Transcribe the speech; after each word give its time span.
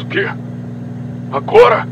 O 0.00 0.06
quê? 0.06 0.28
Agora? 1.32 1.86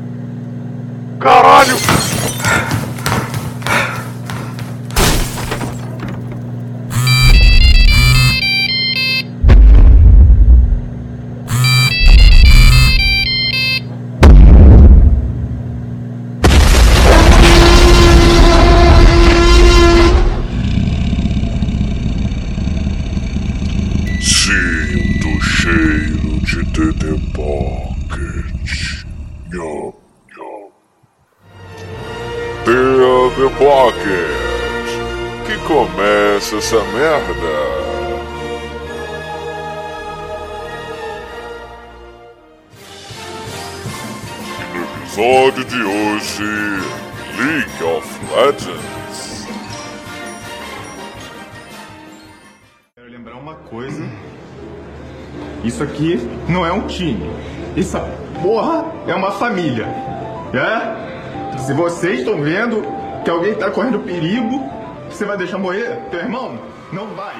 Episódio 45.18 45.64
de 45.64 45.82
hoje, 45.82 46.44
League 47.36 47.82
of 47.82 48.06
Legends. 48.32 49.48
Quero 52.94 53.10
lembrar 53.10 53.34
uma 53.34 53.56
coisa. 53.56 54.08
Isso 55.64 55.82
aqui 55.82 56.20
não 56.48 56.64
é 56.64 56.72
um 56.72 56.86
time. 56.86 57.28
Isso, 57.76 57.98
porra, 58.40 58.84
é 59.08 59.14
uma 59.14 59.32
família. 59.32 59.86
É? 60.54 61.58
Se 61.58 61.72
vocês 61.74 62.20
estão 62.20 62.40
vendo 62.40 62.80
que 63.24 63.30
alguém 63.30 63.56
tá 63.56 63.72
correndo 63.72 63.98
perigo, 63.98 64.70
você 65.10 65.24
vai 65.24 65.36
deixar 65.36 65.58
morrer? 65.58 65.96
Teu 66.12 66.20
irmão? 66.20 66.60
Não 66.92 67.08
vai. 67.16 67.34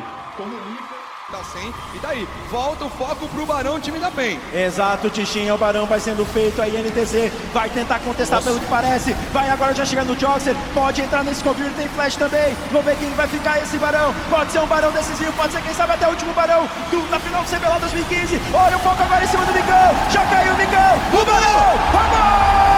Tá 1.31 1.45
sem, 1.45 1.75
e 1.95 1.99
daí? 1.99 2.27
Volta 2.51 2.87
o 2.87 2.89
foco 2.89 3.29
pro 3.29 3.45
Barão, 3.45 3.79
time 3.79 3.99
da 3.99 4.11
PEN. 4.11 4.41
Exato, 4.51 5.11
Tichinha, 5.11 5.55
o 5.55 5.59
Barão 5.59 5.85
vai 5.85 6.01
sendo 6.01 6.25
feito 6.25 6.63
aí, 6.63 6.73
NTZ 6.73 7.31
vai 7.53 7.69
tentar 7.69 7.99
contestar 7.99 8.43
pelo 8.43 8.59
que 8.59 8.65
parece, 8.65 9.13
vai 9.31 9.51
agora 9.51 9.75
já 9.75 9.85
chegando 9.85 10.15
no 10.15 10.19
Joxer, 10.19 10.57
pode 10.73 11.03
entrar 11.03 11.23
nesse 11.23 11.45
convívio, 11.45 11.71
tem 11.75 11.87
flash 11.89 12.17
também, 12.17 12.57
vamos 12.73 12.87
ver 12.87 12.97
quem 12.97 13.11
vai 13.11 13.29
ficar 13.29 13.59
esse 13.59 13.77
Barão, 13.77 14.15
pode 14.31 14.53
ser 14.53 14.61
um 14.61 14.67
Barão 14.67 14.91
decisivo, 14.91 15.31
pode 15.35 15.53
ser 15.53 15.61
quem 15.61 15.75
sabe 15.75 15.93
até 15.93 16.07
o 16.07 16.11
último 16.13 16.33
Barão 16.33 16.67
do, 16.91 17.03
na 17.11 17.21
final 17.21 17.45
do 17.45 17.51
CBLOL 17.51 17.79
2015, 17.79 18.41
olha 18.55 18.77
o 18.79 18.81
foco 18.81 19.03
agora 19.03 19.23
em 19.23 19.29
cima 19.29 19.45
do 19.45 19.53
Micão, 19.53 20.11
já 20.11 20.25
caiu 20.25 20.55
o 20.55 20.57
Micão, 20.57 20.97
o 21.13 21.25
Barão, 21.27 21.77
roubou, 21.93 22.78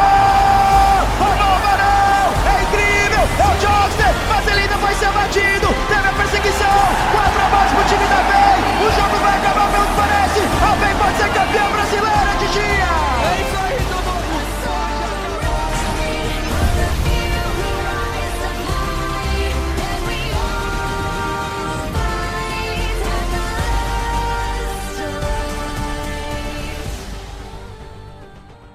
Joxer, 3.60 4.14
mas 4.28 4.46
ele 4.48 4.60
ainda 4.60 4.76
vai 4.78 4.94
ser 4.94 5.10
batido, 5.12 5.68
teve 5.88 6.08
a 6.08 6.12
perseguição, 6.12 6.78
4 7.12 7.40
a 7.40 7.48
mais 7.50 7.72
pro 7.72 7.84
time 7.84 8.06
da 8.06 8.20
PEN, 8.30 8.58
o 8.80 8.90
jogo 8.90 9.16
vai 9.20 9.36
acabar 9.36 9.68
pelo 9.70 9.86
que 9.86 9.94
parece, 9.96 10.40
a 10.40 10.76
PEN 10.80 10.94
pode 10.96 11.16
ser 11.18 11.28
campeã 11.28 11.70
brasileira 11.70 12.32
de 12.40 12.48
dia. 12.52 12.88
É 13.28 13.40
isso 13.40 13.56
aí, 13.64 13.78
todo 13.90 14.04
mundo. 14.04 14.30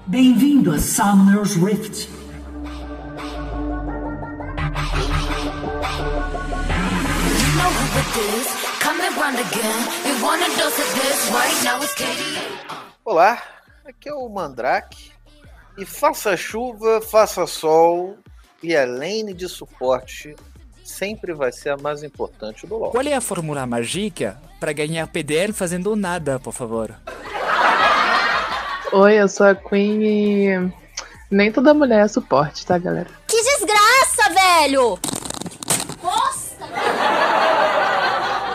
Bem-vindo 0.06 0.72
a 0.72 0.78
Summoner's 0.78 1.56
Rift. 1.56 2.08
Olá, 13.04 13.42
aqui 13.86 14.08
é 14.08 14.14
o 14.14 14.28
Mandrake. 14.28 15.12
E 15.76 15.84
faça 15.84 16.36
chuva, 16.36 17.00
faça 17.02 17.46
sol, 17.46 18.16
e 18.62 18.74
a 18.74 18.86
lane 18.86 19.34
de 19.34 19.48
suporte 19.48 20.34
sempre 20.82 21.34
vai 21.34 21.52
ser 21.52 21.70
a 21.70 21.76
mais 21.76 22.02
importante 22.02 22.66
do 22.66 22.76
LoL. 22.78 22.90
Qual 22.90 23.06
é 23.06 23.12
a 23.12 23.20
fórmula 23.20 23.66
mágica 23.66 24.40
para 24.58 24.72
ganhar 24.72 25.06
PDL 25.08 25.52
fazendo 25.52 25.94
nada, 25.94 26.38
por 26.38 26.52
favor? 26.52 26.94
Oi, 28.92 29.14
eu 29.14 29.28
sou 29.28 29.46
a 29.46 29.54
Queen 29.54 30.02
e 30.02 30.72
nem 31.30 31.52
toda 31.52 31.74
mulher 31.74 32.04
é 32.04 32.08
suporte, 32.08 32.64
tá, 32.64 32.78
galera? 32.78 33.10
Que 33.26 33.36
desgraça, 33.42 34.32
velho! 34.32 34.98
Nossa! 36.02 36.56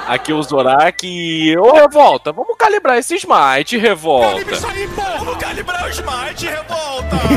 Aqui 0.07 0.31
é 0.31 0.35
o 0.35 0.43
Zorak 0.43 1.07
e. 1.07 1.57
Ô, 1.57 1.73
Revolta, 1.73 2.31
vamos 2.31 2.55
calibrar 2.57 2.97
esse 2.97 3.15
Smite, 3.15 3.77
Revolta. 3.77 4.51
Isso 4.51 4.67
aí, 4.67 4.87
pô! 4.89 5.01
Vamos 5.19 5.37
calibrar 5.37 5.85
o 5.85 5.89
Smite, 5.89 6.47
revolta! 6.47 7.17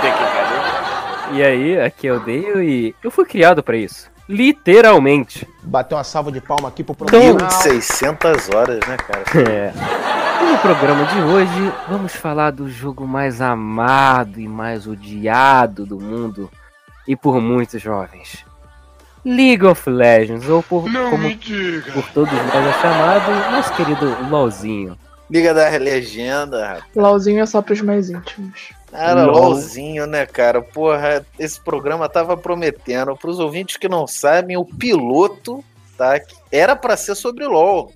Tem 0.00 0.12
que 0.12 0.18
calibrar. 0.18 1.28
E 1.32 1.42
aí, 1.42 1.80
aqui 1.80 2.08
é 2.08 2.12
o 2.12 2.18
Dale 2.18 2.62
e 2.64 2.94
eu 3.04 3.10
fui 3.10 3.24
criado 3.24 3.62
pra 3.62 3.76
isso. 3.76 4.10
Literalmente. 4.28 5.46
Bater 5.62 5.94
uma 5.94 6.04
salva 6.04 6.32
de 6.32 6.40
palma 6.40 6.68
aqui 6.68 6.82
pro 6.82 6.94
Então- 6.94 7.06
programa. 7.20 7.48
1600 7.48 8.48
horas, 8.50 8.80
né, 8.86 8.96
cara? 8.96 9.24
É. 9.50 9.72
E 10.42 10.52
no 10.52 10.58
programa 10.58 11.04
de 11.04 11.20
hoje, 11.20 11.72
vamos 11.88 12.14
falar 12.14 12.50
do 12.50 12.68
jogo 12.68 13.06
mais 13.06 13.40
amado 13.40 14.40
e 14.40 14.48
mais 14.48 14.86
odiado 14.86 15.84
do 15.84 16.00
mundo 16.00 16.50
e 17.06 17.14
por 17.14 17.40
muitos 17.40 17.80
jovens. 17.82 18.44
League 19.24 19.64
of 19.64 19.88
Legends, 19.88 20.48
ou 20.48 20.62
por, 20.62 20.90
Não 20.90 21.10
como 21.10 21.28
por 21.92 22.08
todos 22.12 22.32
nós 22.32 22.66
é 22.66 22.80
chamado, 22.80 23.52
nosso 23.52 23.74
querido 23.74 24.16
LOLzinho. 24.28 24.96
Liga 25.30 25.54
da 25.54 25.68
Legenda, 25.68 26.66
rapaz. 26.66 26.84
LOLzinho 26.96 27.40
é 27.40 27.46
só 27.46 27.62
pros 27.62 27.80
mais 27.80 28.10
íntimos. 28.10 28.70
Era 28.92 29.24
LOL. 29.24 29.50
LOLzinho, 29.50 30.06
né, 30.06 30.26
cara? 30.26 30.60
Porra, 30.60 31.24
esse 31.38 31.60
programa 31.60 32.08
tava 32.08 32.36
prometendo. 32.36 33.16
Pros 33.16 33.38
ouvintes 33.38 33.76
que 33.76 33.88
não 33.88 34.06
sabem, 34.06 34.56
o 34.56 34.64
piloto, 34.64 35.64
tá? 35.96 36.20
Era 36.50 36.74
pra 36.74 36.96
ser 36.96 37.14
sobre 37.14 37.46
LOL. 37.46 37.92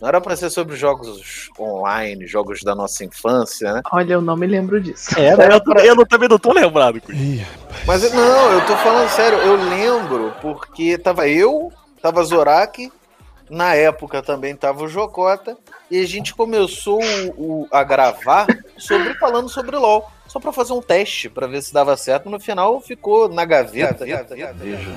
Não 0.00 0.08
era 0.08 0.20
pra 0.20 0.36
ser 0.36 0.48
sobre 0.50 0.76
jogos 0.76 1.48
online, 1.58 2.26
jogos 2.26 2.60
da 2.62 2.74
nossa 2.74 3.04
infância, 3.04 3.72
né? 3.72 3.82
Olha, 3.92 4.12
eu 4.14 4.20
não 4.20 4.36
me 4.36 4.46
lembro 4.46 4.80
disso. 4.80 5.18
Era, 5.18 5.44
eu, 5.54 5.84
eu 5.84 5.94
não- 5.96 6.04
também 6.04 6.28
não 6.28 6.38
tô 6.38 6.52
lembrado 6.52 6.98
isso. 6.98 7.44
Mas 7.86 8.04
eu- 8.04 8.14
não, 8.14 8.52
eu 8.52 8.66
tô 8.66 8.76
falando 8.76 9.08
sério, 9.08 9.38
eu 9.38 9.56
lembro 9.56 10.32
porque 10.40 10.96
tava 10.98 11.28
eu, 11.28 11.72
tava 12.00 12.22
Zorak, 12.22 12.92
na 13.50 13.74
época 13.74 14.22
também 14.22 14.54
tava 14.54 14.84
o 14.84 14.88
Jocota, 14.88 15.56
e 15.90 16.00
a 16.00 16.06
gente 16.06 16.34
começou 16.34 17.00
o- 17.36 17.62
o- 17.62 17.68
a 17.72 17.82
gravar 17.82 18.46
sobre 18.76 19.14
falando 19.14 19.48
sobre 19.48 19.74
LoL, 19.76 20.08
só 20.28 20.38
pra 20.38 20.52
fazer 20.52 20.74
um 20.74 20.82
teste 20.82 21.28
pra 21.30 21.46
ver 21.46 21.62
se 21.62 21.72
dava 21.72 21.96
certo. 21.96 22.28
No 22.28 22.38
final 22.38 22.80
ficou 22.80 23.28
na 23.28 23.44
gaveta. 23.46 24.04
Veja 24.54 24.90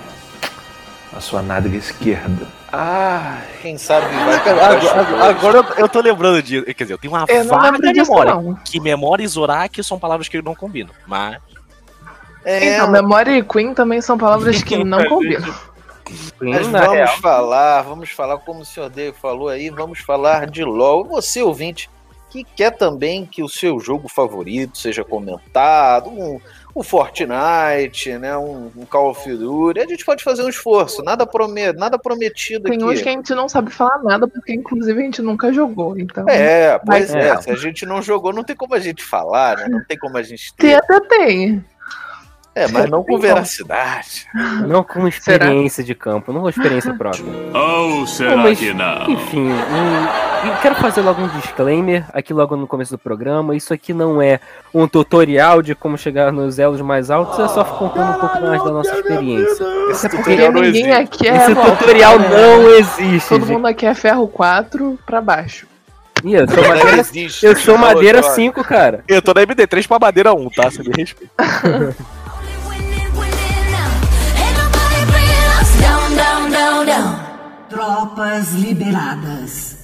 a 1.16 1.20
sua 1.20 1.42
nádega 1.42 1.76
esquerda. 1.78 2.48
Ah, 2.72 3.42
Quem 3.62 3.78
sabe 3.78 4.06
vai 4.16 4.36
Agora, 4.36 5.02
agora- 5.30 5.30
agora 5.60 5.66
eu, 5.78 5.90
tô 5.90 6.00
lembrando 6.00 6.42
disso. 6.42 6.66
Quer 6.66 6.84
dizer, 6.84 6.94
eu 6.94 6.98
tenho 6.98 7.14
uma 7.14 7.26
Eu 7.28 7.44
não 7.44 7.58
vaga 7.60 7.78
memória. 7.94 8.34
não. 8.36 8.56
Que 8.56 8.80
memória 8.80 9.24
e 9.24 9.28
Zorak 9.28 9.84
são 9.84 10.00
palavras 10.00 10.28
que 10.30 10.42
não 10.42 10.56
combinam. 10.56 10.92
Mas. 11.06 11.38
É, 12.46 12.76
Então, 12.76 12.90
memória 12.90 13.38
e 13.38 13.44
Queen 13.44 13.74
também 13.74 14.02
são 14.02 14.18
palavras 14.18 14.64
que 14.64 14.82
não 14.84 15.04
combinam. 15.06 15.54
Mas 16.42 16.68
vamos 16.68 16.92
real, 16.92 17.18
falar, 17.22 17.82
vamos 17.84 18.10
falar, 18.10 18.38
como 18.40 18.62
o 18.62 18.66
senhor 18.66 18.90
Dave 18.90 19.16
falou 19.22 19.48
aí, 19.48 19.70
vamos 19.70 20.00
falar 20.00 20.46
de 20.48 20.64
LOL. 20.64 21.06
Você, 21.06 21.42
ouvinte, 21.42 21.90
que 22.30 22.44
quer 22.44 22.72
também 22.72 23.26
que 23.26 23.44
o 23.44 23.48
seu 23.50 23.80
jogo 23.80 24.10
favorito 24.10 24.78
seja 24.78 25.04
comentado, 25.06 26.10
um, 26.10 26.40
um 26.76 26.84
Fortnite, 26.84 28.18
né, 28.18 28.38
um, 28.38 28.72
um 28.76 28.86
Call 28.86 29.12
of 29.12 29.30
Duty, 29.30 29.80
a 29.80 29.88
gente 29.88 30.06
pode 30.06 30.24
fazer 30.24 30.44
um 30.44 30.50
esforço, 30.50 31.04
nada, 31.04 31.26
promet, 31.26 31.74
nada 31.78 32.00
prometido 32.00 32.70
Tem 32.70 32.84
uns 32.84 32.92
aqui. 32.92 33.04
que 33.04 33.10
a 33.10 33.12
gente 33.12 33.34
não 33.36 33.50
sabe 33.50 33.72
falar 33.72 34.02
nada, 34.04 34.28
porque 34.28 34.54
inclusive 34.54 35.00
a 35.00 35.04
gente 35.04 35.22
nunca 35.22 35.52
jogou. 35.52 35.98
Então, 35.98 36.28
É, 36.30 36.80
pois 36.80 37.14
é, 37.14 37.30
é. 37.30 37.42
se 37.42 37.50
a 37.52 37.56
gente 37.56 37.86
não 37.86 38.02
jogou, 38.02 38.32
não 38.34 38.44
tem 38.44 38.56
como 38.56 38.74
a 38.76 38.80
gente 38.80 39.04
falar, 39.04 39.58
né, 39.58 39.68
não 39.70 39.84
tem 39.84 39.98
como 39.98 40.18
a 40.18 40.24
gente 40.24 40.54
tem 40.56 40.70
ter. 40.72 40.76
até 40.78 41.00
tem. 41.02 41.64
É, 42.54 42.68
mas 42.68 42.90
não 42.90 43.02
com 43.02 43.14
Tem 43.14 43.30
veracidade. 43.30 44.28
não 44.68 44.84
com 44.84 45.08
experiência 45.08 45.82
de 45.84 45.96
campo, 45.96 46.34
não 46.34 46.42
com 46.42 46.50
experiência 46.50 46.94
própria. 47.00 47.24
Ou 47.54 48.06
será 48.06 48.32
Bom, 48.36 48.44
mas, 48.44 48.60
que 48.60 48.74
não? 48.74 49.10
Enfim, 49.10 49.48
um, 49.48 50.31
eu 50.44 50.56
quero 50.62 50.76
fazer 50.76 51.02
logo 51.02 51.22
um 51.22 51.28
disclaimer 51.28 52.06
aqui 52.14 52.34
logo 52.34 52.56
no 52.56 52.66
começo 52.68 52.92
do 52.92 52.98
programa. 52.98 53.56
Isso 53.56 53.74
aqui 53.74 53.94
não 53.94 54.22
é 54.22 54.40
um 54.74 54.88
tutorial 54.88 55.62
de 55.62 55.76
como 55.76 55.98
chegar 55.98 56.32
nos 56.32 56.58
elos 56.58 56.82
mais 56.82 57.12
altos, 57.12 57.40
é 57.40 57.48
só 57.48 57.64
contando 57.64 58.12
um 58.12 58.20
pouco 58.20 58.42
mais 58.42 58.64
da 58.64 58.72
nossa 58.72 58.96
experiência. 58.96 59.66
Esse 59.90 60.10
Porque 60.10 60.18
tutorial 60.18 60.52
não 60.52 60.62
ninguém 60.62 60.90
existe. 60.90 61.02
aqui 61.02 61.28
é. 61.28 61.38
Esse 61.38 61.54
volta, 61.54 61.76
tutorial 61.78 62.20
né? 62.20 62.30
não 62.30 62.70
existe. 62.70 63.30
Todo 63.30 63.42
gente. 63.46 63.54
mundo 63.54 63.68
aqui 63.68 63.86
é 63.86 63.94
ferro 63.94 64.28
4 64.28 65.00
pra 65.06 65.22
baixo. 65.22 65.68
Ih, 66.24 66.34
eu 66.36 66.48
sou 66.48 66.68
madeira, 66.68 66.98
existe. 66.98 67.46
eu 67.46 67.56
sou 67.56 67.78
madeira 67.78 68.22
Jorge. 68.22 68.36
5, 68.36 68.64
cara. 68.64 69.04
Eu 69.08 69.22
tô 69.22 69.34
na 69.34 69.42
MD3 69.42 69.88
pra 69.88 70.00
madeira 70.00 70.34
1, 70.34 70.50
tá? 70.50 70.70
Você 70.70 70.84
me 70.84 70.94
respeita. 70.96 71.34
Tropas 77.70 78.54
liberadas. 78.54 79.81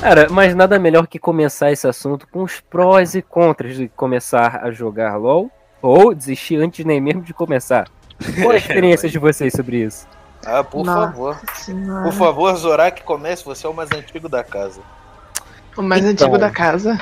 Cara, 0.00 0.28
mas 0.30 0.54
nada 0.54 0.78
melhor 0.78 1.06
que 1.06 1.18
começar 1.18 1.72
esse 1.72 1.86
assunto 1.86 2.26
com 2.28 2.42
os 2.42 2.60
prós 2.60 3.14
e 3.14 3.22
contras 3.22 3.76
de 3.76 3.88
começar 3.88 4.60
a 4.62 4.70
jogar 4.70 5.16
LOL 5.16 5.50
ou 5.82 6.14
desistir 6.14 6.56
antes 6.56 6.84
nem 6.84 7.00
mesmo 7.00 7.22
de 7.22 7.34
começar. 7.34 7.88
Qual 8.40 8.52
a 8.52 8.56
experiência 8.56 9.08
de 9.08 9.18
vocês 9.18 9.52
sobre 9.52 9.78
isso? 9.84 10.06
Ah, 10.46 10.62
por 10.62 10.84
Nossa 10.84 11.08
favor. 11.12 11.40
Senhora. 11.54 12.04
Por 12.04 12.12
favor, 12.12 12.54
Zorak, 12.56 13.02
comece. 13.02 13.44
Você 13.44 13.66
é 13.66 13.70
o 13.70 13.74
mais 13.74 13.90
antigo 13.90 14.28
da 14.28 14.44
casa. 14.44 14.80
O 15.76 15.82
mais 15.82 16.02
Então. 16.04 16.12
antigo 16.28 16.38
da 16.38 16.50
casa. 16.50 16.98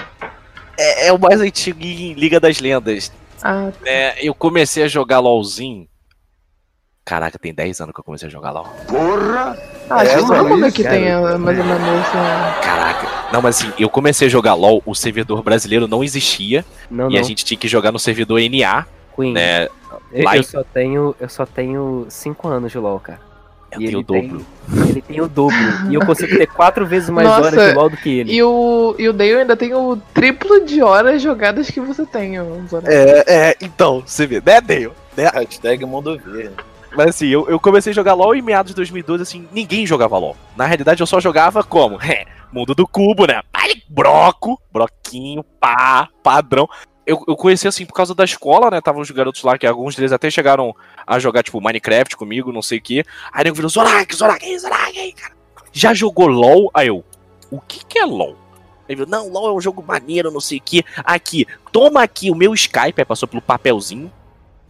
É, 0.79 1.09
é 1.09 1.13
o 1.13 1.19
mais 1.19 1.41
antigo 1.41 1.79
em 1.83 2.15
Liga 2.15 2.41
das 2.41 2.59
Lendas. 2.61 3.13
Ah, 3.43 3.71
É, 3.85 4.27
eu 4.27 4.35
comecei 4.35 4.83
a 4.85 4.89
jogar 4.89 5.19
LOLzinho. 5.21 5.87
Caraca, 7.05 7.39
tem 7.39 7.55
10 7.55 7.81
anos 7.83 7.95
que 7.95 8.01
eu 8.01 8.05
comecei 8.05 8.27
a 8.27 8.31
jogar 8.31 8.51
LOL. 8.53 8.65
Porra! 8.89 9.57
Ah 9.91 10.05
É, 10.05 10.07
acho 10.07 10.17
que 10.17 10.21
todo 10.23 10.37
mas, 10.37 10.49
mundo 10.49 10.73
que 10.73 10.83
cara, 10.83 10.95
tem 10.97 11.39
mais 11.39 11.59
ou 11.59 11.65
menos 11.65 11.89
assim. 12.01 12.63
Caraca. 12.63 13.09
Não, 13.33 13.43
mas 13.43 13.59
assim, 13.59 13.73
eu 13.79 13.89
comecei 13.89 14.27
a 14.29 14.31
jogar 14.31 14.55
LOL, 14.55 14.83
o 14.87 14.95
servidor 14.95 15.43
brasileiro 15.43 15.87
não 15.89 16.03
existia. 16.05 16.65
Não, 16.91 17.11
e 17.11 17.15
não. 17.15 17.21
a 17.21 17.23
gente 17.23 17.45
tinha 17.45 17.59
que 17.59 17.69
jogar 17.69 17.91
no 17.93 17.99
servidor 17.99 18.41
NA, 18.41 18.87
Queen. 19.15 19.33
né? 19.33 19.69
Eu, 20.13 20.33
eu 20.33 20.43
só 20.43 20.63
tenho, 20.63 21.17
eu 21.21 21.29
só 21.29 21.45
tenho 21.47 22.07
5 22.09 22.49
anos 22.49 22.71
de 22.73 22.79
LoL, 22.79 23.01
cara. 23.01 23.21
Eu 23.73 23.81
E 23.81 23.87
tenho 23.87 23.99
o 23.99 24.01
ele 24.01 24.05
tem- 24.05 24.29
dobro. 24.29 24.47
Ele 24.89 25.03
tem 25.03 25.21
o 25.21 25.29
dobro. 25.29 25.57
e 25.91 25.95
eu 25.95 26.07
consigo 26.07 26.39
ter 26.39 26.47
quatro 26.47 26.87
vezes 26.87 27.11
mais 27.11 27.27
Nossa, 27.29 27.47
horas 27.47 27.69
de 27.69 27.75
LoL 27.75 27.91
do 27.91 27.97
que 27.97 28.19
ele. 28.21 28.33
E 28.33 28.43
o, 28.43 28.95
e 28.99 29.09
o 29.09 29.13
Dale 29.13 29.35
ainda 29.41 29.57
tem 29.57 29.75
o 29.75 29.97
triplo 30.15 30.65
de 30.65 30.81
horas 30.83 31.21
jogadas 31.21 31.69
que 31.71 31.81
você 31.81 32.07
tem, 32.07 32.41
ô, 32.41 32.61
Zorak. 32.69 32.89
É, 32.89 33.25
é, 33.27 33.57
então, 33.61 34.03
você 34.07 34.27
vê, 34.27 34.37
né, 34.37 34.61
Dale? 34.61 34.91
Né? 35.17 35.31
Hashtag 35.35 35.85
Mundo 35.85 36.17
Verde. 36.25 36.55
Mas 36.97 37.09
assim, 37.09 37.27
eu, 37.27 37.47
eu 37.49 37.61
comecei 37.61 37.91
a 37.91 37.95
jogar 37.95 38.15
LOL 38.15 38.35
em 38.35 38.41
meados 38.41 38.71
de 38.71 38.77
2012, 38.77 39.23
assim, 39.23 39.49
ninguém 39.53 39.87
jogava 39.87 40.17
LOL. 40.17 40.35
Na 40.57 40.65
realidade, 40.65 41.03
eu 41.03 41.07
só 41.07 41.21
jogava 41.21 41.63
como? 41.63 41.99
É, 42.07 42.25
mundo 42.53 42.75
do 42.75 42.87
cubo, 42.87 43.27
né? 43.27 43.43
Broco, 43.89 44.61
broquinho, 44.73 45.43
pá, 45.43 46.09
padrão. 46.23 46.69
Eu, 47.05 47.23
eu 47.29 47.37
conheci 47.37 47.69
assim 47.69 47.85
por 47.85 47.93
causa 47.93 48.15
da 48.15 48.25
escola, 48.25 48.71
né? 48.71 48.81
Tava 48.81 49.01
os 49.01 49.11
garotos 49.11 49.43
lá, 49.43 49.59
que 49.59 49.67
alguns 49.67 49.95
deles 49.95 50.13
até 50.13 50.31
chegaram 50.31 50.75
a 51.07 51.19
jogar, 51.19 51.43
tipo, 51.43 51.61
Minecraft 51.61 52.17
comigo, 52.17 52.53
não 52.53 52.63
sei 52.63 52.79
o 52.79 52.83
quê. 52.83 53.05
Aí 53.33 53.45
nego 53.45 53.57
virou 53.57 53.69
Zorak, 53.69 54.15
Zorak, 54.15 54.59
Zorak, 54.59 55.13
cara. 55.13 55.35
Já 55.73 55.93
jogou 55.93 56.27
LOL? 56.27 56.71
Aí 56.73 56.89
eu, 56.89 57.05
o 57.51 57.61
que 57.61 57.85
que 57.85 57.99
é 57.99 58.05
LOL? 58.05 58.37
Ele 58.89 59.05
virou, 59.05 59.11
não, 59.11 59.29
LOL 59.29 59.49
é 59.49 59.53
um 59.53 59.61
jogo 59.61 59.85
maneiro, 59.87 60.31
não 60.31 60.41
sei 60.41 60.59
o 60.59 60.63
quê. 60.63 60.85
Aqui, 60.99 61.47
toma 61.71 62.03
aqui 62.03 62.31
o 62.31 62.35
meu 62.35 62.55
Skype, 62.55 62.95
aí 62.99 63.05
passou 63.05 63.29
pelo 63.29 63.43
papelzinho. 63.43 64.11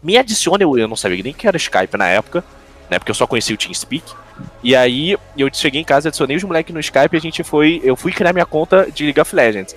Me 0.06 0.16
adiciona, 0.16 0.62
eu, 0.62 0.78
eu 0.78 0.86
não 0.86 0.94
sabia 0.94 1.20
nem 1.20 1.32
que 1.32 1.48
era 1.48 1.56
Skype 1.56 1.96
na 1.96 2.06
época, 2.06 2.44
né? 2.88 2.96
Porque 2.98 3.10
eu 3.10 3.14
só 3.14 3.26
conhecia 3.26 3.54
o 3.54 3.58
TeamSpeak. 3.58 4.04
E 4.62 4.76
aí 4.76 5.16
eu 5.36 5.50
cheguei 5.52 5.80
em 5.80 5.84
casa, 5.84 6.08
adicionei 6.08 6.36
os 6.36 6.44
moleques 6.44 6.72
no 6.72 6.78
Skype 6.78 7.12
e 7.12 7.16
a 7.16 7.20
gente 7.20 7.42
foi. 7.42 7.80
Eu 7.82 7.96
fui 7.96 8.12
criar 8.12 8.32
minha 8.32 8.46
conta 8.46 8.88
de 8.88 9.02
League 9.02 9.20
of 9.20 9.34
Legends. 9.34 9.74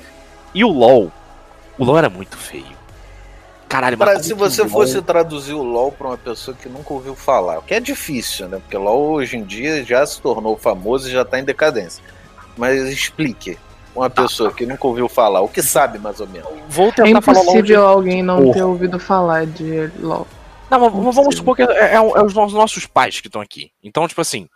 E 0.53 0.63
o 0.63 0.69
LOL. 0.69 1.11
O 1.79 1.83
LOL 1.83 1.97
era 1.97 2.09
muito 2.11 2.37
feio. 2.37 2.77
Caralho, 3.67 3.97
mas 3.97 4.05
Pra, 4.07 4.13
como 4.13 4.23
se 4.25 4.33
você 4.33 4.61
LOL- 4.61 4.69
fosse 4.69 5.01
traduzir 5.01 5.53
o 5.53 5.63
LoL 5.63 5.91
pra 5.91 6.07
uma 6.09 6.17
pessoa 6.17 6.55
que 6.55 6.67
nunca 6.69 6.93
ouviu 6.93 7.15
falar, 7.15 7.59
o 7.59 7.61
que 7.63 7.73
é 7.73 7.79
difícil, 7.79 8.47
né? 8.49 8.59
Porque 8.59 8.77
LoL 8.77 9.13
hoje 9.13 9.35
em 9.37 9.43
dia 9.43 9.83
já 9.83 10.05
se 10.05 10.21
tornou 10.21 10.57
famoso 10.57 11.07
e 11.07 11.11
já 11.11 11.25
tá 11.25 11.39
em 11.39 11.43
decadência. 11.43 12.03
Mas 12.57 12.79
explique 12.89 13.57
uma 13.95 14.09
pessoa 14.09 14.51
que 14.53 14.65
nunca 14.65 14.85
ouviu 14.87 15.09
falar, 15.09 15.41
o 15.41 15.47
que 15.49 15.61
sabe 15.61 15.97
mais 15.99 16.19
ou 16.19 16.27
menos. 16.27 16.49
Vou 16.69 16.87
É 16.89 16.91
tentar 16.91 17.21
falar 17.21 17.39
de... 17.41 17.45
impossível 17.47 17.87
alguém 17.87 18.21
não 18.23 18.41
Porra. 18.43 18.53
ter 18.53 18.63
ouvido 18.63 18.99
falar 18.99 19.45
de 19.45 19.87
LOL. 19.99 20.27
Não, 20.69 20.79
mas 20.79 20.91
vamos- 20.93 21.15
vamos 21.15 21.35
supor 21.35 21.55
que 21.55 21.63
é, 21.63 21.95
é 21.95 21.99
o- 22.01 22.15
é 22.15 22.23
os 22.23 22.33
nos- 22.33 22.53
nossos 22.53 22.85
pais 22.85 23.19
que 23.19 23.27
estão 23.27 23.41
aqui. 23.41 23.71
Então, 23.83 24.07
tipo 24.07 24.21
assim, 24.21 24.47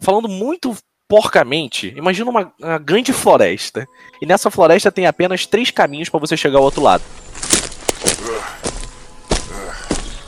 falando 0.00 0.28
muito 0.28 0.74
porcamente, 1.06 1.92
imagina 1.96 2.30
uma, 2.30 2.50
uma 2.58 2.78
grande 2.78 3.12
floresta. 3.12 3.86
E 4.20 4.24
nessa 4.26 4.50
floresta 4.50 4.90
tem 4.90 5.06
apenas 5.06 5.44
três 5.44 5.70
caminhos 5.70 6.08
pra 6.08 6.18
você 6.18 6.36
chegar 6.38 6.56
ao 6.58 6.64
outro 6.64 6.82
lado. 6.82 7.02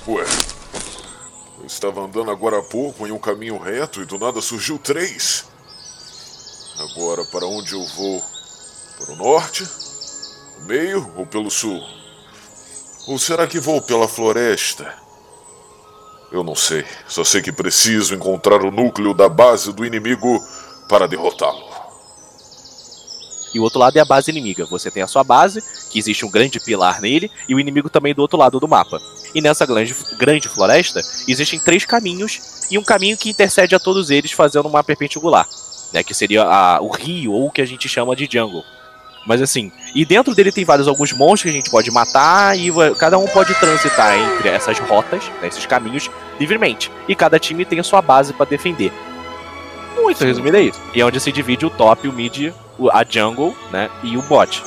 Ué, 0.06 0.22
eu 1.60 1.66
estava 1.66 2.02
andando 2.02 2.30
agora 2.30 2.58
há 2.58 2.62
pouco 2.62 3.06
em 3.06 3.10
um 3.12 3.18
caminho 3.18 3.56
reto 3.58 4.02
e 4.02 4.04
do 4.04 4.18
nada 4.18 4.42
surgiu 4.42 4.78
três. 4.78 5.46
Agora, 6.78 7.24
para 7.32 7.46
onde 7.46 7.72
eu 7.72 7.84
vou? 7.96 8.22
Para 8.98 9.12
o 9.12 9.16
norte? 9.16 9.64
O 10.58 10.66
meio 10.66 11.12
ou 11.16 11.26
pelo 11.26 11.50
sul? 11.50 11.80
Ou 13.06 13.18
será 13.18 13.46
que 13.46 13.60
vou 13.60 13.82
pela 13.82 14.08
floresta? 14.08 14.94
Eu 16.32 16.42
não 16.42 16.54
sei. 16.54 16.84
Só 17.06 17.22
sei 17.22 17.42
que 17.42 17.52
preciso 17.52 18.14
encontrar 18.14 18.62
o 18.64 18.70
núcleo 18.70 19.14
da 19.14 19.28
base 19.28 19.72
do 19.72 19.84
inimigo 19.84 20.40
para 20.88 21.06
derrotá-lo. 21.06 21.74
E 23.54 23.60
o 23.60 23.62
outro 23.62 23.78
lado 23.78 23.96
é 23.96 24.00
a 24.00 24.04
base 24.04 24.30
inimiga. 24.32 24.66
Você 24.66 24.90
tem 24.90 25.02
a 25.02 25.06
sua 25.06 25.22
base, 25.22 25.62
que 25.90 25.98
existe 25.98 26.24
um 26.24 26.30
grande 26.30 26.58
pilar 26.58 27.00
nele, 27.00 27.30
e 27.48 27.54
o 27.54 27.60
inimigo 27.60 27.88
também 27.88 28.12
do 28.12 28.20
outro 28.20 28.36
lado 28.36 28.58
do 28.58 28.66
mapa. 28.66 28.98
E 29.32 29.40
nessa 29.40 29.64
grande, 29.64 29.94
grande 30.18 30.48
floresta, 30.48 31.00
existem 31.28 31.60
três 31.60 31.84
caminhos, 31.84 32.66
e 32.68 32.76
um 32.78 32.82
caminho 32.82 33.16
que 33.16 33.30
intercede 33.30 33.74
a 33.74 33.78
todos 33.78 34.10
eles 34.10 34.32
fazendo 34.32 34.66
uma 34.68 34.82
perpendicular. 34.82 35.48
Né, 35.92 36.02
que 36.02 36.12
seria 36.12 36.42
a- 36.42 36.80
o 36.80 36.88
rio, 36.88 37.30
ou 37.30 37.46
o 37.46 37.50
que 37.52 37.62
a 37.62 37.66
gente 37.66 37.88
chama 37.88 38.16
de 38.16 38.28
jungle. 38.28 38.64
Mas 39.26 39.40
assim, 39.40 39.72
e 39.94 40.04
dentro 40.04 40.34
dele 40.34 40.52
tem 40.52 40.64
vários 40.64 40.86
alguns 40.86 41.12
monstros 41.12 41.42
que 41.42 41.48
a 41.48 41.60
gente 41.60 41.70
pode 41.70 41.90
matar, 41.90 42.58
e 42.58 42.70
cada 42.98 43.16
um 43.18 43.26
pode 43.26 43.54
transitar 43.54 44.16
entre 44.18 44.48
essas 44.50 44.78
rotas, 44.78 45.24
né, 45.40 45.48
esses 45.48 45.64
caminhos, 45.66 46.10
livremente. 46.38 46.90
E 47.08 47.14
cada 47.14 47.38
time 47.38 47.64
tem 47.64 47.80
a 47.80 47.84
sua 47.84 48.02
base 48.02 48.32
para 48.34 48.44
defender. 48.46 48.92
Muito 49.96 50.22
resumido 50.24 50.56
é 50.56 50.62
isso. 50.62 50.80
E 50.94 51.00
é 51.00 51.04
onde 51.06 51.18
se 51.20 51.32
divide 51.32 51.64
o 51.64 51.70
top, 51.70 52.06
o 52.08 52.12
mid, 52.12 52.52
o- 52.78 52.90
a 52.90 53.04
jungle, 53.08 53.56
né? 53.70 53.88
E 54.02 54.16
o 54.16 54.22
bot. 54.22 54.62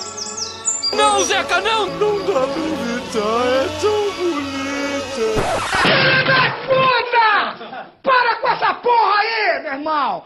Não, 0.94 1.22
Zeca, 1.24 1.60
não! 1.62 1.86
Não 1.86 2.18
dá 2.26 2.48
pra 2.48 2.62
evitar, 2.64 3.46
é 3.46 3.68
tão 3.82 4.12
bonita. 4.16 5.26
Filha 5.82 6.24
da 6.24 6.52
puta! 6.66 7.88
Para 8.02 8.36
com 8.38 8.48
essa 8.48 8.74
porra 8.76 9.16
aí, 9.20 9.62
meu 9.64 9.74
irmão! 9.74 10.24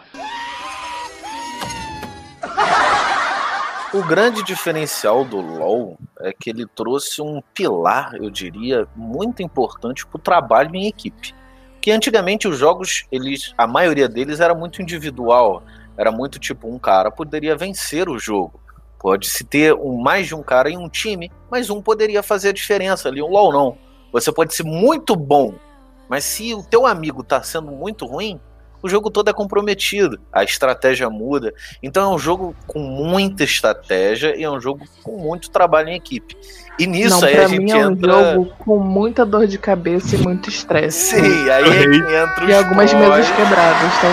O 3.93 4.01
grande 4.01 4.41
diferencial 4.41 5.25
do 5.25 5.41
LoL 5.41 5.97
é 6.21 6.31
que 6.31 6.49
ele 6.49 6.65
trouxe 6.65 7.21
um 7.21 7.41
pilar, 7.53 8.15
eu 8.15 8.29
diria, 8.29 8.87
muito 8.95 9.43
importante 9.43 10.07
para 10.07 10.15
o 10.15 10.21
trabalho 10.21 10.73
em 10.73 10.87
equipe. 10.87 11.35
Que 11.81 11.91
antigamente 11.91 12.47
os 12.47 12.57
jogos, 12.57 13.05
eles, 13.11 13.53
a 13.57 13.67
maioria 13.67 14.07
deles 14.07 14.39
era 14.39 14.55
muito 14.55 14.81
individual, 14.81 15.61
era 15.97 16.09
muito 16.09 16.39
tipo 16.39 16.73
um 16.73 16.79
cara 16.79 17.11
poderia 17.11 17.53
vencer 17.57 18.07
o 18.07 18.17
jogo. 18.17 18.61
Pode-se 18.97 19.43
ter 19.43 19.73
um, 19.73 19.97
mais 19.97 20.25
de 20.25 20.35
um 20.35 20.41
cara 20.41 20.69
em 20.69 20.77
um 20.77 20.87
time, 20.87 21.29
mas 21.49 21.69
um 21.69 21.81
poderia 21.81 22.23
fazer 22.23 22.49
a 22.49 22.53
diferença 22.53 23.09
ali. 23.09 23.21
Um 23.21 23.27
LoL 23.27 23.51
não. 23.51 23.77
Você 24.13 24.31
pode 24.31 24.55
ser 24.55 24.63
muito 24.63 25.17
bom, 25.17 25.53
mas 26.07 26.23
se 26.23 26.53
o 26.53 26.63
teu 26.63 26.85
amigo 26.85 27.25
tá 27.25 27.43
sendo 27.43 27.71
muito 27.73 28.05
ruim, 28.05 28.39
o 28.81 28.89
jogo 28.89 29.09
todo 29.09 29.29
é 29.29 29.33
comprometido. 29.33 30.19
A 30.31 30.43
estratégia 30.43 31.09
muda. 31.09 31.53
Então 31.81 32.11
é 32.11 32.15
um 32.15 32.19
jogo 32.19 32.55
com 32.67 32.79
muita 32.79 33.43
estratégia 33.43 34.35
e 34.35 34.43
é 34.43 34.49
um 34.49 34.59
jogo 34.59 34.85
com 35.03 35.17
muito 35.17 35.49
trabalho 35.49 35.89
em 35.89 35.95
equipe. 35.95 36.35
E 36.79 36.87
nisso 36.87 37.21
não, 37.21 37.27
aí 37.27 37.35
pra 37.35 37.45
a 37.45 37.47
mim 37.49 37.55
gente 37.67 37.71
é 37.73 37.87
um 37.87 37.91
entra. 37.91 38.11
jogo 38.11 38.53
com 38.57 38.79
muita 38.79 39.25
dor 39.25 39.45
de 39.45 39.57
cabeça 39.57 40.15
e 40.15 40.19
muito 40.19 40.49
estresse. 40.49 41.15
Sim, 41.15 41.49
aí 41.49 41.63
é 41.63 41.89
que 41.89 41.97
entra 41.97 42.43
os 42.43 42.49
E 42.49 42.53
algumas 42.53 42.93
mesas 42.93 43.29
quebradas, 43.31 43.93
tá? 44.01 44.07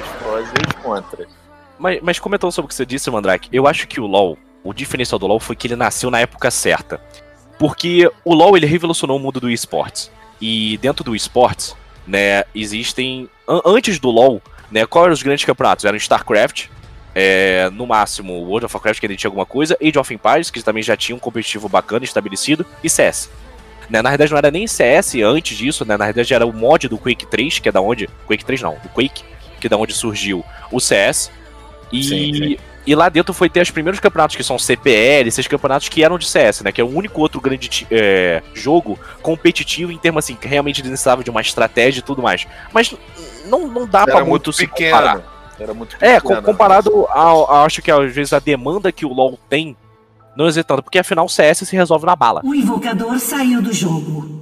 os 0.00 0.22
prós 0.22 0.48
e 0.48 0.66
os 0.68 0.82
contras. 0.82 1.28
Mas, 1.78 2.00
mas 2.02 2.18
comentando 2.18 2.50
sobre 2.52 2.66
o 2.66 2.68
que 2.68 2.74
você 2.74 2.86
disse, 2.86 3.10
Mandrake, 3.10 3.48
eu 3.52 3.66
acho 3.66 3.86
que 3.86 4.00
o 4.00 4.06
LoL, 4.06 4.36
o 4.64 4.72
diferencial 4.72 5.18
do 5.18 5.26
LoL 5.26 5.38
foi 5.38 5.54
que 5.54 5.66
ele 5.66 5.76
nasceu 5.76 6.10
na 6.10 6.20
época 6.20 6.50
certa. 6.50 7.00
Porque 7.58 8.10
o 8.24 8.34
LoL 8.34 8.56
ele 8.56 8.66
revolucionou 8.66 9.16
o 9.16 9.20
mundo 9.20 9.40
do 9.40 9.50
esportes. 9.50 10.10
E 10.40 10.76
dentro 10.78 11.04
do 11.04 11.14
esportes, 11.14 11.74
né, 12.06 12.44
existem. 12.54 13.28
an- 13.48 13.62
antes 13.64 13.98
do 13.98 14.10
LoL, 14.10 14.40
né, 14.70 14.84
quais 14.86 15.04
eram 15.04 15.12
os 15.14 15.22
grandes 15.22 15.44
campeonatos? 15.44 15.84
Eram 15.84 15.96
StarCraft, 15.96 16.66
é, 17.14 17.70
no 17.72 17.86
máximo 17.86 18.32
World 18.34 18.66
of 18.66 18.74
Warcraft, 18.74 19.00
que 19.00 19.06
ainda 19.06 19.16
tinha 19.16 19.28
alguma 19.28 19.46
coisa, 19.46 19.76
Age 19.82 19.98
of 19.98 20.12
Empires, 20.12 20.50
que 20.50 20.62
também 20.62 20.82
já 20.82 20.96
tinha 20.96 21.16
um 21.16 21.18
competitivo 21.18 21.68
bacana 21.68 22.04
estabelecido, 22.04 22.64
e 22.82 22.90
CS. 22.90 23.30
Né, 23.88 24.02
na 24.02 24.10
verdade 24.10 24.32
não 24.32 24.38
era 24.38 24.50
nem 24.50 24.66
CS 24.66 25.14
antes 25.22 25.56
disso, 25.56 25.84
né, 25.84 25.96
na 25.96 26.06
verdade 26.06 26.34
era 26.34 26.44
o 26.44 26.52
mod 26.52 26.88
do 26.88 26.98
Quake 26.98 27.24
3, 27.26 27.60
que 27.60 27.68
é 27.68 27.72
da 27.72 27.80
onde. 27.80 28.08
Quake 28.26 28.44
3 28.44 28.60
não, 28.60 28.76
do 28.82 28.88
Quake, 28.88 29.22
que 29.60 29.66
é 29.66 29.70
da 29.70 29.76
onde 29.76 29.92
surgiu 29.92 30.44
o 30.72 30.80
CS. 30.80 31.30
E, 31.92 32.02
Sim, 32.02 32.34
sim. 32.34 32.58
E 32.86 32.94
lá 32.94 33.08
dentro 33.08 33.34
foi 33.34 33.48
ter 33.50 33.60
os 33.60 33.70
primeiros 33.70 33.98
campeonatos 34.00 34.36
que 34.36 34.44
são 34.44 34.58
CPL, 34.58 35.28
esses 35.28 35.46
campeonatos 35.46 35.88
que 35.88 36.04
eram 36.04 36.16
de 36.18 36.26
CS, 36.26 36.62
né? 36.62 36.70
Que 36.70 36.80
é 36.80 36.84
o 36.84 36.88
único 36.88 37.20
outro 37.20 37.40
grande 37.40 37.86
é, 37.90 38.42
jogo 38.54 38.98
competitivo 39.22 39.90
em 39.90 39.98
termos 39.98 40.24
assim, 40.24 40.34
que 40.36 40.46
realmente 40.46 40.82
necessitava 40.82 41.24
de 41.24 41.30
uma 41.30 41.40
estratégia 41.40 42.00
e 42.00 42.02
tudo 42.02 42.22
mais. 42.22 42.46
Mas 42.72 42.94
não, 43.46 43.66
não 43.68 43.86
dá 43.86 44.04
pra 44.04 44.16
Era 44.16 44.24
muito 44.24 44.28
muito 44.30 44.52
se 44.52 44.66
pequeno. 44.66 44.96
comparar. 44.96 45.36
Era 45.58 45.74
muito 45.74 45.96
É, 46.00 46.20
pequeno. 46.20 46.42
com- 46.42 46.52
comparado 46.52 47.06
ao, 47.08 47.50
ao- 47.50 47.64
acho 47.64 47.80
que 47.82 47.90
às 47.90 48.14
vezes 48.14 48.32
a 48.32 48.38
demanda 48.38 48.92
que 48.92 49.04
o 49.06 49.12
LoL 49.12 49.38
tem, 49.48 49.76
não 50.36 50.46
tanto, 50.62 50.82
porque 50.82 50.98
afinal 50.98 51.24
o 51.24 51.28
CS 51.30 51.58
se 51.66 51.74
resolve 51.74 52.04
na 52.06 52.14
bala. 52.14 52.42
O 52.44 52.54
invocador 52.54 53.18
saiu 53.18 53.62
do 53.62 53.72
jogo. 53.72 54.35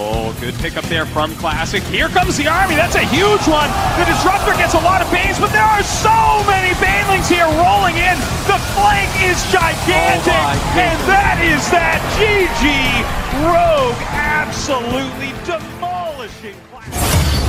Oh, 0.00 0.36
good 0.40 0.54
pickup 0.56 0.84
there 0.84 1.06
from 1.06 1.34
Classic. 1.36 1.82
Here 1.84 2.08
comes 2.08 2.36
the 2.36 2.46
Army. 2.46 2.76
That's 2.76 2.94
a 2.94 3.06
huge 3.06 3.42
one. 3.48 3.70
The 3.98 4.04
Disruptor 4.04 4.52
gets 4.60 4.74
a 4.74 4.80
lot 4.80 5.00
of 5.00 5.10
Banes, 5.10 5.38
but 5.40 5.50
there 5.50 5.64
are 5.64 5.82
so 5.82 6.44
many 6.46 6.74
Banelings 6.76 7.28
here 7.28 7.48
rolling 7.58 7.96
in. 7.96 8.16
The 8.46 8.60
flank 8.76 9.10
is 9.24 9.40
gigantic. 9.50 10.32
and 10.76 10.98
that 11.08 11.40
is 11.42 11.64
that 11.72 11.98
GG 12.20 12.62
Rogue 13.48 13.98
absolutely 14.12 15.32
demolishing 15.48 16.54
Classic. 16.70 17.47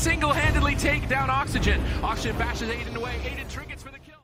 Single-handedly 0.00 0.74
take 0.76 1.06
down 1.10 1.28
Oxygen? 1.28 1.78
Oxygen 2.02 2.34
bashes 2.38 2.70
Aiden 2.70 2.96
away. 2.96 3.12
Aiden 3.22 3.50
trinkets 3.50 3.82
for 3.82 3.92
the 3.92 3.98
kill. 3.98 4.16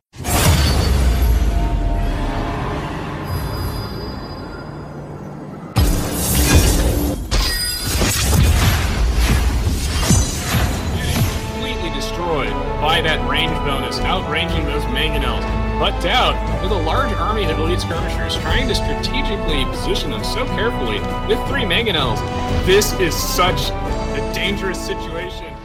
completely 11.53 11.91
destroyed 11.91 12.49
by 12.81 13.03
that 13.03 13.21
range 13.29 13.53
bonus, 13.67 13.99
outranging 13.99 14.65
those 14.65 14.83
mangonels. 14.85 15.43
But 15.79 16.01
Dowd, 16.01 16.63
with 16.63 16.73
a 16.73 16.83
large 16.85 17.13
army 17.17 17.45
of 17.45 17.59
elite 17.59 17.81
skirmishers 17.81 18.37
trying 18.37 18.67
to 18.69 18.75
strategically 18.75 19.67
position 19.67 20.11
them 20.11 20.25
so 20.25 20.47
carefully 20.47 21.01
with 21.29 21.39
three 21.49 21.65
mangonels, 21.65 22.19
this 22.65 22.95
is 22.95 23.15
such 23.15 23.69
a 23.69 24.33
dangerous 24.35 24.81
situation. 24.81 25.56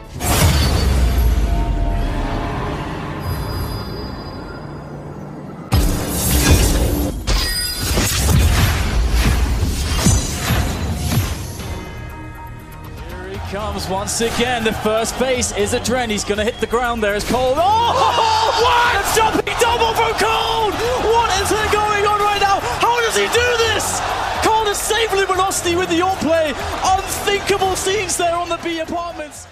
Comes 13.72 13.88
once 13.88 14.20
again. 14.20 14.64
The 14.64 14.72
first 14.84 15.18
base 15.18 15.56
is 15.56 15.72
a 15.72 15.80
Dren. 15.80 16.10
He's 16.10 16.24
going 16.24 16.36
to 16.36 16.44
hit 16.44 16.60
the 16.60 16.66
ground 16.66 17.02
there 17.02 17.14
as 17.14 17.24
Cold. 17.24 17.56
Oh, 17.56 17.62
oh, 17.62 17.94
oh, 17.96 18.20
oh, 18.20 18.62
what? 18.64 19.00
A 19.00 19.04
jumping 19.16 19.54
double 19.60 19.94
from 19.94 20.12
Cold. 20.20 20.74
What 21.08 21.30
is 21.40 21.48
going 21.72 22.04
on 22.04 22.20
right 22.20 22.40
now? 22.40 22.60
How 22.84 23.00
does 23.00 23.16
he 23.16 23.24
do 23.28 23.48
this? 23.64 24.00
Cold 24.44 24.68
is 24.68 24.76
safely 24.76 25.24
velocity 25.24 25.74
with 25.74 25.88
the 25.88 26.02
all 26.02 26.16
play. 26.16 26.52
Unthinkable 26.84 27.74
scenes 27.76 28.16
there 28.16 28.34
on 28.34 28.50
the 28.50 28.58
B 28.62 28.80
apartments. 28.80 29.46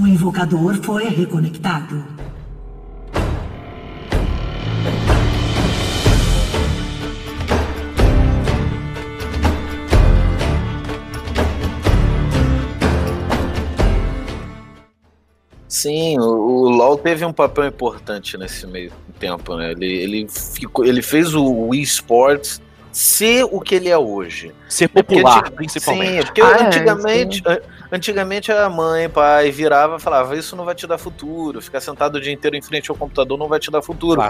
O 0.00 0.06
invocador 0.06 0.74
foi 0.82 1.08
reconectado. 1.08 2.23
Sim, 15.84 16.18
o, 16.18 16.22
o 16.24 16.68
LoL 16.70 16.96
teve 16.96 17.24
um 17.24 17.32
papel 17.32 17.66
importante 17.66 18.38
nesse 18.38 18.66
meio 18.66 18.90
tempo, 19.18 19.54
né? 19.56 19.72
Ele, 19.72 19.86
ele, 19.86 20.28
ficou, 20.28 20.84
ele 20.84 21.02
fez 21.02 21.34
o 21.34 21.44
Wii 21.68 21.82
Sports 21.82 22.62
ser 22.90 23.44
o 23.50 23.60
que 23.60 23.74
ele 23.74 23.88
é 23.90 23.98
hoje. 23.98 24.54
Ser 24.68 24.88
porque 24.88 25.14
popular, 25.16 25.40
antig- 25.40 25.54
principalmente. 25.54 26.10
Sim, 26.20 26.24
porque 26.26 26.40
Ah, 26.40 26.56
é, 26.58 26.66
antigamente, 26.66 27.42
an- 27.46 27.60
antigamente 27.92 28.50
a 28.50 28.70
mãe, 28.70 29.08
pai 29.10 29.50
virava 29.50 29.96
e 29.96 30.00
falava: 30.00 30.34
Isso 30.36 30.56
não 30.56 30.64
vai 30.64 30.74
te 30.74 30.86
dar 30.86 30.96
futuro. 30.96 31.60
Ficar 31.60 31.80
sentado 31.80 32.14
o 32.16 32.20
dia 32.20 32.32
inteiro 32.32 32.56
em 32.56 32.62
frente 32.62 32.90
ao 32.90 32.96
computador 32.96 33.36
não 33.38 33.48
vai 33.48 33.58
te 33.60 33.70
dar 33.70 33.82
futuro. 33.82 34.22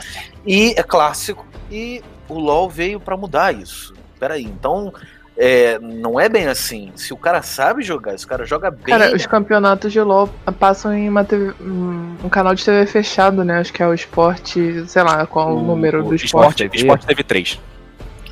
E 0.46 0.74
é 0.76 0.82
clássico. 0.82 1.46
E 1.70 2.02
o 2.28 2.38
LoL 2.38 2.68
veio 2.68 2.98
pra 2.98 3.16
mudar 3.16 3.54
isso. 3.54 3.94
Peraí, 4.18 4.42
então. 4.44 4.92
É, 5.36 5.78
não 5.80 6.18
é 6.18 6.28
bem 6.28 6.46
assim. 6.46 6.92
Se 6.94 7.12
o 7.12 7.16
cara 7.16 7.42
sabe 7.42 7.82
jogar, 7.82 8.16
se 8.18 8.24
o 8.24 8.28
cara 8.28 8.44
joga 8.44 8.70
bem. 8.70 8.96
Cara, 8.96 9.14
os 9.14 9.26
campeonatos 9.26 9.92
de 9.92 10.00
LoL 10.00 10.28
passam 10.58 10.94
em 10.94 11.08
uma 11.08 11.24
TV 11.24 11.52
um, 11.60 12.28
canal 12.30 12.54
de 12.54 12.64
TV 12.64 12.86
fechado, 12.86 13.44
né? 13.44 13.58
Acho 13.58 13.72
que 13.72 13.82
é 13.82 13.86
o 13.86 13.94
esporte, 13.94 14.84
sei 14.86 15.02
lá 15.02 15.26
qual 15.26 15.56
o, 15.56 15.62
número 15.62 16.02
do 16.04 16.14
esporte. 16.14 16.64
Esporte, 16.64 16.76
esporte 16.76 17.06
teve 17.06 17.24
três. 17.24 17.60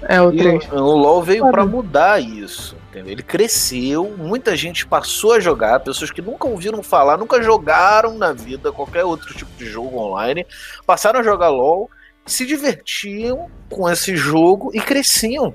É 0.09 0.21
o 0.21 0.33
E 0.33 0.37
3. 0.37 0.73
O, 0.73 0.77
o 0.77 0.97
LoL 0.97 1.23
veio 1.23 1.51
pra 1.51 1.65
mudar 1.65 2.21
isso. 2.21 2.77
Entendeu? 2.91 3.13
Ele 3.13 3.23
cresceu, 3.23 4.15
muita 4.19 4.55
gente 4.55 4.87
passou 4.87 5.33
a 5.33 5.41
jogar, 5.41 5.81
pessoas 5.81 6.11
que 6.11 6.21
nunca 6.21 6.47
ouviram 6.47 6.83
falar, 6.83 7.17
nunca 7.17 7.43
jogaram 7.43 8.19
na 8.19 8.33
vida 8.33 8.71
qualquer 8.71 9.03
outro 9.03 9.33
tipo 9.33 9.51
de 9.57 9.65
jogo 9.65 9.97
online, 9.99 10.47
passaram 10.85 11.21
a 11.21 11.23
jogar 11.23 11.49
LoL, 11.49 11.91
se 12.27 12.45
divertiam 12.45 13.51
com 13.71 13.89
esse 13.89 14.15
jogo 14.15 14.71
e 14.75 14.81
cresciam. 14.81 15.55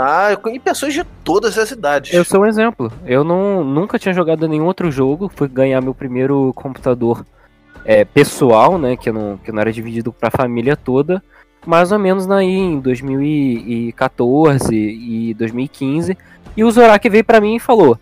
Tá? 0.00 0.32
E 0.50 0.58
pessoas 0.58 0.94
de 0.94 1.04
todas 1.22 1.58
as 1.58 1.70
idades. 1.70 2.14
Eu 2.14 2.24
sou 2.24 2.40
um 2.40 2.46
exemplo. 2.46 2.90
Eu 3.04 3.22
não, 3.22 3.62
nunca 3.62 3.98
tinha 3.98 4.14
jogado 4.14 4.48
nenhum 4.48 4.64
outro 4.64 4.90
jogo. 4.90 5.30
Fui 5.36 5.46
ganhar 5.46 5.82
meu 5.82 5.92
primeiro 5.92 6.54
computador 6.54 7.22
é, 7.84 8.02
pessoal, 8.02 8.78
né? 8.78 8.96
Que 8.96 9.12
não, 9.12 9.36
que 9.36 9.52
não 9.52 9.60
era 9.60 9.70
dividido 9.70 10.10
pra 10.10 10.30
família 10.30 10.74
toda. 10.74 11.22
Mais 11.66 11.92
ou 11.92 11.98
menos 11.98 12.30
aí 12.30 12.46
em 12.46 12.80
2014 12.80 14.74
e 14.74 15.34
2015. 15.34 16.16
E 16.56 16.64
o 16.64 16.70
Zorak 16.70 17.06
veio 17.06 17.22
pra 17.22 17.38
mim 17.38 17.56
e 17.56 17.60
falou: 17.60 17.98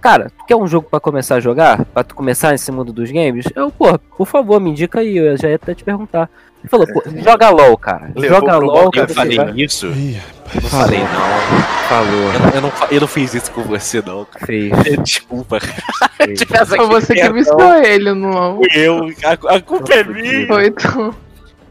Cara, 0.00 0.30
tu 0.38 0.44
quer 0.46 0.54
um 0.54 0.68
jogo 0.68 0.88
pra 0.88 1.00
começar 1.00 1.34
a 1.34 1.40
jogar? 1.40 1.84
Pra 1.86 2.04
tu 2.04 2.14
começar 2.14 2.52
nesse 2.52 2.70
mundo 2.70 2.92
dos 2.92 3.10
games? 3.10 3.46
Eu, 3.56 3.68
pô, 3.68 3.98
por 4.16 4.28
favor, 4.28 4.60
me 4.60 4.70
indica 4.70 5.00
aí. 5.00 5.16
Eu 5.16 5.36
já 5.36 5.48
ia 5.48 5.56
até 5.56 5.74
te 5.74 5.82
perguntar. 5.82 6.30
Ele 6.62 6.68
falou, 6.68 6.86
pô, 6.86 7.02
joga 7.22 7.50
LOL, 7.50 7.76
cara. 7.76 8.12
Levou 8.14 8.38
joga 8.40 8.56
LOL. 8.58 8.90
Eu 8.94 9.08
falei 9.08 9.36
vai- 9.36 9.52
isso? 9.56 9.86
Eu 9.86 10.60
não 10.62 10.70
falei, 10.70 11.00
não. 11.00 11.62
Falou. 11.88 12.32
Eu 12.32 12.40
não, 12.40 12.48
eu, 12.50 12.60
não, 12.60 12.72
eu 12.92 13.00
não 13.00 13.08
fiz 13.08 13.34
isso 13.34 13.50
com 13.50 13.62
você, 13.62 14.00
não. 14.04 14.24
cara. 14.24 14.46
Fez. 14.46 14.72
Desculpa. 15.02 15.58
Foi 15.60 16.86
você 16.86 17.14
que 17.14 17.32
viciou 17.32 17.74
ele 17.82 18.12
no 18.12 18.30
LoL. 18.30 18.56
Fui 18.56 18.68
eu. 18.74 19.08
A, 19.24 19.56
a 19.56 19.60
culpa 19.60 19.92
é 19.92 20.04
minha. 20.04 20.46
Foi 20.46 20.70
tu. 20.70 21.14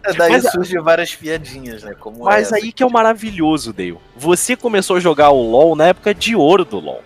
É, 0.04 0.14
Daí 0.14 0.32
Mas- 0.32 0.52
surgem 0.52 0.82
várias 0.82 1.14
piadinhas, 1.16 1.84
né? 1.84 1.94
Como 2.00 2.24
Mas 2.26 2.48
essa. 2.48 2.56
aí 2.58 2.72
que 2.72 2.82
é 2.82 2.86
o 2.86 2.92
maravilhoso, 2.92 3.72
Dale. 3.72 3.98
Você 4.18 4.56
começou 4.56 4.98
a 4.98 5.00
jogar 5.00 5.30
o 5.30 5.42
LoL 5.42 5.76
na 5.76 5.86
época 5.88 6.14
de 6.14 6.36
ouro 6.36 6.66
do 6.66 6.80
LoL. 6.80 7.04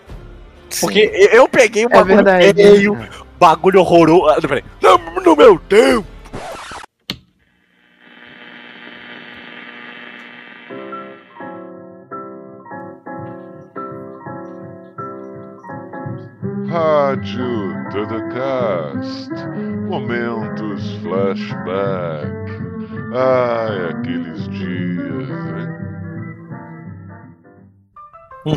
Porque 0.80 1.10
eu 1.32 1.46
peguei 1.48 1.84
o 1.84 1.88
É 1.88 1.90
bagulho 1.90 2.14
verdade. 2.16 2.54
feio, 2.54 2.98
bagulho 3.38 3.80
horroroso. 3.80 4.40
Ah. 4.50 4.58
No, 4.82 5.20
no 5.20 5.36
meu 5.36 5.58
tempo. 5.58 6.06
Rádio 16.68 17.74
Dudacast. 17.92 19.30
Momentos 19.88 20.96
flashback. 21.02 22.46
Ai, 23.14 23.90
aqueles 23.90 24.48
dias, 24.48 25.28
hein? 25.28 25.76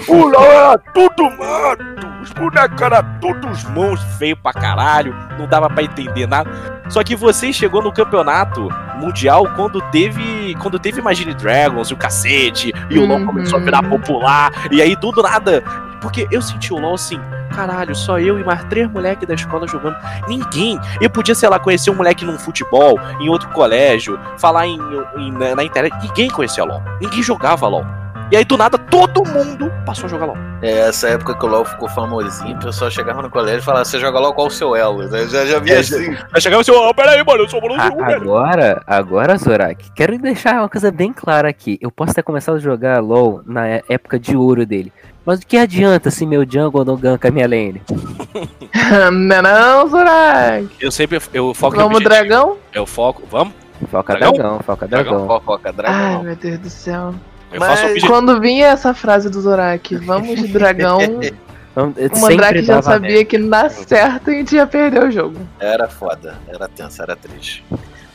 O 0.08 0.28
LoL 0.28 0.44
era 0.44 0.78
tudo 0.94 1.24
mato. 1.38 2.10
Os 2.22 2.32
bonecos 2.34 2.82
eram 2.82 3.20
todos 3.20 3.64
mãos 3.66 4.02
feio 4.18 4.36
pra 4.38 4.54
caralho, 4.54 5.16
não 5.38 5.48
dava 5.48 5.70
pra 5.70 5.84
entender 5.84 6.28
nada. 6.28 6.50
Só 6.90 7.04
que 7.04 7.16
você 7.16 7.54
chegou 7.54 7.82
no 7.82 7.92
campeonato 7.92 8.68
mundial 8.98 9.48
quando 9.56 9.82
teve. 9.92 10.56
Quando 10.62 10.78
teve 10.80 11.00
Imagine 11.00 11.34
Dragons 11.36 11.90
e 11.90 11.94
o 11.94 11.98
cacete, 11.98 12.74
e 12.90 13.00
o 13.00 13.06
LoL 13.06 13.20
Uhum. 13.20 13.26
começou 13.28 13.60
a 13.60 13.62
virar 13.64 13.84
popular, 13.84 14.52
e 14.72 14.82
aí 14.82 14.96
tudo 14.96 15.22
nada. 15.22 15.64
Porque 16.02 16.28
eu 16.32 16.42
senti 16.42 16.74
o 16.74 16.78
LoL 16.80 16.96
assim, 16.96 17.20
caralho, 17.60 17.94
só 17.96 18.20
eu 18.20 18.40
e 18.40 18.44
mais 18.44 18.64
três 18.66 18.90
moleques 18.90 19.28
da 19.28 19.34
escola 19.34 19.68
jogando. 19.68 19.96
Ninguém. 20.28 20.80
Eu 21.02 21.10
podia, 21.10 21.36
sei 21.36 21.50
lá, 21.50 21.60
conhecer 21.60 21.90
um 21.92 21.96
moleque 21.96 22.24
num 22.24 22.38
futebol, 22.40 22.98
em 23.20 23.28
outro 23.30 23.50
colégio, 23.50 24.18
falar 24.38 24.66
em, 24.68 24.80
em- 25.18 25.32
na, 25.32 25.56
na 25.56 25.64
internet. 25.64 25.94
Ninguém 26.02 26.30
conhecia 26.30 26.64
LoL. 26.64 26.82
Ninguém 27.02 27.22
jogava 27.22 27.68
LoL. 27.68 27.86
E 28.32 28.38
aí, 28.38 28.46
do 28.46 28.56
nada, 28.58 28.78
todo 28.78 29.24
mundo 29.28 29.72
passou 29.88 30.06
a 30.06 30.08
jogar 30.08 30.28
LoL. 30.28 30.38
É, 30.62 30.88
essa 30.88 31.08
época 31.10 31.34
que 31.34 31.44
o 31.46 31.50
LoL 31.50 31.66
ficou 31.66 31.90
famosinho, 31.90 32.56
o 32.58 32.60
pessoal 32.60 32.92
chegava 32.92 33.24
no 33.24 33.30
colégio 33.30 33.60
e 33.60 33.64
falava, 33.64 33.84
você 33.86 34.00
joga 34.00 34.20
LoL 34.20 34.34
qual 34.36 34.48
o 34.48 34.52
seu 34.52 34.76
elo? 34.76 35.02
Eu 35.02 35.28
já, 35.28 35.46
já 35.48 35.58
vi 35.58 35.72
É, 35.72 35.80
assim. 35.80 36.16
Aí 36.32 36.40
chegava 36.40 36.62
assim, 36.62 36.72
ó, 36.72 36.94
peraí, 36.94 37.24
mano, 37.26 37.44
eu 37.44 37.50
sou 37.50 37.58
o 37.58 37.62
Bruno 37.62 37.82
A- 37.82 37.86
Júnior, 37.88 38.06
velho. 38.06 38.22
agora, 38.22 38.84
agora, 38.86 39.36
Zorak, 39.38 39.92
quero 39.96 40.16
deixar 40.20 40.60
uma 40.60 40.70
coisa 40.70 40.92
bem 40.92 41.12
clara 41.12 41.50
aqui. 41.50 41.80
Eu 41.82 41.90
posso 41.90 42.14
ter 42.14 42.22
começado 42.22 42.56
a 42.58 42.60
jogar 42.60 43.02
LoL 43.02 43.42
na 43.48 43.68
é- 43.68 43.84
época 43.90 44.20
de 44.20 44.38
ouro 44.38 44.64
dele. 44.64 44.94
Mas 45.26 45.40
o 45.40 45.48
que 45.48 45.58
adianta 45.58 46.12
se 46.12 46.24
meu 46.26 46.46
jungle 46.48 46.86
não 46.86 46.96
ganka 46.98 47.30
a 47.30 47.32
minha 47.32 47.48
lane? 47.48 47.82
não, 49.12 49.42
não, 49.42 49.88
Zorak. 49.88 50.70
Eu 50.80 50.92
sempre 50.92 51.20
eu 51.34 51.54
foco 51.56 51.76
Vamos, 51.76 52.04
dragão? 52.04 52.58
Eu 52.74 52.86
foco. 52.86 53.24
Vamos? 53.30 53.54
Foca 53.90 54.14
Dragão? 54.14 54.34
dragão, 54.34 54.60
foca 54.60 54.88
dragão. 54.88 55.28
Fofoca, 55.28 55.74
Ai, 55.86 56.22
meu 56.22 56.36
Deus 56.36 56.60
do 56.60 56.70
céu. 56.70 57.14
Eu 57.52 57.60
faço 57.60 57.86
objetivo. 57.86 58.08
Quando 58.12 58.40
vinha 58.40 58.68
essa 58.68 58.94
frase 58.94 59.30
do 59.30 59.42
Zorak, 59.42 59.96
vamos 59.98 60.40
de 60.40 60.48
dragão, 60.48 61.00
o 61.76 62.20
Mandrake 62.20 62.64
já 62.64 62.82
sabia 62.82 63.26
que 63.26 63.38
na 63.38 63.70
certa 63.70 64.32
a 64.32 64.34
gente 64.34 64.56
ia 64.56 64.68
perder 64.68 65.04
o 65.04 65.12
jogo. 65.12 65.38
Era 65.60 65.88
foda, 65.88 66.38
era 66.48 66.68
tenso, 66.68 67.02
era 67.02 67.16
triste. 67.16 67.64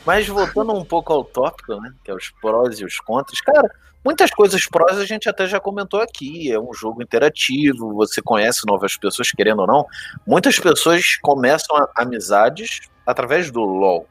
Mas 0.05 0.27
voltando 0.27 0.71
um 0.73 0.85
pouco 0.85 1.11
ao 1.11 1.23
tópico, 1.23 1.75
né? 1.81 1.91
Que 2.03 2.11
é 2.11 2.13
os 2.13 2.29
prós 2.41 2.79
e 2.79 2.85
os 2.85 2.99
contras. 2.99 3.41
Cara, 3.41 3.67
muitas 4.03 4.29
coisas 4.29 4.67
prós 4.67 4.99
a 4.99 5.05
gente 5.05 5.27
até 5.27 5.47
já 5.47 5.59
comentou 5.59 5.99
aqui. 5.99 6.51
É 6.51 6.59
um 6.59 6.71
jogo 6.73 7.01
interativo, 7.01 7.91
você 7.93 8.21
conhece 8.21 8.61
novas 8.67 8.95
pessoas, 8.95 9.31
querendo 9.31 9.61
ou 9.61 9.67
não. 9.67 9.85
Muitas 10.27 10.59
pessoas 10.59 11.17
começam 11.23 11.75
a- 11.75 11.89
amizades 11.95 12.81
através 13.05 13.49
do 13.49 13.61
LoL. 13.61 14.07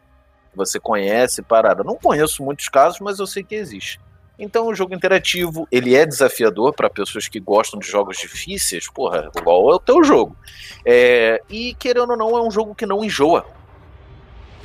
Você 0.57 0.81
conhece, 0.81 1.43
parada. 1.43 1.85
Não 1.85 1.95
conheço 1.97 2.43
muitos 2.43 2.69
casos, 2.69 2.99
mas 3.00 3.21
eu 3.21 3.26
sei 3.26 3.45
que 3.45 3.54
existe. 3.54 4.00
Então, 4.38 4.67
o 4.67 4.75
jogo 4.75 4.95
interativo, 4.95 5.67
ele 5.71 5.95
é 5.95 6.05
desafiador 6.05 6.73
para 6.75 6.91
pessoas 6.91 7.29
que 7.29 7.38
gostam 7.38 7.79
de 7.79 7.87
jogos 7.87 8.17
difíceis. 8.17 8.88
Porra, 8.91 9.31
o 9.37 9.45
LoL 9.49 9.73
é 9.73 9.75
o 9.76 9.79
teu 9.79 10.03
jogo. 10.03 10.37
É, 10.85 11.41
e, 11.49 11.75
querendo 11.79 12.11
ou 12.11 12.16
não, 12.16 12.37
é 12.37 12.42
um 12.42 12.51
jogo 12.51 12.75
que 12.75 12.85
não 12.85 13.05
enjoa. 13.05 13.47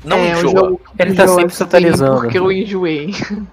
Não 0.04 0.18
é, 0.18 0.32
enjoa. 0.32 0.50
o 0.50 0.56
jogo 0.56 0.82
Ele 0.98 1.14
tá 1.14 1.24
enjoa 1.26 1.36
sempre 1.36 1.54
se 1.54 1.66
também, 1.66 1.90
atualizando. 1.90 2.22
Porque 2.22 2.40
eu 2.40 2.52
enjoei. 2.52 3.10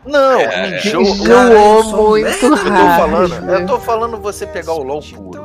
Não, 0.06 0.40
É, 0.40 0.70
não 0.70 0.76
enjoa. 0.78 1.02
enjoou 1.02 1.26
Cara, 1.26 1.54
eu 1.54 1.82
sou- 1.82 2.08
muito 2.10 2.26
eu 2.28 2.38
tô 2.40 2.54
rápido. 2.54 2.96
falando, 2.96 3.50
eu 3.50 3.66
tô 3.66 3.80
falando 3.80 4.16
você 4.18 4.46
pegar 4.46 4.72
o 4.72 4.82
LoL 4.82 5.02
puro. 5.02 5.38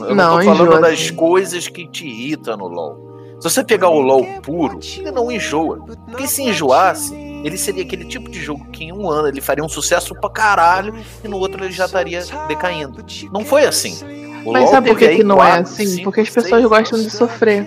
Eu 0.00 0.06
não, 0.06 0.14
Não, 0.14 0.38
tô 0.38 0.44
falando 0.44 0.62
enjoa, 0.68 0.80
das 0.80 0.98
sim. 1.00 1.14
coisas 1.14 1.68
que 1.68 1.86
te 1.86 2.06
irritam 2.06 2.56
no 2.56 2.66
LoL. 2.66 3.36
Se 3.38 3.50
você 3.50 3.62
pegar 3.62 3.90
o 3.90 4.00
LoL 4.00 4.24
puro, 4.42 4.78
ele 4.96 5.10
não 5.10 5.30
enjoa. 5.30 5.78
Porque 6.06 6.26
se 6.26 6.42
enjoasse, 6.42 7.14
ele 7.44 7.56
seria 7.58 7.82
aquele 7.82 8.04
tipo 8.04 8.30
de 8.30 8.40
jogo 8.40 8.64
que 8.72 8.84
em 8.84 8.92
um 8.92 9.08
ano 9.10 9.28
ele 9.28 9.40
faria 9.40 9.62
um 9.64 9.68
sucesso 9.68 10.14
pra 10.14 10.30
caralho 10.30 10.94
e 11.22 11.28
no 11.28 11.36
outro 11.38 11.62
ele 11.64 11.72
já 11.72 11.84
estaria 11.86 12.22
decaindo. 12.48 13.04
Não 13.32 13.44
foi 13.44 13.64
assim. 13.66 13.98
O 14.44 14.52
Mas 14.52 14.62
LoL 14.64 14.70
sabe 14.72 14.90
por 14.90 14.98
que, 14.98 15.08
que 15.16 15.24
não 15.24 15.36
é 15.42 15.46
quatro, 15.46 15.62
assim? 15.62 15.86
cinco, 15.86 16.04
Porque 16.04 16.20
as 16.20 16.28
pessoas 16.30 16.50
seis 16.50 16.66
gostam 16.66 16.98
de 17.02 17.10
sofrer. 17.10 17.62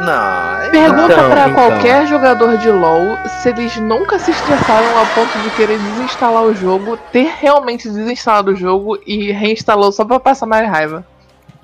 Não, 0.00 0.62
é- 0.62 0.70
Pergunta 0.70 1.12
Então, 1.12 1.30
pra 1.30 1.48
então. 1.48 1.54
qualquer 1.54 2.06
jogador 2.06 2.56
de 2.58 2.70
LoL 2.70 3.16
se 3.42 3.48
eles 3.48 3.76
nunca 3.78 4.18
se 4.18 4.30
estressaram 4.30 4.98
ao 4.98 5.06
ponto 5.06 5.36
de 5.40 5.50
querer 5.50 5.78
desinstalar 5.78 6.44
o 6.44 6.54
jogo, 6.54 6.96
ter 7.12 7.32
realmente 7.40 7.88
desinstalado 7.88 8.52
o 8.52 8.56
jogo 8.56 8.98
e 9.06 9.32
reinstalou 9.32 9.90
só 9.90 10.04
pra 10.04 10.20
passar 10.20 10.46
mais 10.46 10.68
raiva. 10.68 11.04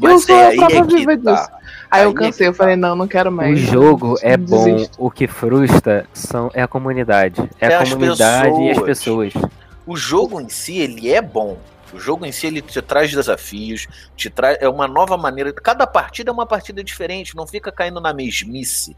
eu 0.03 0.11
Mas 0.11 0.25
sou 0.25 0.35
é 0.35 0.49
a 0.49 0.57
prova 0.57 0.75
é 0.75 0.83
viva 0.83 1.17
tá. 1.17 1.33
disso. 1.35 1.49
Aí, 1.95 2.01
Aí 2.01 2.07
eu 2.07 2.11
é 2.11 2.15
cansei, 2.15 2.49
eu 2.49 2.55
falei, 2.55 2.77
não, 2.77 2.95
não 2.97 3.07
quero 3.09 3.31
O 3.31 3.33
mais. 3.33 3.59
jogo 3.59 4.17
é 4.23 4.37
bom, 4.37 4.65
Desisto. 4.65 4.97
o 4.99 5.11
que 5.11 5.27
frustra 5.27 6.07
são, 6.13 6.51
é 6.55 6.63
a 6.63 6.69
comunidade. 6.69 7.41
É, 7.61 7.67
É 7.69 7.75
a 7.77 7.85
comunidade 7.85 8.61
e 8.63 8.71
as 8.71 8.79
pessoas. 8.81 9.33
pessoas. 9.33 9.51
O 9.87 9.97
jogo 9.97 10.41
em 10.41 10.49
si, 10.49 10.79
ele 10.79 11.13
é 11.13 11.21
bom. 11.23 11.59
O 11.93 11.99
jogo 12.01 12.27
em 12.27 12.33
si, 12.33 12.47
ele 12.49 12.61
te 12.61 12.81
traz 12.83 13.13
desafios, 13.13 13.87
te 14.17 14.29
traz 14.29 14.59
é 14.61 14.69
uma 14.69 14.89
nova 14.89 15.17
maneira. 15.17 15.53
Cada 15.53 15.87
partida 15.87 16.31
é 16.31 16.33
uma 16.33 16.47
partida 16.47 16.83
diferente, 16.83 17.37
não 17.37 17.47
fica 17.47 17.71
caindo 17.71 18.01
na 18.01 18.13
mesmice. 18.13 18.97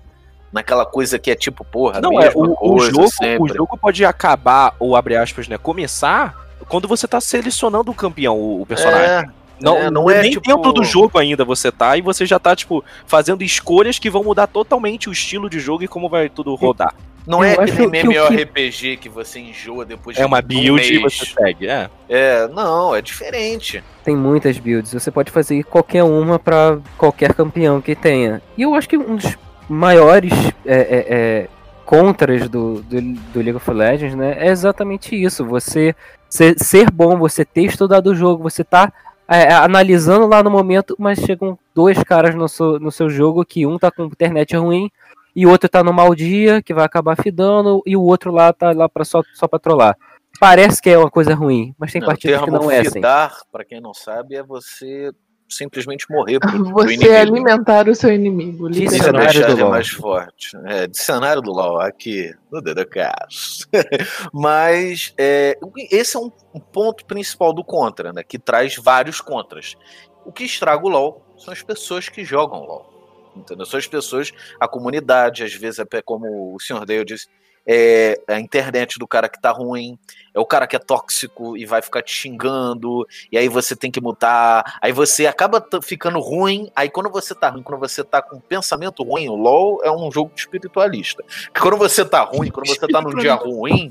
Naquela 0.53 0.87
coisa 0.87 1.19
que 1.19 1.31
é 1.31 1.35
tipo, 1.35 1.65
porra, 1.65 2.01
Não, 2.01 2.13
é, 2.21 2.27
mesma 2.27 2.41
o, 2.41 2.53
o 2.53 2.57
coisa 2.57 2.91
jogo, 2.91 3.05
o 3.05 3.09
sempre. 3.11 3.55
jogo 3.55 3.77
pode 3.77 4.05
acabar, 4.05 4.75
ou 4.79 4.97
abre 4.97 5.17
aspas, 5.17 5.49
né? 5.49 5.59
Começar 5.59 6.35
quando 6.69 6.89
você 6.89 7.07
tá 7.07 7.21
selecionando 7.21 7.91
o 7.91 7.95
campeão, 7.95 8.39
o, 8.39 8.63
o 8.63 8.67
personagem. 8.67 9.11
É, 9.11 9.25
Não, 9.61 9.77
é, 9.77 9.91
não 9.91 10.11
é, 10.11 10.23
nem 10.23 10.31
tipo- 10.33 10.47
dentro 10.47 10.73
do 10.73 10.85
jogo 10.85 11.19
ainda 11.19 11.45
você 11.45 11.73
tá, 11.73 11.97
e 11.97 12.03
você 12.03 12.27
já 12.27 12.39
tá, 12.39 12.55
tipo, 12.55 12.85
fazendo 13.07 13.43
escolhas 13.43 13.99
que 13.99 14.11
vão 14.11 14.23
mudar 14.23 14.47
totalmente 14.47 15.09
o 15.09 15.13
estilo 15.13 15.49
de 15.49 15.59
jogo 15.59 15.83
e 15.85 15.89
como 15.89 16.09
vai 16.09 16.29
tudo 16.29 16.55
rodar. 16.55 16.95
Não 17.27 17.43
Eu 17.45 17.51
é 17.51 17.55
que 17.57 17.61
acho 17.73 17.89
nem 17.89 18.03
que 18.03 18.09
o 18.09 18.11
que- 18.13 18.17
MMORPG 18.35 18.97
que 18.99 19.09
você 19.09 19.41
enjoa 19.41 19.85
depois 19.85 20.17
É 20.17 20.25
uma 20.25 20.41
de 20.41 20.47
build 20.61 20.81
um 20.81 20.95
e 20.95 20.99
você 21.03 21.25
segue, 21.27 21.67
é. 21.67 21.91
É, 22.09 22.47
não, 22.49 22.95
é 22.95 23.03
diferente. 23.03 23.83
Tem 24.05 24.15
muitas 24.15 24.59
builds, 24.59 24.93
você 24.93 25.11
pode 25.11 25.33
fazer 25.33 25.65
qualquer 25.65 26.05
uma 26.05 26.39
pra 26.39 26.79
qualquer 26.97 27.35
campeão 27.35 27.81
que 27.81 27.97
tenha. 27.97 28.41
E 28.57 28.63
eu 28.63 28.75
acho 28.77 28.89
que 28.89 28.97
um 28.97 29.17
dos 29.17 29.37
maiores 29.69 30.33
é, 30.65 30.77
é, 30.77 31.07
é, 31.09 31.49
contras 31.85 32.49
do, 32.49 32.81
do, 32.83 33.01
do 33.01 33.41
League 33.41 33.57
of 33.57 33.71
Legends, 33.73 34.15
né, 34.15 34.37
é 34.39 34.49
exatamente 34.51 35.21
isso. 35.21 35.45
Você 35.47 35.97
ser, 36.29 36.55
ser 36.59 36.91
bom, 36.93 37.17
você 37.17 37.45
ter 37.45 37.65
estudado 37.65 38.09
o 38.11 38.15
jogo, 38.15 38.43
você 38.43 38.63
tá 38.63 38.93
é, 39.29 39.53
analisando 39.53 40.27
lá 40.27 40.43
no 40.43 40.51
momento, 40.51 40.95
mas 40.99 41.19
chegam 41.19 41.59
dois 41.75 42.03
caras 42.03 42.35
no 42.35 42.49
seu, 42.49 42.79
no 42.79 42.91
seu 42.91 43.09
jogo 43.11 43.45
que 43.45 43.67
um 43.67 43.79
tá 43.79 43.91
com 43.91 44.05
internet 44.05 44.57
ruim 44.57 44.91
e 45.35 45.45
o 45.47 45.51
outro 45.51 45.69
tá 45.69 45.85
no 45.85 45.93
mau 45.93 46.15
dia, 46.15 46.63
que 46.63 46.73
vai 46.73 46.85
acabar 46.85 47.15
fidando, 47.15 47.83
e 47.85 47.95
o 47.95 48.03
outro 48.03 48.33
lá 48.33 48.53
tá 48.53 48.73
lá 48.73 48.89
pra 48.89 49.05
só, 49.05 49.23
só 49.35 49.47
pra 49.47 49.59
trollar. 49.59 49.95
Parece 50.41 50.81
que 50.81 50.89
é 50.89 50.99
uma 50.99 51.11
coisa 51.11 51.35
ruim, 51.35 51.75
mas 51.79 51.93
tem 51.93 52.01
Não, 52.01 52.07
partidas 52.07 52.43
que 52.43 52.51
não 52.51 52.71
é 52.71 52.81
assim. 52.81 52.93
fidar, 52.93 53.37
pra 53.53 53.65
quem 53.65 53.81
não 53.81 53.93
sabe, 53.93 54.35
é 54.35 54.43
você 54.43 55.13
simplesmente 55.49 56.07
morrer 56.11 56.41
pro, 56.41 56.51
pro 56.65 56.73
Você 56.73 56.95
inimigo. 56.95 57.15
alimentar 57.15 57.89
o 57.89 57.95
seu 57.95 58.13
inimigo, 58.13 58.69
é 58.69 58.71
deixar 58.71 59.13
do 59.47 59.57
LoL. 59.57 59.71
mais 59.71 59.89
forte. 59.89 60.57
É, 60.65 60.87
dicionário 60.87 61.43
do 61.43 61.53
LoL, 61.53 61.81
aqui, 61.81 62.35
no 62.51 62.61
Dedocast. 62.61 63.67
Mas 64.33 65.15
é, 65.17 65.59
esse 65.91 66.17
é 66.17 66.21
um, 66.21 66.31
ponto 66.73 67.05
principal 67.05 67.53
do 67.53 67.65
contra, 67.65 68.13
né? 68.13 68.23
Que 68.23 68.39
traz 68.39 68.77
vários 68.77 69.21
contras. 69.21 69.77
O 70.25 70.33
que 70.33 70.45
estraga 70.45 70.85
o 70.85 70.89
LoL 70.89 71.25
são 71.39 71.53
as 71.53 71.63
pessoas 71.63 72.09
que 72.09 72.25
jogam 72.25 72.61
LoL. 72.61 72.97
Entendeu? 73.37 73.67
São 73.67 73.79
as 73.79 73.87
pessoas, 73.87 74.33
a 74.59 74.67
comunidade, 74.67 75.45
às 75.45 75.55
vezes, 75.55 75.79
é 75.79 76.03
como 76.03 76.55
o 76.55 76.61
senhor 76.61 76.87
Dale 76.87 77.05
disse, 77.05 77.27
é 77.69 78.19
a 78.29 78.39
internet 78.39 78.99
do 78.99 79.09
cara 79.09 79.29
que 79.29 79.41
tá 79.41 79.51
ruim, 79.51 79.99
é 80.37 80.41
o 80.41 80.45
cara 80.45 80.67
que 80.67 80.77
é 80.77 80.79
tóxico 80.79 81.57
e 81.57 81.65
vai 81.65 81.81
ficar 81.81 82.03
te 82.03 82.13
xingando, 82.13 83.07
e 83.33 83.39
aí 83.39 83.49
você 83.49 83.75
tem 83.75 83.91
que 83.91 84.03
mudar, 84.03 84.79
aí 84.83 84.93
você 84.93 85.27
acaba 85.27 85.67
ficando 85.83 86.21
ruim, 86.21 86.71
aí 86.77 86.91
quando 86.91 87.09
você 87.11 87.35
tá 87.35 87.49
ruim, 87.49 87.63
quando 87.63 87.81
você 87.81 88.05
tá 88.05 88.21
com 88.21 88.39
pensamento 88.39 89.03
ruim, 89.03 89.29
o 89.31 89.35
LoL 89.35 89.81
é 89.83 89.91
um 89.91 90.13
jogo 90.13 90.31
espiritualista. 90.37 91.25
Quando 91.59 91.79
você 91.79 92.05
tá 92.05 92.21
ruim, 92.21 92.51
quando 92.51 92.69
você 92.69 92.87
tá 92.87 93.01
num 93.01 93.15
dia 93.15 93.35
ruim, 93.35 93.91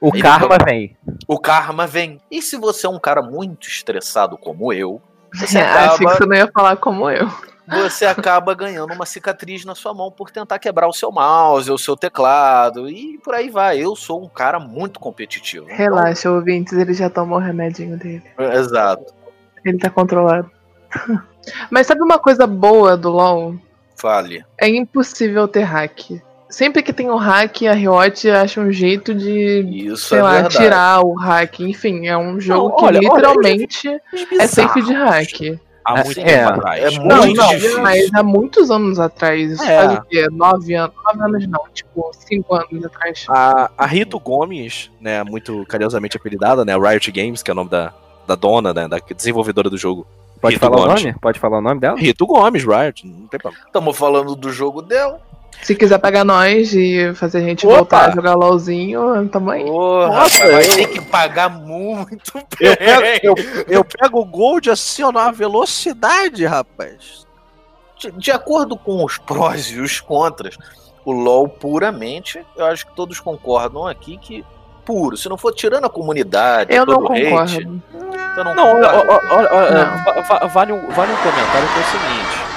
O 0.00 0.12
karma 0.12 0.56
vem. 0.64 0.96
o 1.26 1.38
karma 1.38 1.86
vem. 1.86 2.20
E 2.30 2.40
se 2.40 2.56
você 2.56 2.86
é 2.86 2.88
um 2.90 2.98
cara 2.98 3.20
muito 3.20 3.66
estressado 3.68 4.38
como 4.38 4.72
eu, 4.72 5.00
você 5.34 5.58
É, 5.58 5.62
achei 5.66 5.98
que 5.98 6.04
acaba, 6.04 6.16
você 6.16 6.26
não 6.26 6.36
ia 6.36 6.50
falar 6.52 6.76
como 6.76 7.10
eu. 7.10 7.28
Você 7.68 8.04
acaba 8.06 8.54
ganhando 8.54 8.92
uma 8.92 9.06
cicatriz 9.06 9.64
na 9.64 9.74
sua 9.74 9.94
mão 9.94 10.10
por 10.10 10.30
tentar 10.30 10.58
quebrar 10.58 10.88
o 10.88 10.92
seu 10.92 11.10
mouse, 11.12 11.70
o 11.70 11.78
seu 11.78 11.96
teclado 11.96 12.88
e 12.88 13.18
por 13.18 13.34
aí 13.34 13.50
vai. 13.50 13.78
Eu 13.78 13.94
sou 13.94 14.22
um 14.22 14.28
cara 14.28 14.58
muito 14.58 14.98
competitivo. 14.98 15.66
Então, 15.66 15.76
Relaxa, 15.76 16.30
ouvintes, 16.30 16.72
ele 16.72 16.92
já 16.94 17.08
tomou 17.08 17.38
o 17.38 17.40
remedinho 17.40 17.96
dele. 17.96 18.22
exato. 18.38 19.12
Ele 19.64 19.78
tá 19.78 19.88
controlado. 19.90 20.50
Mas 21.70 21.86
sabe 21.86 22.02
uma 22.02 22.18
coisa 22.18 22.46
boa 22.46 22.96
do 22.96 23.10
LoL? 23.10 23.56
Fale. 23.96 24.44
É 24.58 24.68
impossível 24.68 25.46
ter 25.46 25.62
hack. 25.62 26.20
Sempre 26.50 26.82
que 26.82 26.92
tem 26.92 27.08
um 27.10 27.16
hack, 27.16 27.62
a 27.62 27.72
Riot 27.72 28.28
acha 28.30 28.60
um 28.60 28.70
jeito 28.70 29.14
de, 29.14 29.86
Isso 29.86 30.08
sei 30.08 30.18
é 30.18 30.22
lá, 30.22 30.32
verdade. 30.32 30.56
tirar 30.56 31.00
o 31.00 31.14
hack. 31.14 31.60
Enfim, 31.60 32.06
é 32.08 32.18
um 32.18 32.38
jogo 32.38 32.68
Não, 32.68 32.76
que 32.76 32.84
olha, 32.84 32.98
olha, 32.98 33.08
literalmente 33.08 33.88
é 34.38 34.46
safe 34.46 34.82
de 34.82 34.92
hack. 34.92 35.58
Há 35.84 36.00
É, 36.00 36.04
muito 36.04 36.20
é. 36.20 36.24
tempo 36.24 36.48
atrás. 36.50 36.84
É 36.94 36.98
Não, 36.98 37.16
muito 37.26 37.36
não, 37.36 37.82
mas 37.82 38.14
há 38.14 38.22
muitos 38.22 38.70
anos 38.70 38.98
atrás. 39.00 39.50
Isso 39.52 39.62
É. 39.64 39.76
faz 39.86 39.98
o 39.98 40.02
quê? 40.02 40.28
Nove 40.30 40.74
anos? 40.74 40.94
Nove 41.04 41.22
anos 41.22 41.46
não, 41.48 41.64
tipo, 41.72 42.10
cinco 42.14 42.54
anos 42.54 42.84
atrás. 42.84 43.26
A, 43.28 43.70
a 43.76 43.86
Rito 43.86 44.18
Gomes, 44.20 44.90
né, 45.00 45.22
muito 45.24 45.64
carinhosamente 45.66 46.16
apelidada, 46.16 46.64
né, 46.64 46.76
Riot 46.76 47.10
Games, 47.10 47.42
que 47.42 47.50
é 47.50 47.52
o 47.52 47.56
nome 47.56 47.70
da, 47.70 47.92
da 48.26 48.34
dona, 48.34 48.72
né, 48.72 48.86
da 48.88 48.98
desenvolvedora 49.16 49.68
do 49.68 49.76
jogo, 49.76 50.06
Pode 50.40 50.54
Rito 50.56 50.64
falar 50.66 50.76
Gomes. 50.76 51.02
o 51.02 51.06
nome? 51.06 51.18
Pode 51.20 51.38
falar 51.38 51.58
o 51.58 51.62
nome 51.62 51.80
dela? 51.80 51.96
Rito 51.98 52.26
Gomes, 52.26 52.64
Riot, 52.64 53.06
não 53.06 53.26
tem 53.28 53.38
problema. 53.38 53.64
Estamos 53.66 53.96
falando 53.96 54.34
do 54.34 54.50
jogo 54.52 54.82
dela. 54.82 55.20
Se 55.62 55.74
quiser 55.76 55.98
pegar 55.98 56.24
nós 56.24 56.72
e 56.74 57.12
fazer 57.14 57.38
a 57.38 57.40
gente 57.42 57.66
Opa! 57.66 57.76
voltar 57.76 58.08
a 58.08 58.10
jogar 58.10 58.34
LOLzinho, 58.34 59.28
tamo 59.28 59.50
aí. 59.50 59.64
Porra, 59.64 60.08
Nossa, 60.08 60.50
vai 60.50 60.64
eu- 60.66 60.74
ter 60.74 60.86
que 60.88 61.00
pagar 61.02 61.48
muito 61.50 62.32
Eu 62.60 62.76
pego, 62.76 63.04
eu, 63.22 63.34
eu 63.68 63.84
pego 63.84 64.20
o 64.20 64.24
Gold 64.24 64.70
assim, 64.70 65.02
ó, 65.04 65.12
numa 65.12 65.30
velocidade, 65.30 66.44
rapaz. 66.46 67.26
De, 68.00 68.10
de 68.12 68.30
acordo 68.32 68.76
com 68.76 69.04
os 69.04 69.18
prós 69.18 69.66
e 69.70 69.78
os 69.80 70.00
contras, 70.00 70.56
o 71.04 71.12
LoL 71.12 71.48
puramente, 71.48 72.44
eu 72.56 72.66
acho 72.66 72.86
que 72.86 72.96
todos 72.96 73.20
concordam 73.20 73.86
aqui 73.86 74.16
que 74.18 74.44
puro. 74.84 75.16
Se 75.16 75.28
não 75.28 75.36
for 75.36 75.52
tirando 75.52 75.84
a 75.84 75.90
comunidade, 75.90 76.74
Eu 76.74 76.84
não 76.84 76.94
todo 76.94 77.08
o 77.08 77.12
hate, 77.12 77.24
concordo. 77.24 77.82
você 78.34 78.44
não, 78.44 78.54
Não, 78.54 78.80
Não. 78.80 80.22
va- 80.24 80.46
vale, 80.48 80.72
um, 80.72 80.88
vale 80.90 81.12
um 81.12 81.16
comentário 81.16 81.68
que 81.68 81.78
é 81.78 81.82
o 81.82 81.84
seguinte. 81.84 82.52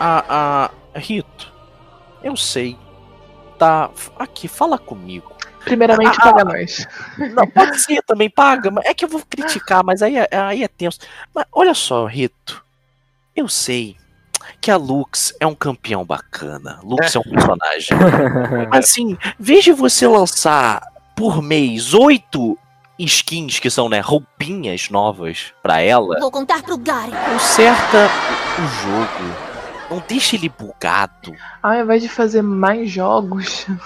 A, 0.00 0.70
a 0.94 0.98
Rito, 0.98 1.52
eu 2.22 2.36
sei. 2.36 2.76
Tá. 3.58 3.90
Aqui, 4.18 4.46
fala 4.48 4.78
comigo. 4.78 5.32
Primeiramente, 5.64 6.16
Ah, 6.20 6.22
paga 6.32 6.44
nós. 6.44 6.86
Não, 7.34 7.46
pode 7.46 7.80
ser 7.82 8.02
também, 8.02 8.30
paga. 8.30 8.70
mas 8.70 8.84
É 8.86 8.94
que 8.94 9.04
eu 9.04 9.08
vou 9.08 9.20
criticar, 9.28 9.84
mas 9.84 10.00
aí 10.02 10.16
é, 10.16 10.28
aí 10.32 10.62
é 10.62 10.68
tenso. 10.68 11.00
Mas 11.34 11.44
olha 11.52 11.74
só, 11.74 12.06
Rito. 12.06 12.64
Eu 13.36 13.48
sei 13.48 13.96
que 14.60 14.70
a 14.70 14.76
Lux 14.76 15.34
é 15.38 15.46
um 15.46 15.54
campeão 15.54 16.04
bacana. 16.04 16.80
Lux 16.82 17.14
é 17.14 17.18
um 17.18 17.22
personagem. 17.22 17.96
Assim, 18.72 19.16
veja 19.38 19.74
você 19.74 20.06
lançar 20.06 20.80
por 21.14 21.42
mês 21.42 21.92
oito 21.94 22.56
skins 22.98 23.60
que 23.60 23.70
são, 23.70 23.88
né, 23.88 24.00
roupinhas 24.00 24.88
novas 24.90 25.52
pra 25.62 25.80
ela. 25.80 26.18
Vou 26.18 26.30
contar 26.30 26.62
pro 26.62 26.78
Garen. 26.78 27.12
Conserta 27.32 28.08
o 28.58 28.66
jogo. 28.82 29.47
Não 29.90 30.02
deixa 30.06 30.36
ele 30.36 30.48
bugado. 30.48 31.34
Ao 31.62 31.74
invés 31.74 32.02
de 32.02 32.08
fazer 32.08 32.42
mais 32.42 32.90
jogos. 32.90 33.66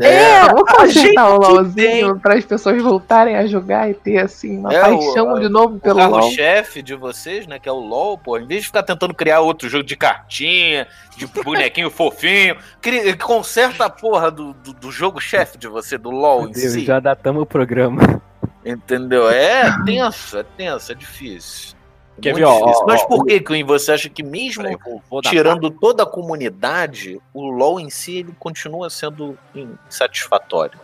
É, 0.00 0.42
gente 0.48 0.64
consertar 0.64 1.28
o 1.30 1.38
que 1.40 1.46
LOLzinho 1.46 2.18
para 2.18 2.34
as 2.34 2.44
pessoas 2.44 2.82
voltarem 2.82 3.36
a 3.36 3.46
jogar 3.46 3.88
e 3.88 3.94
ter 3.94 4.18
assim 4.18 4.58
uma 4.58 4.74
É, 4.74 4.80
paixão 4.80 5.34
o- 5.34 5.38
de 5.38 5.48
novo 5.48 5.76
O 5.76 5.78
pelo 5.78 6.00
LOL. 6.00 6.10
carro-chefe 6.20 6.82
de 6.82 6.96
vocês, 6.96 7.46
né, 7.46 7.60
que 7.60 7.68
é 7.68 7.72
o 7.72 7.76
LoL, 7.78 8.18
pô, 8.18 8.36
em 8.36 8.44
vez 8.44 8.62
de 8.62 8.66
ficar 8.68 8.82
tentando 8.82 9.14
criar 9.14 9.38
outro 9.40 9.68
jogo 9.68 9.84
de 9.84 9.94
cartinha, 9.94 10.88
de 11.16 11.26
bonequinho 11.44 11.90
fofinho, 11.90 12.56
cri- 12.80 13.16
conserta 13.18 13.84
a 13.84 13.90
porra 13.90 14.32
do, 14.32 14.52
do, 14.54 14.72
do 14.72 14.90
jogo-chefe 14.90 15.56
de 15.58 15.68
você, 15.68 15.96
do 15.96 16.10
LoL 16.10 16.40
Meu 16.40 16.48
em 16.48 16.52
Deus, 16.52 16.72
si. 16.72 16.84
já 16.84 16.98
datamos 16.98 17.42
o 17.42 17.46
programa. 17.46 18.20
Entendeu? 18.64 19.30
É 19.30 19.70
tenso, 19.84 20.38
é 20.38 20.42
tenso, 20.56 20.90
é 20.90 20.94
difícil. 20.96 21.73
Quer 22.22 22.32
Muito 22.32 22.38
ver, 22.38 22.44
ó, 22.44 22.58
ó, 22.60 22.86
Mas 22.86 23.02
por 23.04 23.26
que, 23.26 23.40
Queen, 23.40 23.64
você 23.64 23.92
acha 23.92 24.08
que 24.08 24.22
mesmo 24.22 24.62
Peraí, 24.62 24.76
vou- 24.84 25.02
vou 25.10 25.20
dar- 25.20 25.30
tirando 25.30 25.68
toda 25.70 26.04
a 26.04 26.06
comunidade, 26.06 27.20
o 27.32 27.42
LoL 27.50 27.80
em 27.80 27.90
si 27.90 28.18
ele 28.18 28.34
continua 28.38 28.88
sendo 28.88 29.36
insatisfatório? 29.54 30.78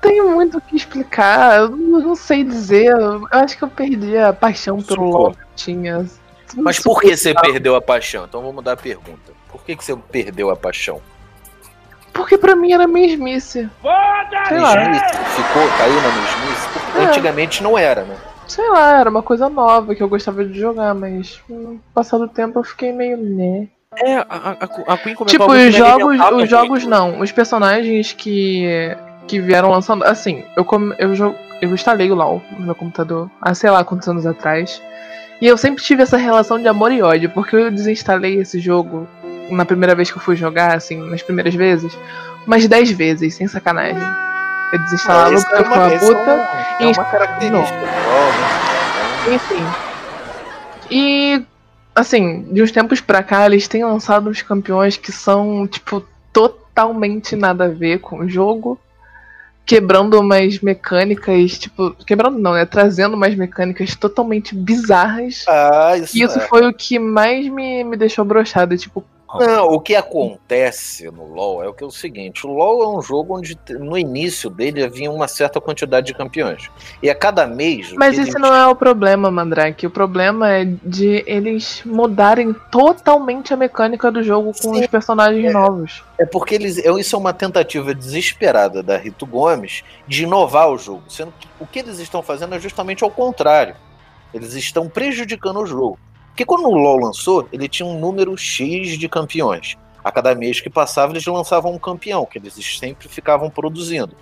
Tenho 0.00 0.30
muito 0.30 0.58
o 0.58 0.60
que 0.60 0.76
explicar, 0.76 1.56
eu 1.58 1.70
não 1.70 2.14
sei 2.14 2.44
dizer. 2.44 2.92
Eu 2.92 3.26
acho 3.32 3.58
que 3.58 3.64
eu 3.64 3.68
perdi 3.68 4.16
a 4.16 4.32
paixão 4.32 4.80
pelo 4.80 5.10
LOL 5.10 5.32
que 5.32 5.40
eu 5.42 5.46
tinha. 5.56 6.06
Mas 6.56 6.78
por 6.78 7.00
que 7.00 7.16
você 7.16 7.34
perdeu 7.34 7.74
a 7.74 7.80
paixão? 7.82 8.24
Então 8.24 8.40
vamos 8.40 8.54
mudar 8.54 8.72
a 8.72 8.76
pergunta. 8.76 9.32
Por 9.50 9.62
que, 9.64 9.74
que 9.74 9.84
você 9.84 9.96
perdeu 9.96 10.50
a 10.50 10.56
paixão? 10.56 11.00
Porque 12.12 12.38
pra 12.38 12.54
mim 12.54 12.72
era 12.72 12.86
mesmice. 12.86 13.68
Sei 14.48 14.58
lá. 14.58 14.74
Mesmice? 14.76 15.04
Ficou, 15.34 15.68
caiu 15.76 15.94
na 16.00 16.08
mesmice? 16.08 16.68
Porque 16.72 16.98
É. 16.98 17.04
antigamente 17.06 17.62
não 17.62 17.76
era, 17.76 18.04
né? 18.04 18.16
Sei 18.48 18.68
lá, 18.70 18.98
era 19.00 19.10
uma 19.10 19.22
coisa 19.22 19.48
nova 19.48 19.94
que 19.94 20.02
eu 20.02 20.08
gostava 20.08 20.44
de 20.44 20.58
jogar, 20.58 20.94
mas 20.94 21.40
no 21.48 21.78
passar 21.94 22.18
do 22.18 22.26
tempo 22.28 22.58
eu 22.58 22.64
fiquei 22.64 22.92
meio 22.92 23.16
né. 23.18 23.68
É, 23.96 24.16
a, 24.16 24.26
a, 24.28 24.50
a 24.94 24.98
Queen 24.98 25.14
comentou 25.14 25.26
Tipo, 25.26 25.52
os 25.52 25.74
jogos, 25.74 26.18
os 26.42 26.48
jogos 26.50 26.68
muito. 26.84 26.88
não, 26.88 27.20
os 27.20 27.30
personagens 27.32 28.12
que 28.12 28.96
que 29.26 29.38
vieram 29.40 29.70
lançando, 29.70 30.04
assim, 30.04 30.42
eu 30.56 30.64
come, 30.64 30.94
eu 30.98 31.14
jo- 31.14 31.34
eu 31.60 31.70
instalei 31.74 32.10
o 32.10 32.14
LoL 32.14 32.40
no 32.58 32.64
meu 32.64 32.74
computador 32.74 33.30
há 33.42 33.52
sei 33.54 33.68
lá 33.68 33.84
quantos 33.84 34.08
anos 34.08 34.24
atrás. 34.24 34.80
E 35.40 35.46
eu 35.46 35.56
sempre 35.58 35.84
tive 35.84 36.02
essa 36.02 36.16
relação 36.16 36.58
de 36.58 36.66
amor 36.66 36.90
e 36.92 37.02
ódio, 37.02 37.28
porque 37.30 37.54
eu 37.54 37.70
desinstalei 37.70 38.40
esse 38.40 38.58
jogo 38.58 39.06
na 39.50 39.64
primeira 39.66 39.94
vez 39.94 40.10
que 40.10 40.16
eu 40.16 40.22
fui 40.22 40.34
jogar, 40.34 40.74
assim, 40.74 40.96
nas 41.10 41.22
primeiras 41.22 41.54
vezes, 41.54 41.96
umas 42.46 42.66
10 42.66 42.90
vezes, 42.92 43.34
sem 43.34 43.46
sacanagem. 43.46 44.02
Eu 44.72 44.78
desinstalava 44.80 45.30
porque 45.34 45.54
eu 45.54 45.58
é 45.58 45.62
uma- 45.62 45.92
é 45.92 45.98
puta 45.98 46.14
uma- 46.14 46.32
é 46.80 46.82
e 46.82 46.86
uma 46.92 47.04
característica 47.04 47.78
né? 47.80 49.34
enfim. 49.34 49.64
E 50.90 51.42
assim, 51.94 52.42
de 52.52 52.62
uns 52.62 52.70
tempos 52.72 53.00
pra 53.00 53.22
cá, 53.22 53.46
eles 53.46 53.66
têm 53.68 53.84
lançado 53.84 54.28
uns 54.30 54.40
campeões 54.42 54.96
que 54.96 55.10
são, 55.12 55.66
tipo, 55.66 56.04
totalmente 56.32 57.34
nada 57.36 57.64
a 57.64 57.68
ver 57.68 57.98
com 58.00 58.20
o 58.20 58.28
jogo. 58.28 58.78
Quebrando 59.66 60.18
umas 60.18 60.60
mecânicas, 60.60 61.58
tipo, 61.58 61.90
quebrando 62.06 62.38
não, 62.38 62.54
né? 62.54 62.64
Trazendo 62.64 63.14
umas 63.14 63.34
mecânicas 63.34 63.94
totalmente 63.94 64.54
bizarras. 64.54 65.44
Ah, 65.46 65.94
isso, 65.98 66.16
e 66.16 66.22
isso 66.22 66.38
é. 66.38 66.42
foi 66.42 66.66
o 66.66 66.72
que 66.72 66.98
mais 66.98 67.46
me, 67.48 67.84
me 67.84 67.96
deixou 67.96 68.24
broxado. 68.24 68.76
Tipo, 68.78 69.04
Não, 69.34 69.66
o 69.66 69.80
que 69.80 69.94
acontece 69.94 71.10
no 71.10 71.26
LoL 71.26 71.62
é 71.62 71.68
o 71.68 71.74
que 71.74 71.84
é 71.84 71.86
o 71.86 71.90
seguinte: 71.90 72.46
o 72.46 72.50
LoL 72.50 72.82
é 72.82 72.98
um 72.98 73.02
jogo 73.02 73.36
onde 73.36 73.58
no 73.78 73.96
início 73.98 74.48
dele 74.48 74.82
havia 74.82 75.10
uma 75.10 75.28
certa 75.28 75.60
quantidade 75.60 76.06
de 76.06 76.14
campeões. 76.14 76.70
E 77.02 77.10
a 77.10 77.14
cada 77.14 77.46
mês. 77.46 77.92
Mas 77.92 78.12
isso 78.16 78.22
eles- 78.30 78.34
não 78.40 78.54
é 78.54 78.66
o 78.66 78.74
problema, 78.74 79.30
Mandrake. 79.30 79.86
O 79.86 79.90
problema 79.90 80.50
é 80.52 80.64
de 80.64 81.22
eles 81.26 81.82
mudarem 81.84 82.54
totalmente 82.70 83.52
a 83.52 83.56
mecânica 83.56 84.10
do 84.10 84.22
jogo 84.22 84.52
com 84.60 84.70
os 84.70 84.86
personagens 84.86 85.52
novos. 85.52 86.02
É 86.18 86.24
porque 86.24 86.54
eles, 86.54 86.78
é- 86.78 86.90
isso 86.98 87.14
é 87.14 87.18
uma 87.18 87.32
tentativa 87.32 87.94
desesperada 87.94 88.82
da 88.82 88.96
Rito 88.96 89.26
Gomes 89.26 89.82
de 90.06 90.22
inovar 90.24 90.70
o 90.70 90.78
jogo. 90.78 91.02
Sendo 91.08 91.32
que 91.38 91.46
o 91.60 91.66
que 91.66 91.80
eles 91.80 91.98
estão 91.98 92.22
fazendo 92.22 92.54
é 92.54 92.58
justamente 92.60 93.04
ao 93.04 93.10
contrário. 93.10 93.74
Eles 94.32 94.54
estão 94.54 94.88
prejudicando 94.88 95.58
o 95.60 95.66
jogo. 95.66 95.98
Porque 96.38 96.46
quando 96.46 96.68
o 96.68 96.72
LoL 96.76 97.00
lançou, 97.00 97.48
ele 97.50 97.68
tinha 97.68 97.84
um 97.84 97.98
número 97.98 98.36
X 98.38 98.96
de 98.96 99.08
campeões. 99.08 99.76
A 100.04 100.12
cada 100.12 100.36
mês 100.36 100.60
que 100.60 100.70
passava, 100.70 101.12
eles 101.12 101.26
lançavam 101.26 101.72
um 101.72 101.78
campeão, 101.80 102.24
que 102.24 102.38
eles 102.38 102.54
sempre 102.78 103.08
ficavam 103.08 103.50
produzindo. 103.50 104.14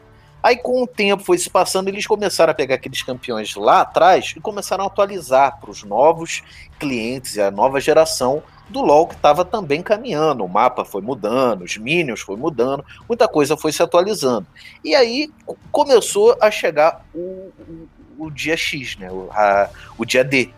Aí, 0.42 0.56
com 0.56 0.82
o 0.82 0.86
tempo 0.86 1.22
foi 1.22 1.36
se 1.36 1.50
passando, 1.50 1.88
eles 1.88 2.06
começaram 2.06 2.52
a 2.52 2.54
pegar 2.54 2.76
aqueles 2.76 3.02
campeões 3.02 3.54
lá 3.54 3.82
atrás 3.82 4.32
e 4.34 4.40
começaram 4.40 4.84
a 4.84 4.86
atualizar 4.86 5.60
para 5.60 5.70
os 5.70 5.82
novos 5.84 6.42
clientes 6.78 7.36
e 7.36 7.42
a 7.42 7.50
nova 7.50 7.78
geração 7.82 8.42
do 8.70 8.80
LoL 8.80 9.08
que 9.08 9.14
estava 9.14 9.44
também 9.44 9.82
caminhando. 9.82 10.42
O 10.42 10.48
mapa 10.48 10.86
foi 10.86 11.02
mudando, 11.02 11.64
os 11.64 11.76
minions 11.76 12.20
foi 12.20 12.36
mudando, 12.36 12.82
muita 13.06 13.28
coisa 13.28 13.58
foi 13.58 13.72
se 13.72 13.82
atualizando. 13.82 14.46
E 14.82 14.94
aí 14.94 15.30
co- 15.44 15.58
começou 15.70 16.34
a 16.40 16.50
chegar 16.50 17.04
o, 17.14 17.18
o, 17.18 17.88
o 18.24 18.30
dia 18.30 18.56
X, 18.56 18.96
né? 18.96 19.12
O, 19.12 19.28
a- 19.32 19.68
o 19.98 20.06
dia 20.06 20.24
D. 20.24 20.48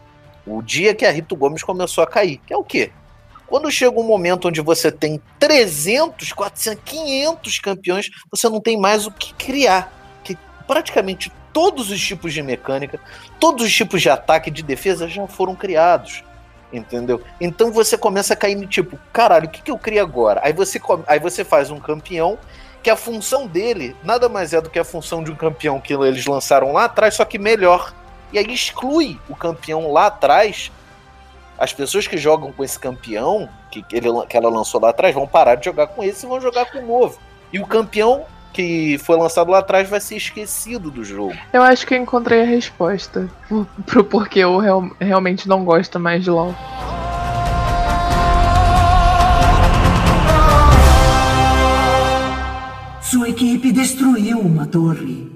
O 0.49 0.63
dia 0.63 0.95
que 0.95 1.05
a 1.05 1.11
Rito 1.11 1.37
Gomes 1.37 1.63
começou 1.63 2.03
a 2.03 2.07
cair. 2.07 2.41
Que 2.47 2.53
é 2.53 2.57
o 2.57 2.65
quê? 2.65 2.91
Quando 3.47 3.71
chega 3.71 3.99
um 3.99 4.05
momento 4.05 4.49
onde 4.49 4.61
você 4.61 4.93
tem 4.93 5.21
300, 5.39 6.33
400, 6.33 6.83
500 6.85 7.59
campeões, 7.61 8.11
você 8.31 8.49
não 8.49 8.61
tem 8.61 8.79
mais 8.79 9.07
o 9.07 9.11
que 9.11 9.33
criar. 9.35 9.93
Que 10.23 10.37
praticamente 10.67 11.33
todos 11.53 11.91
os 11.91 12.01
tipos 12.01 12.33
de 12.33 12.43
mecânica, 12.43 13.01
todos 13.41 13.65
os 13.65 13.75
tipos 13.75 14.03
de 14.03 14.11
ataque 14.11 14.51
de 14.51 14.63
defesa 14.63 15.09
já 15.09 15.27
foram 15.27 15.55
criados. 15.55 16.23
Entendeu? 16.71 17.23
Então 17.41 17.73
você 17.73 17.97
começa 17.97 18.35
a 18.35 18.37
cair 18.37 18.55
no 18.55 18.67
tipo, 18.67 18.99
caralho, 19.13 19.47
o 19.47 19.51
que, 19.51 19.63
que 19.63 19.71
eu 19.71 19.79
crio 19.79 20.03
agora? 20.03 20.41
Aí 20.45 20.53
você, 20.53 20.79
aí 21.07 21.19
você 21.19 21.43
faz 21.43 21.71
um 21.71 21.81
campeão 21.81 22.39
que 22.83 22.91
a 22.91 22.97
função 22.97 23.47
dele 23.47 23.97
nada 24.05 24.29
mais 24.29 24.53
é 24.53 24.61
do 24.61 24.69
que 24.69 24.79
a 24.79 24.85
função 24.85 25.25
de 25.25 25.31
um 25.31 25.35
campeão 25.35 25.81
que 25.81 25.95
eles 25.95 26.27
lançaram 26.27 26.73
lá 26.73 26.85
atrás, 26.85 27.15
só 27.15 27.25
que 27.25 27.39
melhor. 27.39 27.95
E 28.33 28.39
aí 28.39 28.47
exclui 28.53 29.19
o 29.29 29.35
campeão 29.35 29.93
lá 29.93 30.07
atrás. 30.07 30.71
As 31.59 31.73
pessoas 31.73 32.07
que 32.07 32.17
jogam 32.17 32.53
com 32.53 32.63
esse 32.63 32.79
campeão, 32.79 33.49
que, 33.71 33.85
ele, 33.93 34.09
que 34.29 34.37
ela 34.37 34.49
lançou 34.49 34.81
lá 34.81 34.91
atrás, 34.91 35.15
vão 35.15 35.27
parar 35.27 35.57
de 35.57 35.65
jogar 35.65 35.89
com 35.89 36.03
esse 36.05 36.25
e 36.25 36.29
vão 36.29 36.41
jogar 36.41 36.67
com 36.71 36.79
o 36.79 36.87
novo. 36.87 37.19
E 37.53 37.59
o 37.59 37.67
campeão 37.67 38.25
que 38.53 38.97
foi 38.99 39.17
lançado 39.17 39.51
lá 39.51 39.59
atrás 39.59 39.89
vai 39.89 40.01
ser 40.01 40.17
esquecido 40.17 40.91
do 40.91 41.05
jogo. 41.05 41.35
Eu 41.53 41.63
acho 41.63 41.87
que 41.87 41.95
eu 41.95 41.99
encontrei 41.99 42.43
a 42.43 42.45
resposta 42.47 43.29
pro- 43.49 43.67
pro 43.87 44.05
porquê 44.05 44.41
eu 44.41 44.57
real- 44.59 44.91
realmente 45.01 45.49
não 45.49 45.65
gosto 45.65 45.99
mais 45.99 46.23
de 46.25 46.31
LoL. 46.31 46.55
Sua 53.01 53.29
equipe 53.31 53.73
destruiu 53.73 54.39
uma 54.41 54.67
torre. 54.67 55.28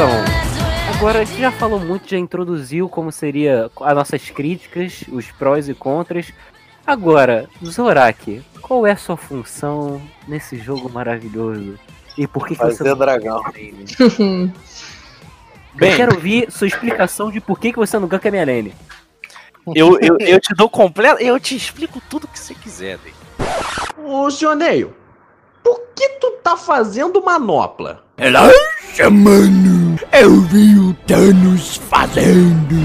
Então, 0.00 0.08
agora 0.96 1.20
a 1.20 1.24
gente 1.24 1.38
já 1.38 1.52
falou 1.52 1.78
muito, 1.78 2.08
já 2.08 2.16
introduziu 2.16 2.88
como 2.88 3.12
seria 3.12 3.70
as 3.82 3.94
nossas 3.94 4.30
críticas, 4.30 5.04
os 5.12 5.30
prós 5.32 5.68
e 5.68 5.74
contras. 5.74 6.32
Agora, 6.86 7.50
Zorak, 7.62 8.42
qual 8.62 8.86
é 8.86 8.92
a 8.92 8.96
sua 8.96 9.18
função 9.18 10.00
nesse 10.26 10.56
jogo 10.56 10.88
maravilhoso? 10.88 11.78
E 12.16 12.26
por 12.26 12.46
que, 12.46 12.56
que 12.56 12.64
você 12.64 12.82
não 12.82 12.96
dragão. 12.96 13.42
Eu 15.78 15.96
quero 15.96 16.14
ouvir 16.14 16.50
sua 16.50 16.66
explicação 16.66 17.30
de 17.30 17.38
por 17.38 17.60
que, 17.60 17.70
que 17.70 17.78
você 17.78 17.98
não 17.98 18.08
ganka 18.08 18.30
a 18.30 18.32
minha 18.32 18.46
lane. 18.46 18.74
Eu, 19.74 20.00
eu, 20.00 20.16
eu 20.18 20.40
te 20.40 20.54
dou 20.54 20.70
completo. 20.70 21.22
Eu 21.22 21.38
te 21.38 21.54
explico 21.54 22.00
tudo 22.08 22.26
que 22.26 22.38
você 22.38 22.54
quiser, 22.54 22.96
Day. 22.96 23.12
Ô, 24.02 24.30
Sioneio, 24.30 24.94
por 25.62 25.78
que 25.94 26.08
tu 26.18 26.38
tá 26.42 26.56
fazendo 26.56 27.22
manopla? 27.22 28.02
Relaxa, 28.16 29.10
mano. 29.10 29.79
Eu 30.12 30.40
vi 30.42 30.76
o 30.78 30.92
Thanos 31.06 31.76
fazendo. 31.88 32.76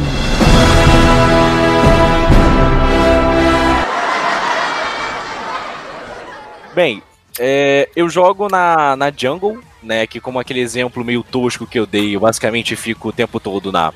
Bem, 6.73 7.01
é, 7.39 7.89
eu 7.95 8.10
jogo 8.10 8.49
na, 8.49 8.95
na 8.95 9.12
jungle, 9.15 9.60
né? 9.82 10.06
Que 10.06 10.19
como 10.19 10.39
aquele 10.39 10.60
exemplo 10.60 11.04
meio 11.06 11.23
tosco 11.23 11.65
que 11.65 11.80
eu 11.80 11.86
dei, 11.86 12.15
eu 12.15 12.19
basicamente 12.19 12.75
fico 12.75 13.10
o 13.10 13.13
tempo 13.13 13.39
todo 13.39 13.71
na 13.71 13.93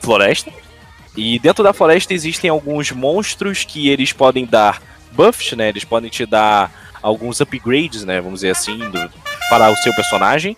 floresta. 0.00 0.52
E 1.16 1.38
dentro 1.38 1.64
da 1.64 1.72
floresta 1.72 2.12
existem 2.12 2.50
alguns 2.50 2.92
monstros 2.92 3.64
que 3.64 3.88
eles 3.88 4.12
podem 4.12 4.44
dar 4.44 4.80
buffs, 5.12 5.52
né? 5.56 5.68
Eles 5.70 5.84
podem 5.84 6.10
te 6.10 6.26
dar 6.26 6.70
alguns 7.02 7.40
upgrades, 7.40 8.04
né? 8.04 8.20
Vamos 8.20 8.40
dizer 8.40 8.50
assim, 8.50 8.76
do- 8.76 9.10
para 9.48 9.70
o 9.72 9.76
seu 9.76 9.94
personagem. 9.94 10.56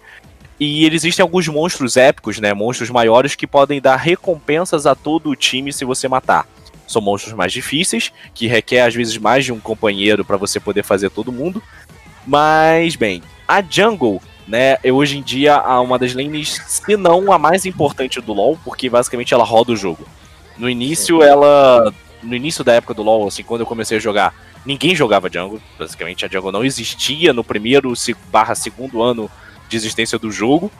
E 0.61 0.85
existem 0.85 1.23
alguns 1.23 1.49
monstros 1.49 1.97
épicos, 1.97 2.39
né? 2.39 2.53
Monstros 2.53 2.91
maiores 2.91 3.35
que 3.35 3.47
podem 3.47 3.81
dar 3.81 3.97
recompensas 3.97 4.85
a 4.85 4.95
todo 4.95 5.31
o 5.31 5.35
time 5.35 5.73
se 5.73 5.87
você 5.87 6.07
matar. 6.07 6.47
São 6.87 7.01
monstros 7.01 7.33
mais 7.33 7.51
difíceis, 7.51 8.13
que 8.35 8.47
requer 8.47 8.83
às 8.83 8.95
vezes 8.95 9.17
mais 9.17 9.47
de 9.47 9.53
um 9.53 9.59
companheiro 9.59 10.23
para 10.23 10.37
você 10.37 10.61
poder 10.61 10.85
fazer 10.85 11.09
todo 11.09 11.33
mundo. 11.33 11.63
Mas, 12.27 12.95
bem, 12.95 13.23
a 13.49 13.63
jungle, 13.63 14.21
né, 14.47 14.77
é 14.85 14.93
hoje 14.93 15.17
em 15.17 15.23
dia 15.23 15.63
uma 15.81 15.99
das 15.99 16.13
lanes, 16.13 16.61
se 16.67 16.95
não 16.95 17.33
a 17.33 17.39
mais 17.39 17.65
importante 17.65 18.21
do 18.21 18.35
LoL, 18.35 18.59
porque 18.63 18.91
basicamente 18.91 19.33
ela 19.33 19.45
roda 19.45 19.73
o 19.73 19.77
jogo. 19.77 20.07
No 20.59 20.69
início, 20.69 21.23
ela. 21.23 21.91
No 22.23 22.37
início 22.37 22.63
da 22.63 22.75
época 22.75 22.93
do 22.93 23.03
LoL, 23.03 23.29
assim, 23.29 23.43
quando 23.43 23.63
eu 23.63 23.67
comecei 23.67 23.97
a 23.97 24.01
jogar, 24.01 24.35
ninguém 24.67 24.95
jogava 24.95 25.31
jungle. 25.33 25.59
Basicamente, 25.79 26.27
a 26.27 26.29
jungle 26.29 26.53
não 26.53 26.67
existia 26.67 27.33
no 27.33 27.43
primeiro 27.43 27.95
barra 28.31 28.55
segundo 28.55 29.03
ano 29.03 29.31
de 29.71 29.77
existência 29.77 30.19
do 30.19 30.31
jogo. 30.31 30.71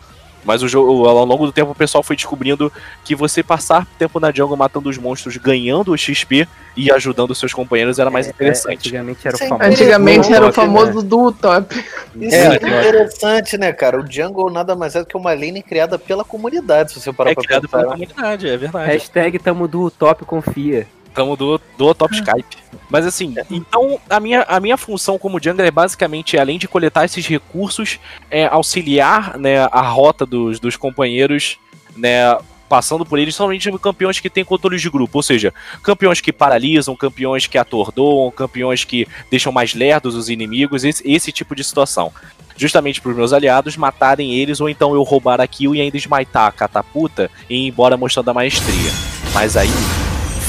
Mas 0.43 0.63
o 0.63 0.69
jogo, 0.69 1.07
ao 1.07 1.23
longo 1.27 1.45
do 1.45 1.53
tempo, 1.53 1.73
o 1.73 1.75
pessoal 1.75 2.03
foi 2.03 2.17
descobrindo 2.17 2.73
que 3.05 3.15
você 3.15 3.43
passar 3.43 3.87
tempo 3.99 4.19
na 4.19 4.33
jungle 4.33 4.57
matando 4.57 4.89
os 4.89 4.97
monstros, 4.97 5.37
ganhando 5.37 5.93
o 5.93 5.99
XP 5.99 6.49
e 6.75 6.91
ajudando 6.91 7.35
seus 7.35 7.53
companheiros 7.53 7.99
era 7.99 8.09
mais 8.11 8.27
interessante. 8.27 8.79
Antigamente 8.89 9.29
era 9.29 9.37
o 9.37 9.39
famoso- 9.39 9.63
Antigamente 9.71 10.33
era 10.33 10.47
o 10.47 10.51
Top, 10.51 10.67
né? 10.67 10.75
famoso 10.81 11.03
duo 11.03 11.31
top. 11.31 11.85
Isso 12.17 12.35
É, 12.35 12.55
é, 12.55 12.57
interessante, 12.57 13.59
né, 13.59 13.71
cara? 13.71 14.01
O 14.01 14.11
Jungle 14.11 14.51
nada 14.51 14.75
mais 14.75 14.97
é 14.97 15.01
do 15.01 15.07
que 15.07 15.15
uma 15.17 15.35
lane 15.35 15.63
criada 15.63 15.99
pela 15.99 16.25
comunidade, 16.25 16.93
se 16.95 17.01
você 17.03 17.13
parar 17.13 17.33
É 17.33 17.35
pra 17.35 17.45
pensar. 17.45 17.69
pela 17.69 17.85
comunidade, 17.93 18.49
é 18.49 18.57
verdade. 18.57 18.91
Hashtag 18.93 19.39
tamo 19.41 19.69
do 19.69 19.91
top 19.91 20.25
confia. 20.25 20.87
Tamo 21.15 21.37
do, 21.37 21.61
do 21.77 21.95
top 21.95 22.15
Skype. 22.15 22.57
Mas 22.89 23.07
assim, 23.07 23.35
então 23.51 24.01
a 24.09 24.19
minha, 24.19 24.43
a 24.43 24.59
minha 24.61 24.77
função 24.77 25.19
como 25.19 25.41
jungler 25.43 25.69
é 25.69 25.71
basicamente, 25.71 26.37
além 26.37 26.59
de 26.59 26.69
coletar 26.69 27.05
esses 27.05 27.27
recursos, 27.27 27.99
é 28.31 28.47
auxiliar 28.47 29.39
né, 29.39 29.61
a 29.71 29.81
rota 29.81 30.27
dos, 30.27 30.59
dos 30.59 30.77
companheiros, 30.77 31.59
né? 31.97 32.37
Passando 32.69 33.05
por 33.05 33.19
eles, 33.19 33.35
somente 33.35 33.69
campeões 33.79 34.21
que 34.21 34.31
têm 34.31 34.45
controles 34.45 34.81
de 34.81 34.89
grupo, 34.89 35.19
ou 35.19 35.23
seja, 35.25 35.53
campeões 35.83 36.21
que 36.21 36.33
paralisam, 36.33 36.95
campeões 36.95 37.49
que 37.49 37.59
atordoam, 37.59 38.31
campeões 38.31 38.85
que 38.85 39.09
deixam 39.29 39.51
mais 39.51 39.75
lerdos 39.75 40.15
os 40.15 40.29
inimigos, 40.29 40.85
esse, 40.85 41.03
esse 41.05 41.33
tipo 41.33 41.57
de 41.57 41.65
situação. 41.65 42.13
Justamente 42.57 43.01
para 43.01 43.11
os 43.11 43.17
meus 43.17 43.33
aliados 43.33 43.77
matarem 43.77 44.35
eles, 44.35 44.61
ou 44.61 44.69
então 44.69 44.95
eu 44.95 45.03
roubar 45.03 45.41
a 45.41 45.49
kill 45.49 45.75
e 45.75 45.81
ainda 45.81 45.97
esmaitar 45.97 46.47
a 46.47 46.53
catapulta 46.53 47.29
e 47.49 47.57
ir 47.57 47.67
embora 47.67 47.97
mostrando 47.97 48.29
a 48.29 48.35
maestria. 48.35 48.93
Mas 49.35 49.57
aí 49.57 49.69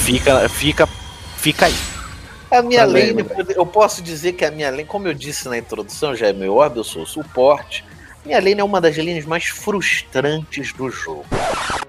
fica, 0.02 0.48
fica, 0.48 0.86
fica 1.36 1.66
aí. 1.66 1.74
A 2.50 2.60
minha 2.60 2.84
lane, 2.84 3.24
eu 3.54 3.64
posso 3.64 4.02
dizer 4.02 4.32
que 4.32 4.44
a 4.44 4.50
minha 4.50 4.70
lane, 4.70 4.84
como 4.84 5.08
eu 5.08 5.14
disse 5.14 5.48
na 5.48 5.56
introdução, 5.56 6.14
já 6.14 6.26
é 6.28 6.32
meu 6.32 6.54
orbe, 6.54 6.78
eu 6.78 6.84
sou 6.84 7.06
suporte. 7.06 7.84
Minha 8.26 8.38
lane 8.38 8.60
é 8.60 8.64
uma 8.64 8.80
das 8.80 8.96
lanes 8.96 9.24
mais 9.24 9.44
frustrantes 9.44 10.72
do 10.72 10.90
jogo. 10.90 11.24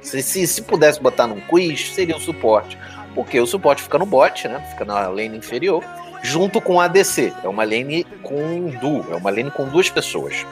Se, 0.02 0.22
se, 0.22 0.48
se 0.48 0.62
pudesse 0.62 1.02
botar 1.02 1.28
num 1.28 1.42
quiz, 1.42 1.92
seria 1.92 2.16
o 2.16 2.20
suporte. 2.20 2.78
Porque 3.14 3.40
o 3.40 3.46
suporte 3.46 3.84
fica 3.84 3.98
no 3.98 4.06
bot, 4.06 4.48
né? 4.48 4.66
Fica 4.72 4.86
na 4.86 5.08
lane 5.08 5.38
inferior, 5.38 5.84
junto 6.24 6.62
com 6.62 6.80
a 6.80 6.86
ADC. 6.86 7.34
É 7.44 7.48
uma 7.48 7.64
lane 7.64 8.06
com 8.24 8.70
duo, 8.82 9.06
é 9.12 9.16
uma 9.16 9.30
lane 9.30 9.52
com 9.52 9.68
duas 9.68 9.90
pessoas. 9.90 10.46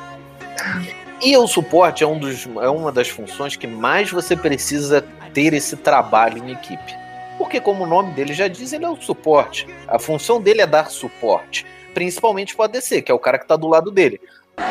E 1.24 1.38
o 1.38 1.48
suporte 1.48 2.04
é, 2.04 2.08
um 2.08 2.20
dos, 2.20 2.48
é 2.62 2.70
uma 2.70 2.92
das 2.92 3.08
funções 3.08 3.56
que 3.56 3.68
mais 3.68 4.12
você 4.12 4.36
precisa 4.36 5.04
ter 5.34 5.54
esse 5.54 5.78
trabalho 5.78 6.44
em 6.44 6.52
equipe. 6.52 7.02
Porque, 7.42 7.60
como 7.60 7.86
o 7.86 7.88
nome 7.88 8.12
dele 8.12 8.36
já 8.36 8.48
diz, 8.48 8.72
ele 8.72 8.86
é 8.86 8.90
o 8.90 9.02
suporte. 9.02 9.68
A 9.88 9.98
função 9.98 10.40
dele 10.40 10.62
é 10.62 10.68
dar 10.68 10.92
suporte. 10.92 11.66
Principalmente 11.92 12.56
para 12.56 12.66
ADC, 12.66 13.02
que 13.02 13.12
é 13.12 13.16
o 13.16 13.18
cara 13.18 13.40
que 13.40 13.46
está 13.46 13.56
do 13.56 13.68
lado 13.68 13.90
dele. 13.90 14.22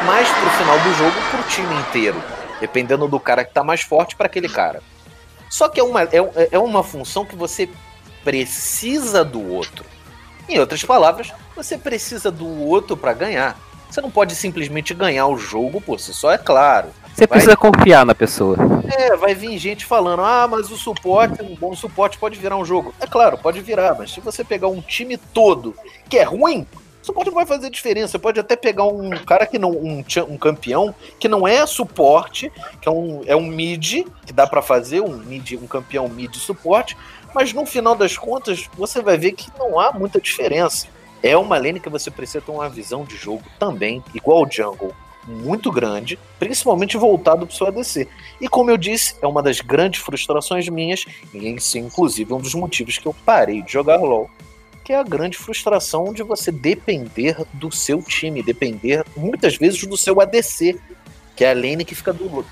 Mas 0.07 0.29
pro 0.29 0.51
final 0.51 0.79
do 0.79 0.95
jogo, 0.95 1.17
pro 1.33 1.43
time 1.49 1.75
inteiro. 1.81 2.23
Dependendo 2.61 3.09
do 3.09 3.19
cara 3.19 3.45
que 3.45 3.53
tá 3.53 3.65
mais 3.65 3.81
forte 3.81 4.15
para 4.15 4.27
aquele 4.27 4.49
cara. 4.49 4.81
Só 5.51 5.69
que 5.69 5.81
é 5.81 5.83
uma, 5.83 6.05
é, 6.05 6.49
é 6.53 6.59
uma 6.61 6.85
função 6.85 7.25
que 7.25 7.35
você 7.35 7.69
precisa 8.23 9.25
do 9.25 9.45
outro. 9.53 9.85
Em 10.49 10.61
outras 10.61 10.85
palavras, 10.85 11.33
você 11.57 11.77
precisa 11.77 12.31
do 12.31 12.47
outro 12.47 12.97
para 12.97 13.13
ganhar. 13.13 13.59
Você 13.91 14.01
não 14.01 14.13
pode 14.13 14.37
simplesmente 14.37 14.95
ganhar 14.95 15.27
o 15.27 15.37
jogo 15.37 15.81
por 15.81 15.99
si 15.99 16.15
só, 16.15 16.31
é 16.31 16.39
claro. 16.39 16.91
Você 17.15 17.27
Vai- 17.27 17.29
precisa 17.39 17.57
confiar 17.57 18.07
na 18.07 18.15
pessoa. 18.15 18.57
é, 18.97 19.17
vai 19.17 19.35
vir 19.35 19.59
gente 19.59 19.85
falando, 19.85 20.23
ah, 20.23 20.49
mas 20.49 20.71
o 20.71 20.77
suporte, 20.77 21.43
um 21.43 21.55
bom 21.55 21.75
suporte 21.75 22.17
pode 22.19 22.39
virar 22.39 22.57
um 22.57 22.65
jogo. 22.65 22.95
É 23.01 23.07
claro, 23.07 23.37
pode 23.37 23.61
virar, 23.61 23.95
mas 23.99 24.11
se 24.13 24.21
você 24.21 24.43
pegar 24.43 24.69
um 24.69 24.81
time 24.81 25.17
todo 25.17 25.75
que 26.09 26.17
é 26.19 26.23
ruim, 26.23 26.67
o 27.03 27.07
suporte 27.07 27.29
não 27.29 27.35
vai 27.35 27.47
fazer 27.47 27.69
diferença. 27.71 28.09
Você 28.13 28.19
pode 28.19 28.41
até 28.41 28.57
pegar 28.57 28.85
um 28.85 29.11
cara 29.25 29.45
que 29.47 29.59
não, 29.59 29.71
um, 29.71 30.03
um 30.29 30.37
campeão 30.39 30.95
que 31.19 31.29
não 31.29 31.47
é 31.47 31.67
suporte, 31.67 32.51
que 32.81 32.89
é 32.89 32.93
um, 32.93 33.23
é 33.27 33.37
um 33.37 33.47
mid, 33.47 34.05
que 34.25 34.33
dá 34.33 34.47
pra 34.47 34.63
fazer 34.63 35.01
um 35.01 35.17
mid, 35.17 35.53
um 35.55 35.67
campeão 35.67 36.09
mid 36.09 36.35
suporte, 36.37 36.97
mas 37.35 37.53
no 37.53 37.67
final 37.67 37.95
das 37.95 38.17
contas 38.17 38.69
você 38.77 39.03
vai 39.03 39.19
ver 39.19 39.33
que 39.33 39.51
não 39.59 39.79
há 39.79 39.93
muita 39.93 40.21
diferença. 40.21 40.87
É 41.23 41.37
uma 41.37 41.59
lane 41.59 41.81
que 41.81 41.89
você 41.91 42.11
precisa 42.11 42.41
ter 42.41 42.51
uma 42.51 42.69
visão 42.69 43.05
de 43.05 43.15
jogo 43.17 43.43
também, 43.59 44.03
igual 44.15 44.43
o 44.43 44.51
jungle, 44.51 44.95
muito 45.27 45.71
grande, 45.71 46.19
principalmente 46.39 46.97
voltado 46.97 47.47
para 47.47 47.53
o 47.53 47.57
seu 47.57 47.67
ADC. 47.67 48.09
E 48.41 48.49
como 48.49 48.71
eu 48.71 48.77
disse, 48.77 49.15
é 49.21 49.27
uma 49.27 49.43
das 49.43 49.61
grandes 49.61 50.01
frustrações 50.01 50.69
minhas, 50.69 51.05
e 51.33 51.47
esse 51.49 51.79
é 51.79 51.81
inclusive 51.81 52.33
um 52.33 52.41
dos 52.41 52.55
motivos 52.55 52.99
que 52.99 53.07
eu 53.07 53.15
parei 53.25 53.63
de 53.63 53.73
jogar 53.73 54.01
LoL, 54.01 54.31
que 54.85 54.93
é 54.93 54.97
a 54.97 55.03
grande 55.03 55.37
frustração 55.37 56.13
de 56.13 56.23
você 56.23 56.51
depender 56.51 57.37
do 57.53 57.71
seu 57.71 58.03
time, 58.03 58.43
depender 58.43 59.05
muitas 59.17 59.57
vezes 59.57 59.87
do 59.87 59.97
seu 59.97 60.21
ADC, 60.21 60.81
que 61.37 61.45
é 61.45 61.51
a 61.51 61.55
lane 61.55 61.85
que 61.85 61.95
fica 61.95 62.13
do, 62.13 62.45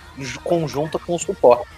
conjunta 0.44 0.98
com 0.98 1.14
o 1.14 1.18
suporte. 1.18 1.68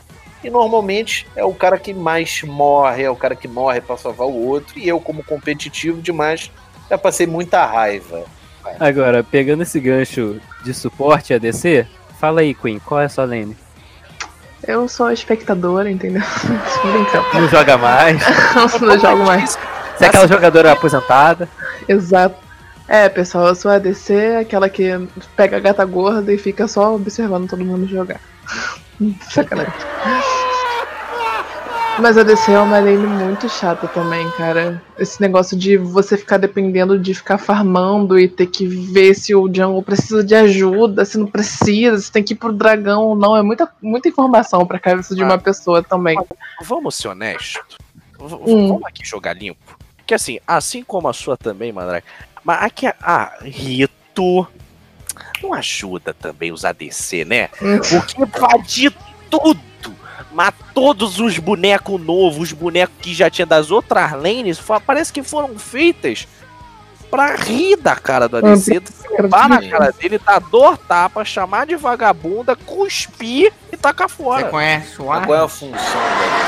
E 0.42 0.48
normalmente 0.48 1.26
é 1.36 1.44
o 1.44 1.54
cara 1.54 1.78
que 1.78 1.92
mais 1.92 2.42
morre, 2.42 3.02
é 3.02 3.10
o 3.10 3.16
cara 3.16 3.36
que 3.36 3.46
morre 3.46 3.80
para 3.80 3.96
salvar 3.96 4.26
o 4.26 4.46
outro, 4.46 4.78
e 4.78 4.88
eu, 4.88 4.98
como 5.00 5.22
competitivo 5.22 6.00
demais, 6.00 6.50
já 6.88 6.96
passei 6.96 7.26
muita 7.26 7.64
raiva. 7.64 8.24
Agora, 8.78 9.22
pegando 9.24 9.62
esse 9.62 9.80
gancho 9.80 10.40
de 10.64 10.72
suporte 10.72 11.34
ADC, 11.34 11.86
fala 12.18 12.40
aí, 12.40 12.54
Queen, 12.54 12.78
qual 12.78 13.00
é 13.00 13.04
a 13.06 13.08
sua 13.08 13.24
lane? 13.24 13.56
Eu 14.66 14.88
sou 14.88 15.10
espectadora, 15.10 15.90
entendeu? 15.90 16.22
Não 17.34 17.48
joga 17.48 17.78
mais? 17.78 18.20
não 18.80 18.98
jogo 18.98 19.24
mais. 19.24 19.58
Você 19.96 20.04
é 20.04 20.08
aquela 20.08 20.28
jogadora 20.28 20.72
aposentada? 20.72 21.48
Exato. 21.88 22.36
É, 22.86 23.08
pessoal, 23.08 23.48
eu 23.48 23.54
sou 23.54 23.70
a 23.70 23.74
ADC, 23.74 24.36
aquela 24.40 24.68
que 24.68 24.90
pega 25.36 25.56
a 25.56 25.60
gata 25.60 25.84
gorda 25.84 26.32
e 26.32 26.38
fica 26.38 26.66
só 26.66 26.94
observando 26.94 27.48
todo 27.48 27.64
mundo 27.64 27.86
jogar. 27.86 28.20
Sacanagem. 29.30 29.72
Mas 32.00 32.16
a 32.16 32.22
DC 32.22 32.52
é 32.52 32.58
uma 32.58 32.78
lane 32.78 33.06
muito 33.06 33.48
chata 33.48 33.86
também, 33.88 34.28
cara. 34.30 34.82
Esse 34.98 35.20
negócio 35.20 35.56
de 35.56 35.76
você 35.76 36.16
ficar 36.16 36.38
dependendo 36.38 36.98
de 36.98 37.12
ficar 37.12 37.36
farmando 37.36 38.18
e 38.18 38.26
ter 38.26 38.46
que 38.46 38.66
ver 38.66 39.14
se 39.14 39.34
o 39.34 39.46
jungle 39.52 39.82
precisa 39.82 40.24
de 40.24 40.34
ajuda, 40.34 41.04
se 41.04 41.18
não 41.18 41.26
precisa, 41.26 41.98
se 41.98 42.10
tem 42.10 42.22
que 42.22 42.32
ir 42.32 42.36
pro 42.36 42.52
dragão 42.52 43.02
ou 43.02 43.16
não. 43.16 43.36
É 43.36 43.42
muita, 43.42 43.70
muita 43.82 44.08
informação 44.08 44.66
pra 44.66 44.78
cabeça 44.78 45.14
de 45.14 45.22
uma 45.22 45.38
pessoa 45.38 45.82
também. 45.82 46.18
Vamos 46.62 46.94
ser 46.94 47.08
honestos. 47.08 47.60
V- 48.18 48.36
Hum. 48.46 48.68
Vamos 48.68 48.84
aqui 48.84 49.04
jogar 49.04 49.34
limpo. 49.34 49.78
Que 50.06 50.14
assim, 50.14 50.38
assim 50.46 50.82
como 50.82 51.08
a 51.08 51.12
sua 51.12 51.36
também, 51.36 51.72
Mandrake. 51.72 52.06
Mas 52.44 52.62
aqui 52.62 52.86
a 52.86 52.94
ah, 53.02 53.32
Rito 53.42 54.46
não 55.42 55.52
ajuda 55.54 56.14
também 56.14 56.52
os 56.52 56.64
ADC, 56.64 57.24
né? 57.24 57.48
Hum. 57.62 57.78
Porque 57.78 58.24
vai 58.38 58.62
de 58.62 58.90
tudo. 59.30 59.60
Mas 60.32 60.54
todos 60.74 61.18
os 61.18 61.38
bonecos 61.38 62.00
novos, 62.00 62.38
os 62.38 62.52
bonecos 62.52 62.94
que 63.00 63.12
já 63.12 63.28
tinha 63.28 63.46
das 63.46 63.70
outras 63.70 64.12
lanes, 64.12 64.60
parece 64.86 65.12
que 65.12 65.22
foram 65.22 65.58
feitas 65.58 66.26
pra 67.10 67.34
rir 67.34 67.76
da 67.76 67.96
cara 67.96 68.28
do 68.28 68.36
ADC, 68.36 68.80
trepar 68.80 69.48
na 69.48 69.68
cara 69.68 69.92
dele, 69.92 70.18
dar 70.18 70.38
dor 70.38 70.78
tapa, 70.78 71.24
chamar 71.24 71.66
de 71.66 71.74
vagabunda, 71.74 72.54
cuspir 72.54 73.52
e 73.72 73.76
tacar 73.76 74.08
fora. 74.08 74.44
Você 74.44 74.50
conhece 74.50 75.02
o 75.02 75.04
Qual 75.04 75.34
é 75.34 75.40
a 75.40 75.48
função 75.48 75.74
dele? 75.74 76.40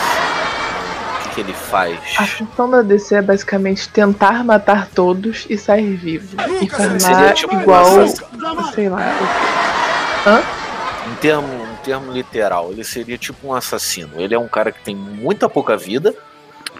O 1.18 1.22
que, 1.22 1.34
que 1.34 1.40
ele 1.40 1.52
faz? 1.52 1.98
A 2.18 2.26
função 2.26 2.70
da 2.70 2.82
DC 2.82 3.16
é 3.16 3.22
basicamente 3.22 3.88
tentar 3.88 4.44
matar 4.44 4.86
todos 4.94 5.46
e 5.50 5.58
sair 5.58 5.96
vivo. 5.96 6.36
E 6.60 6.70
Seria 6.70 7.00
farmar 7.00 7.34
tipo 7.34 7.54
igual. 7.60 8.06
Sei 8.74 8.88
lá. 8.88 9.00
Hã? 10.26 10.42
Em 11.10 11.14
termo, 11.16 11.48
em 11.52 11.61
termo 11.82 12.12
literal, 12.12 12.70
ele 12.72 12.84
seria 12.84 13.18
tipo 13.18 13.48
um 13.48 13.54
assassino. 13.54 14.20
Ele 14.20 14.34
é 14.34 14.38
um 14.38 14.48
cara 14.48 14.72
que 14.72 14.82
tem 14.82 14.94
muita 14.94 15.48
pouca 15.48 15.76
vida, 15.76 16.14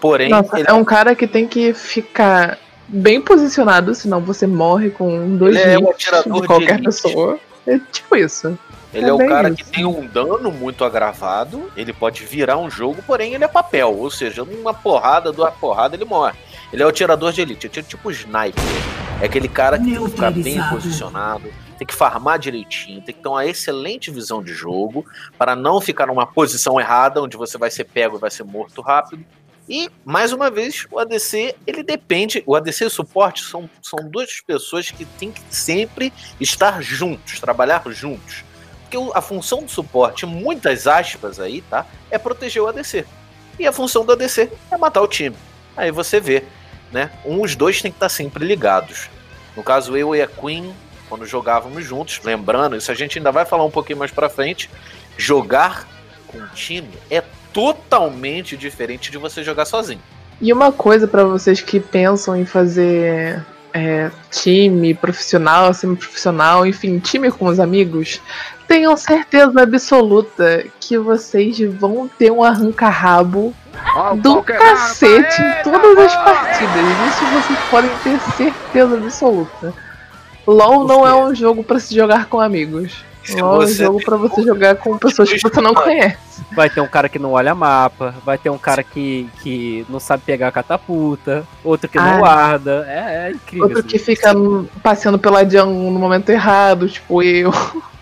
porém. 0.01 0.29
Nossa, 0.29 0.59
ele 0.59 0.69
é 0.69 0.73
um 0.73 0.83
cara 0.83 1.15
que 1.15 1.27
tem 1.27 1.47
que 1.47 1.73
ficar 1.73 2.57
bem 2.87 3.21
posicionado, 3.21 3.93
senão 3.95 4.21
você 4.21 4.45
morre 4.45 4.89
com 4.89 5.35
dois 5.37 5.55
Ele 5.55 5.71
é 5.71 5.79
um 5.79 5.89
atirador 5.89 6.33
de 6.33 6.41
de 6.41 6.47
qualquer 6.47 6.79
elite. 6.79 6.85
pessoa. 6.85 7.39
É 7.65 7.79
tipo 7.91 8.15
isso. 8.15 8.57
Ele 8.93 9.09
é, 9.09 9.13
o 9.13 9.17
bem 9.17 9.27
cara 9.27 9.49
isso. 9.49 9.57
que 9.57 9.63
tem 9.65 9.85
um 9.85 10.05
dano 10.05 10.51
muito 10.51 10.83
agravado, 10.83 11.71
ele 11.75 11.91
pode 11.91 12.23
virar 12.25 12.57
um 12.57 12.69
jogo, 12.69 13.01
porém 13.07 13.33
ele 13.33 13.43
é 13.43 13.47
papel, 13.47 13.97
ou 13.97 14.11
seja, 14.11 14.43
numa 14.43 14.73
porrada, 14.73 15.31
duas 15.31 15.53
porradas 15.55 15.99
ele 15.99 16.07
morre. 16.07 16.35
Ele 16.71 16.83
é 16.83 16.85
o 16.85 16.91
tirador 16.91 17.31
de 17.31 17.41
elite, 17.41 17.67
é 17.67 17.81
tipo 17.81 18.11
sniper. 18.11 18.63
É 19.21 19.25
aquele 19.25 19.47
cara 19.47 19.79
que 19.79 19.85
tem 19.85 20.03
que 20.03 20.11
ficar 20.11 20.31
bem 20.31 20.61
posicionado, 20.69 21.43
tem 21.73 21.87
que 21.87 21.93
farmar 21.93 22.39
direitinho, 22.39 23.01
tem 23.01 23.13
que 23.13 23.21
ter 23.21 23.27
uma 23.27 23.45
excelente 23.45 24.11
visão 24.11 24.43
de 24.43 24.53
jogo 24.53 25.05
para 25.37 25.55
não 25.55 25.81
ficar 25.81 26.07
numa 26.07 26.25
posição 26.25 26.79
errada 26.79 27.21
onde 27.21 27.37
você 27.37 27.57
vai 27.57 27.69
ser 27.69 27.85
pego 27.85 28.17
e 28.17 28.19
vai 28.19 28.31
ser 28.31 28.43
morto 28.43 28.81
rápido. 28.81 29.25
E, 29.67 29.89
mais 30.03 30.33
uma 30.33 30.51
vez, 30.51 30.85
o 30.91 30.99
ADC, 30.99 31.55
ele 31.65 31.83
depende. 31.83 32.43
O 32.45 32.55
ADC 32.55 32.83
e 32.83 32.87
o 32.87 32.89
suporte 32.89 33.43
são, 33.43 33.69
são 33.81 34.09
duas 34.09 34.41
pessoas 34.41 34.91
que 34.91 35.05
têm 35.05 35.31
que 35.31 35.41
sempre 35.49 36.11
estar 36.39 36.81
juntos, 36.81 37.39
trabalhar 37.39 37.81
juntos. 37.87 38.43
Porque 38.81 38.97
a 39.17 39.21
função 39.21 39.63
do 39.63 39.71
suporte, 39.71 40.25
muitas 40.25 40.85
aspas 40.85 41.39
aí, 41.39 41.61
tá? 41.61 41.85
É 42.11 42.17
proteger 42.17 42.61
o 42.61 42.67
ADC. 42.67 43.05
E 43.57 43.65
a 43.65 43.71
função 43.71 44.05
do 44.05 44.11
ADC 44.11 44.51
é 44.69 44.77
matar 44.77 45.01
o 45.01 45.07
time. 45.07 45.35
Aí 45.77 45.91
você 45.91 46.19
vê, 46.19 46.43
né? 46.91 47.09
Um, 47.25 47.41
os 47.41 47.55
dois 47.55 47.81
têm 47.81 47.91
que 47.91 47.95
estar 47.95 48.09
sempre 48.09 48.45
ligados. 48.45 49.09
No 49.55 49.63
caso, 49.63 49.95
eu 49.95 50.13
e 50.15 50.21
a 50.21 50.27
Queen, 50.27 50.73
quando 51.13 51.27
jogávamos 51.27 51.85
juntos, 51.85 52.19
lembrando, 52.23 52.75
isso 52.75 52.91
a 52.91 52.95
gente 52.95 53.19
ainda 53.19 53.31
vai 53.31 53.45
falar 53.45 53.63
um 53.63 53.69
pouquinho 53.69 53.99
mais 53.99 54.09
pra 54.09 54.27
frente, 54.27 54.67
jogar 55.15 55.87
com 56.25 56.43
time 56.55 56.89
é 57.07 57.23
totalmente 57.53 58.57
diferente 58.57 59.11
de 59.11 59.19
você 59.19 59.43
jogar 59.43 59.65
sozinho. 59.65 60.01
E 60.41 60.51
uma 60.51 60.71
coisa 60.71 61.07
pra 61.07 61.23
vocês 61.23 61.61
que 61.61 61.79
pensam 61.79 62.35
em 62.35 62.47
fazer 62.47 63.45
é, 63.71 64.09
time 64.31 64.95
profissional, 64.95 65.71
semi-profissional, 65.71 66.65
enfim, 66.65 66.97
time 66.97 67.29
com 67.29 67.45
os 67.45 67.59
amigos, 67.59 68.19
tenham 68.67 68.97
certeza 68.97 69.61
absoluta 69.61 70.65
que 70.79 70.97
vocês 70.97 71.59
vão 71.75 72.09
ter 72.17 72.31
um 72.31 72.41
arranca-rabo 72.41 73.53
do 74.15 74.41
cacete 74.41 75.43
em 75.43 75.63
todas 75.63 75.95
as 75.95 76.15
partidas. 76.15 76.85
Isso 77.07 77.25
vocês 77.27 77.59
podem 77.69 77.91
ter 78.03 78.19
certeza 78.35 78.97
absoluta. 78.97 79.92
LOL 80.45 80.85
não 80.85 81.07
é 81.07 81.15
um 81.15 81.33
jogo 81.33 81.63
pra 81.63 81.79
se 81.79 81.95
jogar 81.95 82.25
com 82.27 82.39
amigos. 82.39 83.03
Se 83.23 83.41
LOL 83.41 83.63
é 83.63 83.65
um 83.65 83.69
jogo 83.69 84.03
pra 84.03 84.17
você 84.17 84.43
jogar 84.43 84.75
com 84.75 84.97
pessoas 84.97 85.31
que 85.31 85.39
você 85.39 85.61
não 85.61 85.73
conhece. 85.73 86.17
Vai 86.53 86.69
ter 86.69 86.81
um 86.81 86.87
cara 86.87 87.07
que 87.07 87.17
não 87.17 87.31
olha 87.31 87.55
mapa, 87.55 88.13
vai 88.25 88.37
ter 88.37 88.49
um 88.49 88.57
cara 88.57 88.83
que, 88.83 89.29
que 89.41 89.85
não 89.89 89.99
sabe 89.99 90.23
pegar 90.25 90.49
a 90.49 90.51
catapulta, 90.51 91.47
outro 91.63 91.89
que 91.89 91.97
Ah. 91.97 92.03
não 92.03 92.19
guarda. 92.19 92.85
É, 92.87 93.29
é 93.29 93.31
incrível. 93.31 93.67
Outro 93.67 93.83
que 93.83 93.97
fica 93.97 94.33
passeando 94.81 95.17
pela 95.17 95.43
jungle 95.49 95.89
no 95.91 95.99
momento 95.99 96.29
errado, 96.29 96.89
tipo 96.89 97.21
eu. 97.23 97.51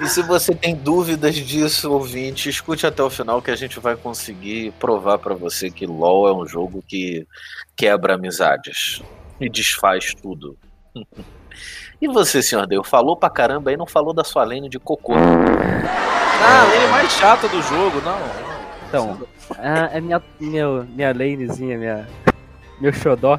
E 0.00 0.08
se 0.08 0.20
você 0.20 0.52
tem 0.52 0.74
dúvidas 0.74 1.36
disso, 1.36 1.92
ouvinte, 1.92 2.48
escute 2.48 2.84
até 2.84 3.00
o 3.04 3.10
final 3.10 3.40
que 3.40 3.52
a 3.52 3.56
gente 3.56 3.78
vai 3.78 3.94
conseguir 3.94 4.72
provar 4.72 5.16
pra 5.18 5.32
você 5.32 5.70
que 5.70 5.86
LoL 5.86 6.26
é 6.26 6.34
um 6.34 6.44
jogo 6.44 6.82
que 6.88 7.24
quebra 7.76 8.14
amizades 8.14 9.00
e 9.40 9.48
desfaz 9.48 10.12
tudo. 10.20 10.56
E 12.02 12.08
você, 12.08 12.42
senhor 12.42 12.66
Deu, 12.66 12.82
falou 12.82 13.16
pra 13.16 13.30
caramba 13.30 13.70
aí, 13.70 13.76
não 13.76 13.86
falou 13.86 14.12
da 14.12 14.24
sua 14.24 14.42
lane 14.42 14.68
de 14.68 14.76
cocô. 14.76 15.12
Ah, 15.14 16.62
a 16.62 16.64
lane 16.64 16.86
mais 16.90 17.12
chata 17.12 17.46
do 17.46 17.62
jogo, 17.62 18.00
não. 18.00 18.18
Então, 18.88 19.20
ah, 19.56 19.88
é 19.92 20.00
minha, 20.00 20.20
meu, 20.40 20.84
minha 20.84 21.12
lanezinha, 21.12 21.78
minha, 21.78 22.08
meu 22.80 22.92
xodó, 22.92 23.38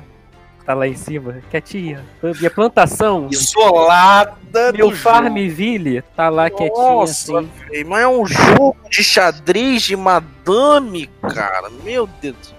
tá 0.66 0.74
lá 0.74 0.88
em 0.88 0.96
cima, 0.96 1.42
quietinha. 1.52 2.06
Minha 2.40 2.50
plantação. 2.50 3.28
Isolada 3.30 4.72
Meu 4.72 4.92
do 4.92 4.96
Farmville 4.96 6.02
tá 6.16 6.30
lá 6.30 6.50
quietinha 6.50 6.74
Nossa, 6.74 7.40
assim. 7.40 7.50
velho, 7.70 7.90
mas 7.90 8.02
é 8.02 8.08
um 8.08 8.26
jogo 8.26 8.78
de 8.90 9.04
xadrez 9.04 9.82
de 9.82 9.98
madame, 9.98 11.08
cara. 11.34 11.70
Meu 11.84 12.08
Deus. 12.22 12.56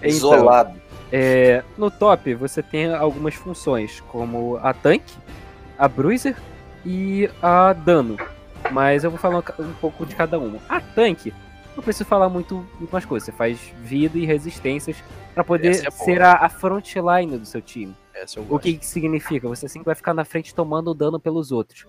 Então, 0.00 0.48
é, 1.10 1.64
no 1.76 1.90
top 1.90 2.32
você 2.34 2.62
tem 2.62 2.94
algumas 2.94 3.34
funções, 3.34 4.00
como 4.08 4.56
a 4.62 4.72
tanque, 4.72 5.16
a 5.78 5.88
bruiser 5.88 6.36
e 6.84 7.30
a 7.42 7.72
dano. 7.72 8.16
Mas 8.70 9.04
eu 9.04 9.10
vou 9.10 9.18
falar 9.18 9.42
um 9.58 9.72
pouco 9.80 10.04
de 10.04 10.14
cada 10.14 10.38
uma. 10.38 10.58
A 10.68 10.80
tanque, 10.80 11.32
não 11.76 11.82
preciso 11.82 12.04
falar 12.04 12.28
muito, 12.28 12.66
muito 12.78 12.90
mais 12.90 13.04
coisas. 13.04 13.26
Você 13.26 13.32
faz 13.32 13.58
vida 13.82 14.18
e 14.18 14.26
resistências 14.26 14.96
pra 15.34 15.44
poder 15.44 15.86
é 15.86 15.90
ser 15.90 16.20
a, 16.20 16.32
a 16.32 16.48
frontline 16.48 17.38
do 17.38 17.46
seu 17.46 17.62
time. 17.62 17.94
O 18.48 18.58
que, 18.58 18.74
que 18.74 18.84
significa? 18.84 19.46
Você 19.48 19.68
sempre 19.68 19.86
vai 19.86 19.94
ficar 19.94 20.12
na 20.12 20.24
frente 20.24 20.52
tomando 20.52 20.92
dano 20.92 21.20
pelos 21.20 21.52
outros. 21.52 21.86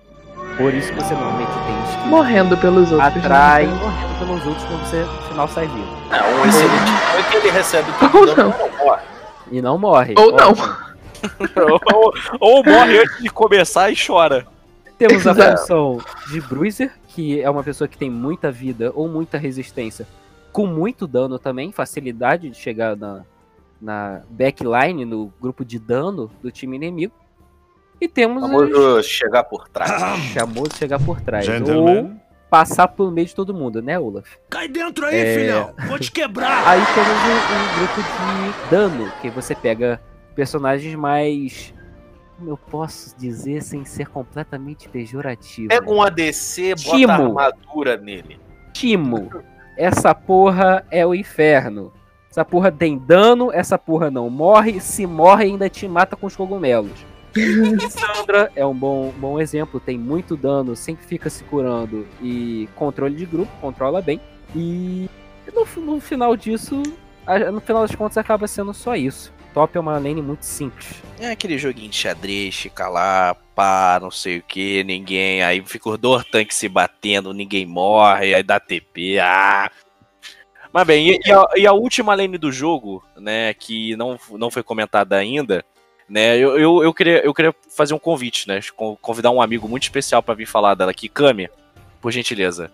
Por 0.57 0.73
isso 0.73 0.93
que 0.93 1.01
você 1.01 1.13
normalmente 1.13 1.51
tem 1.51 1.83
skills 1.83 2.05
Morrendo 2.07 2.57
pelos 2.57 2.91
outros. 2.91 3.15
né? 3.15 3.19
Atrai, 3.19 3.65
morrendo 3.65 4.19
pelos 4.19 4.45
outros 4.45 4.65
quando 4.67 4.85
você 4.85 5.01
no 5.01 5.21
final 5.23 5.47
sai 5.47 5.67
vivo. 5.67 5.97
Excelente 6.47 6.91
é 7.17 7.31
que 7.31 7.37
ele 7.37 7.51
recebe 7.51 7.91
todo 7.99 8.21
o 8.21 8.25
dano, 8.35 8.55
não 8.57 8.85
morre. 8.85 9.03
E 9.51 9.61
não 9.61 9.77
morre. 9.77 10.15
Ou 10.17 10.31
não. 10.31 10.53
Ou, 11.93 12.13
ou 12.39 12.63
morre 12.63 12.99
antes 12.99 13.21
de 13.21 13.29
começar 13.29 13.91
e 13.91 13.95
chora. 13.95 14.45
Temos 14.97 15.25
a 15.25 15.33
função 15.33 15.99
de 16.29 16.41
Bruiser, 16.41 16.91
que 17.07 17.41
é 17.41 17.49
uma 17.49 17.63
pessoa 17.63 17.87
que 17.87 17.97
tem 17.97 18.09
muita 18.09 18.51
vida 18.51 18.91
ou 18.93 19.07
muita 19.07 19.37
resistência, 19.37 20.05
com 20.51 20.65
muito 20.65 21.07
dano 21.07 21.39
também, 21.39 21.71
facilidade 21.71 22.49
de 22.49 22.57
chegar 22.57 22.97
na, 22.97 23.23
na 23.81 24.21
backline, 24.29 25.05
no 25.05 25.31
grupo 25.39 25.63
de 25.63 25.79
dano 25.79 26.29
do 26.41 26.51
time 26.51 26.75
inimigo. 26.75 27.13
E 28.01 28.07
temos 28.07 28.41
Famoso 28.41 29.03
chegar 29.03 29.43
por 29.45 29.69
trás. 29.69 29.91
famoso 30.33 30.75
chegar 30.77 30.99
por 30.99 31.21
trás. 31.21 31.45
Gentlemen. 31.45 31.97
Ou 31.97 32.11
passar 32.49 32.87
pelo 32.87 33.11
meio 33.11 33.27
de 33.27 33.35
todo 33.35 33.53
mundo, 33.53 33.81
né, 33.81 33.97
Olaf? 33.99 34.27
Cai 34.49 34.67
dentro 34.67 35.05
aí, 35.05 35.15
É. 35.15 35.35
filhão. 35.35 35.73
Vou 35.87 35.99
te 35.99 36.11
quebrar. 36.11 36.67
Aí 36.67 36.81
temos 36.93 37.09
um, 37.09 37.55
um 37.55 37.77
grupo 37.77 38.01
de 38.01 38.69
dano, 38.69 39.11
que 39.21 39.29
você 39.29 39.53
pega 39.53 40.01
personagens 40.39 40.95
mais. 40.95 41.73
Como 42.37 42.51
eu 42.51 42.57
posso 42.57 43.13
dizer 43.17 43.61
sem 43.61 43.83
ser 43.83 44.07
completamente 44.07 44.87
pejorativo? 44.87 45.67
Pega 45.67 45.91
um 45.91 46.01
ADC, 46.01 46.75
bota 46.75 46.97
Timo. 46.97 47.11
armadura 47.11 47.97
nele. 47.97 48.39
Timo. 48.71 49.29
Essa 49.75 50.15
porra 50.15 50.85
é 50.89 51.05
o 51.05 51.13
inferno. 51.13 51.91
Essa 52.31 52.45
porra 52.45 52.71
tem 52.71 52.97
dano, 52.97 53.51
essa 53.51 53.77
porra 53.77 54.09
não 54.09 54.29
morre, 54.29 54.79
se 54.79 55.05
morre 55.05 55.45
ainda 55.45 55.67
te 55.67 55.85
mata 55.89 56.15
com 56.15 56.27
os 56.27 56.35
cogumelos. 56.37 57.05
Sandra 57.89 58.49
é 58.55 58.65
um 58.65 58.73
bom, 58.73 59.11
bom 59.17 59.41
exemplo, 59.41 59.77
tem 59.77 59.97
muito 59.97 60.37
dano, 60.37 60.75
sempre 60.75 61.05
fica 61.05 61.29
se 61.29 61.43
curando 61.43 62.07
e 62.21 62.69
controle 62.75 63.15
de 63.15 63.25
grupo, 63.25 63.51
controla 63.59 64.01
bem. 64.01 64.21
E 64.55 65.09
no, 65.53 65.65
no 65.81 65.99
final 65.99 66.37
disso, 66.37 66.81
no 67.51 67.59
final 67.59 67.81
das 67.81 67.93
contas 67.93 68.17
acaba 68.17 68.47
sendo 68.47 68.73
só 68.73 68.95
isso. 68.95 69.33
Top 69.53 69.75
é 69.75 69.79
uma 69.79 69.93
lane 69.93 70.21
muito 70.21 70.43
simples. 70.43 71.01
É 71.19 71.31
aquele 71.31 71.57
joguinho 71.57 71.89
de 71.89 71.95
xadrez, 71.97 72.55
fica 72.55 72.87
lá, 72.87 73.35
pá, 73.55 73.97
não 74.01 74.11
sei 74.11 74.37
o 74.37 74.43
que, 74.43 74.83
ninguém. 74.83 75.41
Aí 75.43 75.61
fica 75.65 75.89
os 75.89 75.97
dois 75.97 76.23
tanques 76.25 76.55
se 76.55 76.69
batendo, 76.69 77.33
ninguém 77.33 77.65
morre, 77.65 78.33
aí 78.35 78.43
dá 78.43 78.59
TP, 78.59 79.19
ah. 79.19 79.69
Mas 80.71 80.85
bem, 80.85 81.09
e, 81.09 81.19
e 81.25 81.31
a, 81.31 81.45
e 81.57 81.67
a 81.67 81.73
última 81.73 82.13
lane 82.13 82.37
do 82.37 82.51
jogo, 82.51 83.03
né, 83.17 83.53
que 83.55 83.95
não, 83.95 84.19
não 84.33 84.51
foi 84.51 84.61
comentada 84.61 85.15
ainda, 85.15 85.65
né, 86.07 86.37
eu, 86.37 86.59
eu, 86.59 86.83
eu, 86.83 86.93
queria, 86.93 87.25
eu 87.25 87.33
queria 87.33 87.53
fazer 87.75 87.95
um 87.95 87.99
convite, 87.99 88.47
né, 88.47 88.59
con- 88.75 88.95
convidar 89.01 89.31
um 89.31 89.41
amigo 89.41 89.67
muito 89.67 89.83
especial 89.83 90.21
pra 90.21 90.35
vir 90.35 90.45
falar 90.45 90.75
dela 90.75 90.91
aqui, 90.91 91.09
Kami, 91.09 91.49
por 91.99 92.11
gentileza. 92.11 92.71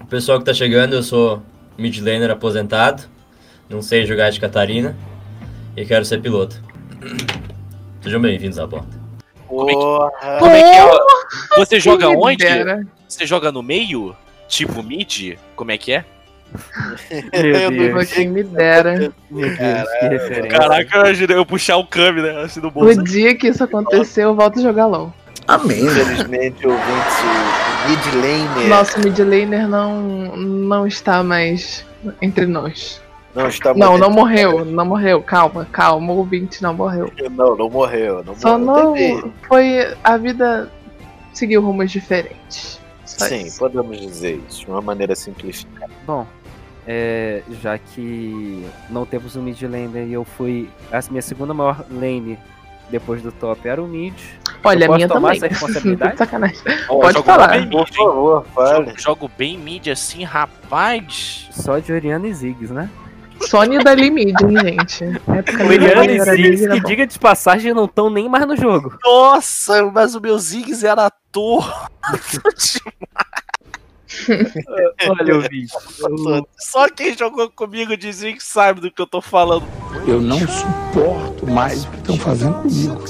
O 0.00 0.06
pessoal 0.06 0.40
que 0.40 0.44
tá 0.44 0.52
chegando, 0.52 0.94
eu 0.94 1.02
sou 1.02 1.40
mid 1.78 1.96
laner 2.00 2.28
aposentado, 2.30 3.04
não 3.70 3.80
sei 3.80 4.04
jogar 4.04 4.30
de 4.30 4.40
Catarina 4.40 4.96
e 5.76 5.84
quero 5.84 6.04
ser 6.04 6.20
piloto. 6.20 6.60
Sejam 8.02 8.20
bem-vindos 8.20 8.58
à 8.58 8.66
porta. 8.66 8.98
Como 9.46 9.70
é 9.70 9.74
que, 9.74 10.38
como 10.38 10.52
é 10.52 10.60
que 10.60 10.76
é? 10.76 10.90
Você 11.56 11.80
joga 11.80 12.10
me 12.10 12.16
onde? 12.16 12.36
dera. 12.44 12.86
Você 13.08 13.26
joga 13.26 13.50
no 13.50 13.62
meio? 13.62 14.14
Tipo 14.46 14.82
mid? 14.82 15.36
Como 15.56 15.70
é 15.70 15.78
que 15.78 15.92
é? 15.92 16.04
Meu 17.32 17.70
Deus. 17.70 18.10
Quem 18.12 18.28
me 18.28 18.42
dera. 18.42 19.12
Meu 19.30 19.48
Deus, 19.48 19.88
que 20.00 20.06
referência. 20.08 20.48
Caraca, 20.58 20.96
eu 20.96 21.00
imaginei 21.02 21.36
eu 21.36 21.46
puxar 21.46 21.76
o 21.76 21.86
Kami, 21.86 22.22
né? 22.22 22.42
Assim 22.42 22.60
no 22.60 22.68
O 22.68 22.70
bolso. 22.70 23.02
dia 23.04 23.34
que 23.34 23.48
isso 23.48 23.62
acontecer, 23.64 24.24
eu 24.24 24.34
volto 24.34 24.58
a 24.58 24.62
jogar 24.62 24.86
LOL. 24.86 25.12
Amém. 25.46 25.80
Infelizmente, 25.84 26.66
ouvintes, 26.66 27.14
o 27.22 27.88
mid 27.88 28.14
laner 28.14 28.68
Nosso 28.68 29.00
mid 29.00 29.18
laner 29.18 29.66
não, 29.68 30.36
não 30.36 30.86
está 30.86 31.22
mais 31.22 31.84
entre 32.20 32.44
nós. 32.46 33.00
Não 33.38 33.48
está 33.48 33.74
Não, 33.74 33.96
não 33.98 34.10
morreu, 34.10 34.64
não 34.64 34.84
morreu. 34.84 35.22
Calma, 35.22 35.66
calma, 35.70 36.12
o 36.12 36.16
ouvinte 36.18 36.62
não 36.62 36.74
morreu. 36.74 37.10
Não, 37.30 37.56
não 37.56 37.70
morreu. 37.70 38.22
Não 38.24 38.34
Só 38.36 38.58
morreu. 38.58 38.84
não. 38.84 38.92
Teve- 38.94 39.32
Foi. 39.48 39.94
A 40.04 40.16
vida 40.16 40.70
seguiu 41.32 41.62
rumos 41.62 41.90
diferentes. 41.90 42.78
Só 43.04 43.24
Sim, 43.26 43.42
isso. 43.46 43.58
podemos 43.58 43.98
dizer 43.98 44.40
isso 44.48 44.60
de 44.64 44.70
uma 44.70 44.82
maneira 44.82 45.14
simplificada. 45.16 45.90
Bom, 46.06 46.26
é, 46.86 47.42
já 47.62 47.78
que 47.78 48.64
não 48.90 49.04
temos 49.06 49.34
um 49.36 49.42
mid 49.42 49.60
laner 49.62 50.06
e 50.06 50.12
eu 50.12 50.24
fui. 50.24 50.68
A 50.92 51.00
minha 51.10 51.22
segunda 51.22 51.52
maior 51.54 51.84
lane 51.90 52.38
depois 52.90 53.20
do 53.22 53.30
top 53.32 53.66
era 53.68 53.82
o 53.82 53.86
mid. 53.86 54.14
Olha, 54.64 54.86
eu 54.86 54.92
a 54.92 54.96
minha 54.96 55.08
tomar 55.08 55.34
também. 55.34 55.36
essa 55.36 55.46
responsabilidade? 55.48 56.16
Sacanagem. 56.18 56.58
Ó, 56.88 57.00
Pode 57.00 57.22
falar. 57.22 57.48
bem 57.48 57.60
mid, 57.66 57.70
Por 57.72 57.88
favor, 57.88 58.46
fale. 58.54 58.86
Jogo, 58.86 59.00
jogo 59.00 59.30
bem 59.38 59.56
mid 59.58 59.88
assim, 59.88 60.24
rapaz. 60.24 61.48
Só 61.52 61.78
de 61.78 61.92
Oriana 61.92 62.26
e 62.26 62.34
Ziggs, 62.34 62.72
né? 62.72 62.88
Sony 63.40 63.82
da 63.82 63.94
Limid, 63.94 64.34
hein, 64.42 64.58
gente. 64.62 65.04
Oriana 65.64 66.02
Limid 66.02 66.54
e 66.54 66.56
Ziggs, 66.56 66.68
que 66.68 66.80
diga 66.80 67.06
de 67.06 67.18
passagem, 67.18 67.72
não 67.72 67.84
estão 67.86 68.10
nem 68.10 68.28
mais 68.28 68.46
no 68.46 68.56
jogo. 68.56 68.98
Nossa, 69.02 69.84
mas 69.86 70.14
o 70.14 70.20
meu 70.20 70.38
Ziggs 70.38 70.84
era 70.84 71.06
ator. 71.06 71.88
Olha 75.08 75.36
o 75.36 75.40
vídeo. 75.42 75.78
Só 76.58 76.88
quem 76.88 77.16
jogou 77.16 77.50
comigo 77.50 77.96
de 77.96 78.12
Ziggs 78.12 78.46
sabe 78.46 78.80
do 78.80 78.90
que 78.90 79.00
eu 79.00 79.06
tô 79.06 79.20
falando. 79.20 79.64
Eu 80.06 80.20
não 80.20 80.40
suporto 80.40 81.46
mais 81.46 81.84
o 81.84 81.90
que 81.90 81.96
estão 81.98 82.18
fazendo 82.18 82.54
comigo. 82.62 83.04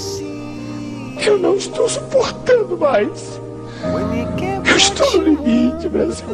Eu 1.21 1.37
não 1.37 1.55
estou 1.55 1.89
suportando 1.89 2.77
mais. 2.77 3.41
Eu 4.65 4.75
estou 4.75 5.17
no 5.17 5.23
limite, 5.23 5.89
Brasil. 5.89 6.27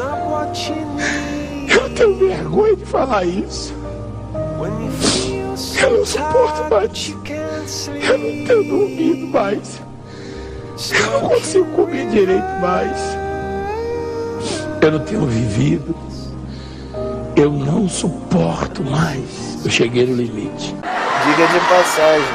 Eu 1.68 1.94
tenho 1.96 2.18
vergonha 2.18 2.76
de 2.76 2.86
falar 2.86 3.26
isso. 3.26 3.74
Eu 5.82 5.98
não 5.98 6.06
suporto 6.06 6.70
mais. 6.70 7.16
Eu 8.10 8.18
não 8.18 8.46
tenho 8.46 8.64
dormido 8.64 9.28
mais. 9.28 9.82
Eu 10.92 11.12
não 11.12 11.30
consigo 11.30 11.66
comer 11.72 12.08
direito 12.10 12.60
mais. 12.62 12.98
Eu 14.82 14.92
não 14.92 15.00
tenho 15.00 15.26
vivido. 15.26 15.96
Eu 17.36 17.52
não 17.52 17.88
suporto 17.90 18.84
mais. 18.84 19.60
Eu 19.64 19.70
cheguei 19.70 20.06
no 20.06 20.16
limite. 20.16 20.76
Diga 21.26 21.48
de 21.48 21.60
passagem, 21.68 22.26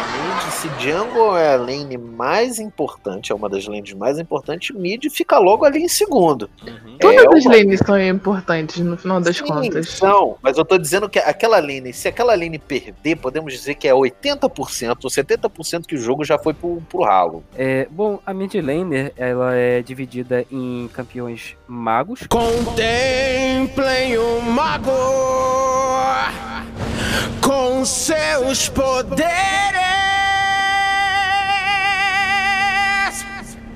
se 0.61 0.69
Jungle 0.79 1.39
é 1.39 1.55
a 1.55 1.57
lane 1.57 1.97
mais 1.97 2.59
importante, 2.59 3.33
é 3.33 3.35
uma 3.35 3.49
das 3.49 3.67
lanes 3.67 3.95
mais 3.95 4.19
importantes, 4.19 4.77
mid 4.77 5.07
fica 5.11 5.39
logo 5.39 5.65
ali 5.65 5.83
em 5.83 5.89
segundo. 5.89 6.51
Todas 7.01 7.17
É 7.17 7.27
as 7.39 7.45
uma- 7.47 7.55
lanes 7.57 7.81
são 7.85 7.99
importantes 7.99 8.79
no 8.81 8.95
final 8.99 9.21
das 9.23 9.39
Sim, 9.39 9.45
contas. 9.45 9.89
São, 9.89 10.37
mas 10.43 10.59
eu 10.59 10.65
tô 10.65 10.77
dizendo 10.77 11.09
que 11.09 11.19
aquela 11.19 11.59
lane, 11.61 11.95
se 11.95 12.09
aquela 12.09 12.35
lane 12.35 12.59
perder, 12.59 13.17
podemos 13.17 13.55
dizer 13.55 13.75
que 13.77 13.89
é 13.89 13.95
80% 13.95 14.99
ou 15.05 15.11
70% 15.11 15.87
que 15.87 15.95
o 15.95 15.99
jogo 15.99 16.25
já 16.25 16.39
foi 16.39 16.53
pro, 16.53 16.83
pro 16.91 17.03
ralo. 17.05 17.43
É, 17.57 17.89
bom, 17.91 18.19
a 18.27 18.35
mid 18.35 18.55
laner 18.57 19.13
ela 19.17 19.55
é 19.55 19.81
dividida 19.81 20.45
em 20.53 20.91
campeões 20.93 21.57
magos. 21.67 22.21
Contemplem 22.29 24.19
o 24.19 24.43
mago 24.43 24.91
com 27.41 27.83
seus 27.85 28.69
poderes. 28.69 30.00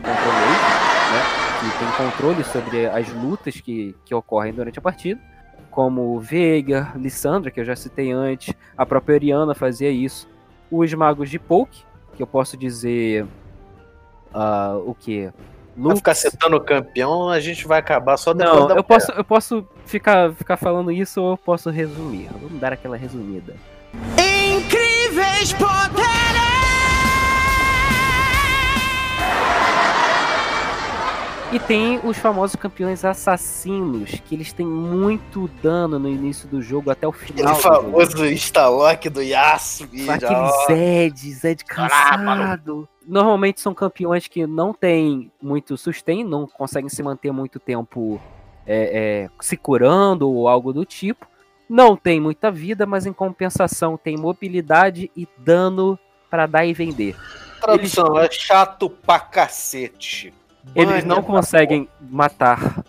Controlei, 0.05 0.55
né, 1.12 1.22
que 1.61 1.78
tem 1.78 2.07
controle 2.07 2.44
sobre 2.44 2.86
as 2.86 3.09
lutas 3.12 3.61
que, 3.61 3.96
que 4.05 4.14
ocorrem 4.14 4.52
durante 4.52 4.78
a 4.78 4.82
partida, 4.82 5.20
como 5.70 6.20
Veiga, 6.20 6.92
Lissandra, 6.94 7.50
que 7.50 7.59
eu 7.59 7.64
já 7.64 7.74
citei 7.74 8.12
antes, 8.12 8.55
a 8.76 8.86
própria 8.86 9.14
Oriana 9.14 9.55
fazia 9.55 9.90
isso, 9.90 10.28
os 10.70 10.92
magos 10.94 11.30
de 11.30 11.38
Poke, 11.38 11.84
que 12.14 12.22
eu 12.22 12.26
posso 12.26 12.57
dizer 12.57 13.26
ah, 14.32 14.78
o 14.84 14.94
que? 14.94 15.32
Vai 15.76 15.96
ficar 15.96 16.14
setando 16.14 16.57
o 16.57 16.61
campeão, 16.61 17.28
a 17.28 17.40
gente 17.40 17.66
vai 17.66 17.80
acabar 17.80 18.16
só 18.16 18.32
depois 18.32 18.61
Não, 18.61 18.68
da 18.68 18.76
eu 18.76 18.84
posso, 18.84 19.11
eu 19.12 19.24
posso 19.24 19.66
ficar, 19.86 20.32
ficar 20.32 20.57
falando 20.57 20.92
isso 20.92 21.20
ou 21.20 21.32
eu 21.32 21.36
posso 21.36 21.68
resumir. 21.70 22.28
Vamos 22.40 22.61
dar 22.61 22.72
aquela 22.72 22.96
resumida. 22.96 23.57
Incríveis 24.16 25.52
poderes. 25.52 26.24
E 31.53 31.59
tem 31.59 32.01
os 32.03 32.18
famosos 32.18 32.57
campeões 32.57 33.05
assassinos, 33.05 34.11
que 34.24 34.34
eles 34.34 34.53
têm 34.53 34.66
muito 34.66 35.49
dano 35.62 35.99
no 35.99 36.09
início 36.09 36.49
do 36.49 36.61
jogo 36.61 36.90
até 36.90 37.07
o 37.07 37.12
final. 37.12 37.55
Jogo. 37.61 37.62
famoso 37.62 38.26
Instalock 38.26 39.09
do 39.09 39.22
Yasuo. 39.22 39.88
Aquele. 40.09 40.66
Zed, 40.66 41.32
Zed 41.32 41.64
cansado. 41.64 42.88
Normalmente 43.07 43.61
são 43.61 43.74
campeões 43.74 44.26
que 44.26 44.47
não 44.47 44.72
têm 44.72 45.30
muito 45.40 45.76
sustain, 45.76 46.24
não 46.24 46.47
conseguem 46.47 46.88
se 46.88 47.03
manter 47.03 47.30
muito 47.30 47.61
tempo 47.61 48.20
é, 48.66 49.26
é, 49.26 49.30
se 49.40 49.57
curando 49.57 50.28
ou 50.28 50.49
algo 50.49 50.72
do 50.72 50.84
tipo. 50.84 51.26
Não 51.68 51.97
tem 51.97 52.20
muita 52.20 52.51
vida, 52.51 52.84
mas 52.84 53.07
em 53.07 53.12
compensação 53.12 53.97
tem 53.97 54.16
mobilidade 54.16 55.11
e 55.16 55.28
dano 55.38 55.99
para 56.30 56.47
dar 56.47 56.64
e 56.66 56.72
vender. 56.72 57.16
Tradução, 57.61 58.18
é 58.18 58.30
chato 58.30 58.90
pra 58.90 59.18
cacete. 59.18 60.32
Eles 60.74 61.04
não 61.04 61.16
pra 61.16 61.24
conseguem 61.34 61.88
matar, 62.10 62.82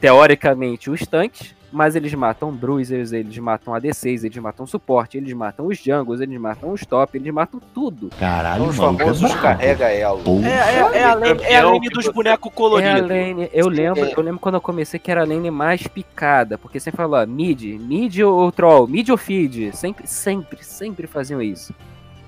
teoricamente, 0.00 0.90
os 0.90 1.00
tanques, 1.06 1.54
mas 1.72 1.96
eles 1.96 2.12
matam 2.12 2.52
bruisers, 2.52 3.12
eles 3.12 3.38
matam 3.38 3.74
ADCs, 3.74 4.24
eles 4.24 4.36
matam 4.36 4.66
suporte, 4.66 5.16
eles 5.16 5.32
matam 5.32 5.66
os 5.66 5.78
jungles, 5.78 6.20
eles 6.20 6.38
matam 6.38 6.70
os 6.72 6.84
top, 6.84 7.16
eles 7.16 7.32
matam 7.32 7.58
tudo. 7.72 8.10
Caralho, 8.18 8.64
Os 8.64 8.76
famosos 8.76 9.34
carrega 9.36 9.88
ela. 9.88 10.20
É, 10.44 10.96
é, 10.96 10.98
é 10.98 11.04
a 11.04 11.14
lane, 11.14 11.40
é 11.42 11.56
a 11.56 11.64
lane 11.70 11.88
dos 11.88 12.08
bonecos 12.08 12.50
É 12.50 12.52
a 12.52 12.54
coloridos. 12.56 13.08
lane, 13.08 13.48
eu 13.54 13.68
lembro, 13.68 14.04
É. 14.04 14.12
eu 14.14 14.22
lembro 14.22 14.38
quando 14.40 14.56
eu 14.56 14.60
comecei 14.60 15.00
que 15.00 15.10
era 15.10 15.22
a 15.22 15.26
lane 15.26 15.50
mais 15.50 15.86
picada, 15.86 16.58
porque 16.58 16.78
sempre 16.78 16.98
falava 16.98 17.24
mid, 17.24 17.62
mid 17.80 18.18
ou 18.20 18.52
troll, 18.52 18.86
mid 18.86 19.08
ou 19.08 19.16
feed, 19.16 19.74
sempre, 19.74 20.06
sempre, 20.06 20.62
sempre 20.62 21.06
faziam 21.06 21.40
isso. 21.40 21.72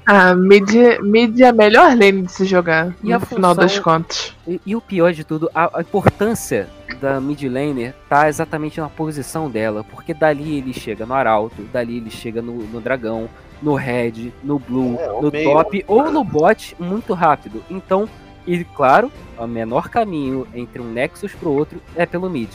Ah, 0.06 0.34
mid, 0.34 0.70
mid 1.02 1.40
é 1.40 1.48
a 1.48 1.52
melhor 1.52 1.96
lane 1.96 2.22
de 2.22 2.32
se 2.32 2.44
jogar, 2.44 2.94
E 3.02 3.08
no 3.10 3.16
a 3.16 3.20
final 3.20 3.54
função- 3.54 3.54
das 3.54 3.78
contas. 3.78 4.34
E, 4.46 4.60
e 4.66 4.76
o 4.76 4.80
pior 4.80 5.12
de 5.12 5.24
tudo, 5.24 5.50
a, 5.54 5.78
a 5.78 5.80
importância 5.80 6.68
da 7.00 7.18
mid 7.20 7.42
laner 7.44 7.94
tá 8.08 8.28
exatamente 8.28 8.78
na 8.80 8.88
posição 8.88 9.48
dela, 9.50 9.82
porque 9.84 10.12
dali 10.12 10.58
ele 10.58 10.72
chega 10.74 11.06
no 11.06 11.14
arauto, 11.14 11.62
dali 11.72 11.96
ele 11.96 12.10
chega 12.10 12.42
no, 12.42 12.52
no 12.64 12.80
dragão, 12.80 13.28
no 13.62 13.74
red, 13.74 14.30
no 14.42 14.58
blue, 14.58 14.98
É, 15.00 15.08
no 15.22 15.30
meio. 15.30 15.50
top 15.50 15.84
ou 15.88 16.10
no 16.10 16.22
bot 16.22 16.76
muito 16.78 17.14
rápido. 17.14 17.64
Então, 17.70 18.06
e 18.46 18.62
claro, 18.62 19.10
o 19.38 19.46
menor 19.46 19.88
caminho 19.88 20.46
entre 20.54 20.82
um 20.82 20.92
Nexus 20.92 21.32
pro 21.34 21.50
outro 21.50 21.80
é 21.96 22.04
pelo 22.04 22.28
mid. 22.28 22.50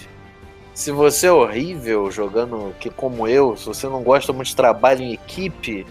Se 0.72 0.91
você 0.91 1.26
é 1.28 1.32
horrível 1.32 2.12
jogando 2.12 2.74
que 2.80 2.89
como 2.91 3.28
eu, 3.28 3.58
se 3.58 3.66
você 3.66 3.88
não 3.88 4.04
gosta 4.04 4.32
muito 4.32 4.47
de 4.50 4.56
trabalho 4.56 5.02
em 5.02 5.14
equipe, 5.14 5.86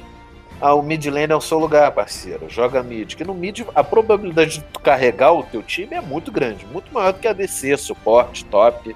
ah, 0.61 0.75
o 0.75 0.83
mid 0.83 1.07
lane 1.07 1.33
é 1.33 1.37
o 1.37 1.41
seu 1.41 1.59
lugar, 1.59 1.91
parceiro. 1.93 2.49
Joga 2.49 2.83
mid. 2.83 3.15
Que 3.15 3.25
no 3.25 3.35
mid 3.35 3.61
a 3.75 3.85
probabilidade 3.85 4.59
de 4.59 4.65
tu 4.65 4.81
carregar 4.81 5.33
o 5.33 5.43
teu 5.45 5.63
time 5.63 5.95
é 5.95 6.01
muito 6.01 6.33
grande, 6.33 6.67
muito 6.67 6.93
maior 6.93 7.13
do 7.13 7.21
que 7.21 7.29
a 7.29 7.33
DC, 7.33 7.77
suporte, 7.77 8.45
top, 8.47 8.95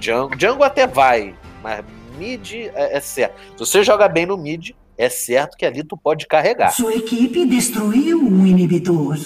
jungle. 0.00 0.38
Jungle 0.38 0.64
até 0.64 0.86
vai, 0.86 1.34
mas 1.62 1.84
mid 2.16 2.52
é, 2.74 2.96
é 2.96 3.00
certo. 3.00 3.34
Se 3.52 3.58
você 3.58 3.82
joga 3.82 4.08
bem 4.08 4.26
no 4.26 4.36
mid, 4.36 4.70
é 4.96 5.08
certo 5.08 5.56
que 5.56 5.66
ali 5.66 5.82
tu 5.82 5.96
pode 5.96 6.26
carregar. 6.26 6.72
Sua 6.72 6.94
equipe 6.94 7.46
destruiu 7.46 8.18
um 8.22 8.46
inibidor. 8.46 9.16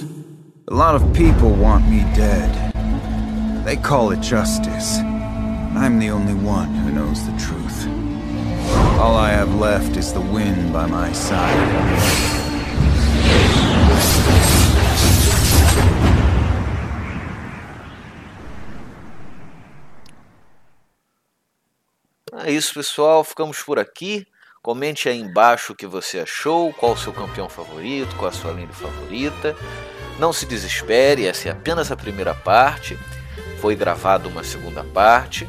A 0.70 0.74
lot 0.74 0.94
of 0.94 1.04
people 1.12 1.50
want 1.60 1.84
me 1.90 2.04
dead. 2.14 2.50
They 3.64 3.76
call 3.76 4.12
it 4.12 4.22
justice. 4.22 5.00
I'm 5.76 5.98
the 5.98 6.10
only 6.10 6.34
one 6.34 6.68
who 6.68 6.90
knows 6.92 7.22
the 7.26 7.32
truth. 7.32 7.63
All 8.98 9.16
I 9.16 9.30
have 9.30 9.54
left 9.54 9.96
is 9.96 10.12
the 10.12 10.20
wind 10.20 10.72
by 10.72 10.86
my 10.86 11.12
side. 11.12 12.34
É 22.44 22.50
isso, 22.50 22.74
pessoal. 22.74 23.24
Ficamos 23.24 23.62
por 23.62 23.78
aqui. 23.78 24.26
Comente 24.62 25.08
aí 25.08 25.20
embaixo 25.20 25.72
o 25.72 25.76
que 25.76 25.86
você 25.86 26.20
achou, 26.20 26.72
qual 26.72 26.92
o 26.92 26.96
seu 26.96 27.12
campeão 27.12 27.48
favorito, 27.48 28.16
qual 28.16 28.30
a 28.30 28.32
sua 28.32 28.52
lane 28.52 28.72
favorita. 28.72 29.56
Não 30.18 30.32
se 30.32 30.46
desespere, 30.46 31.26
essa 31.26 31.48
é 31.48 31.52
apenas 31.52 31.90
a 31.90 31.96
primeira 31.96 32.34
parte. 32.34 32.98
Foi 33.60 33.74
gravada 33.74 34.28
uma 34.28 34.44
segunda 34.44 34.84
parte. 34.84 35.48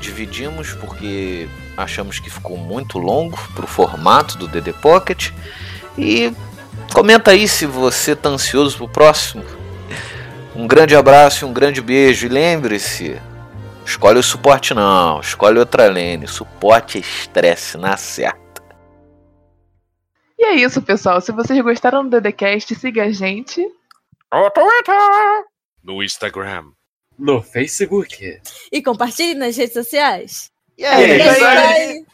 dividimos 0.00 0.72
porque 0.74 1.48
achamos 1.78 2.18
que 2.18 2.28
ficou 2.28 2.56
muito 2.56 2.98
longo 2.98 3.38
pro 3.54 3.66
formato 3.66 4.36
do 4.36 4.48
DD 4.48 4.72
Pocket. 4.72 5.30
E 5.96 6.32
comenta 6.92 7.30
aí 7.30 7.46
se 7.46 7.66
você 7.66 8.16
tá 8.16 8.28
ansioso 8.28 8.76
pro 8.76 8.88
próximo. 8.88 9.44
Um 10.56 10.66
grande 10.66 10.96
abraço 10.96 11.44
e 11.44 11.48
um 11.48 11.52
grande 11.52 11.80
beijo. 11.80 12.26
E 12.26 12.28
lembre-se, 12.28 13.20
escolhe 13.86 14.18
o 14.18 14.22
suporte 14.22 14.74
não, 14.74 15.20
escolhe 15.20 15.58
outra 15.58 15.86
lane. 15.86 16.26
Suporte 16.26 16.98
é 16.98 17.00
estresse, 17.00 17.78
na 17.78 17.96
certa. 17.96 18.38
E 20.36 20.46
é 20.46 20.54
isso, 20.56 20.82
pessoal. 20.82 21.20
Se 21.20 21.30
vocês 21.30 21.60
gostaram 21.60 22.08
do 22.08 22.20
DDCast, 22.20 22.74
siga 22.74 23.04
a 23.04 23.12
gente. 23.12 23.60
No 24.32 24.50
Twitter. 24.50 25.44
No 25.82 26.02
Instagram. 26.02 26.72
No 27.16 27.42
Facebook. 27.42 28.40
E 28.70 28.82
compartilhe 28.82 29.34
nas 29.34 29.56
redes 29.56 29.74
sociais. 29.74 30.50
E 30.78 30.84
aí? 30.84 31.10
É 31.10 31.32
isso 31.32 31.44
aí. 31.44 32.07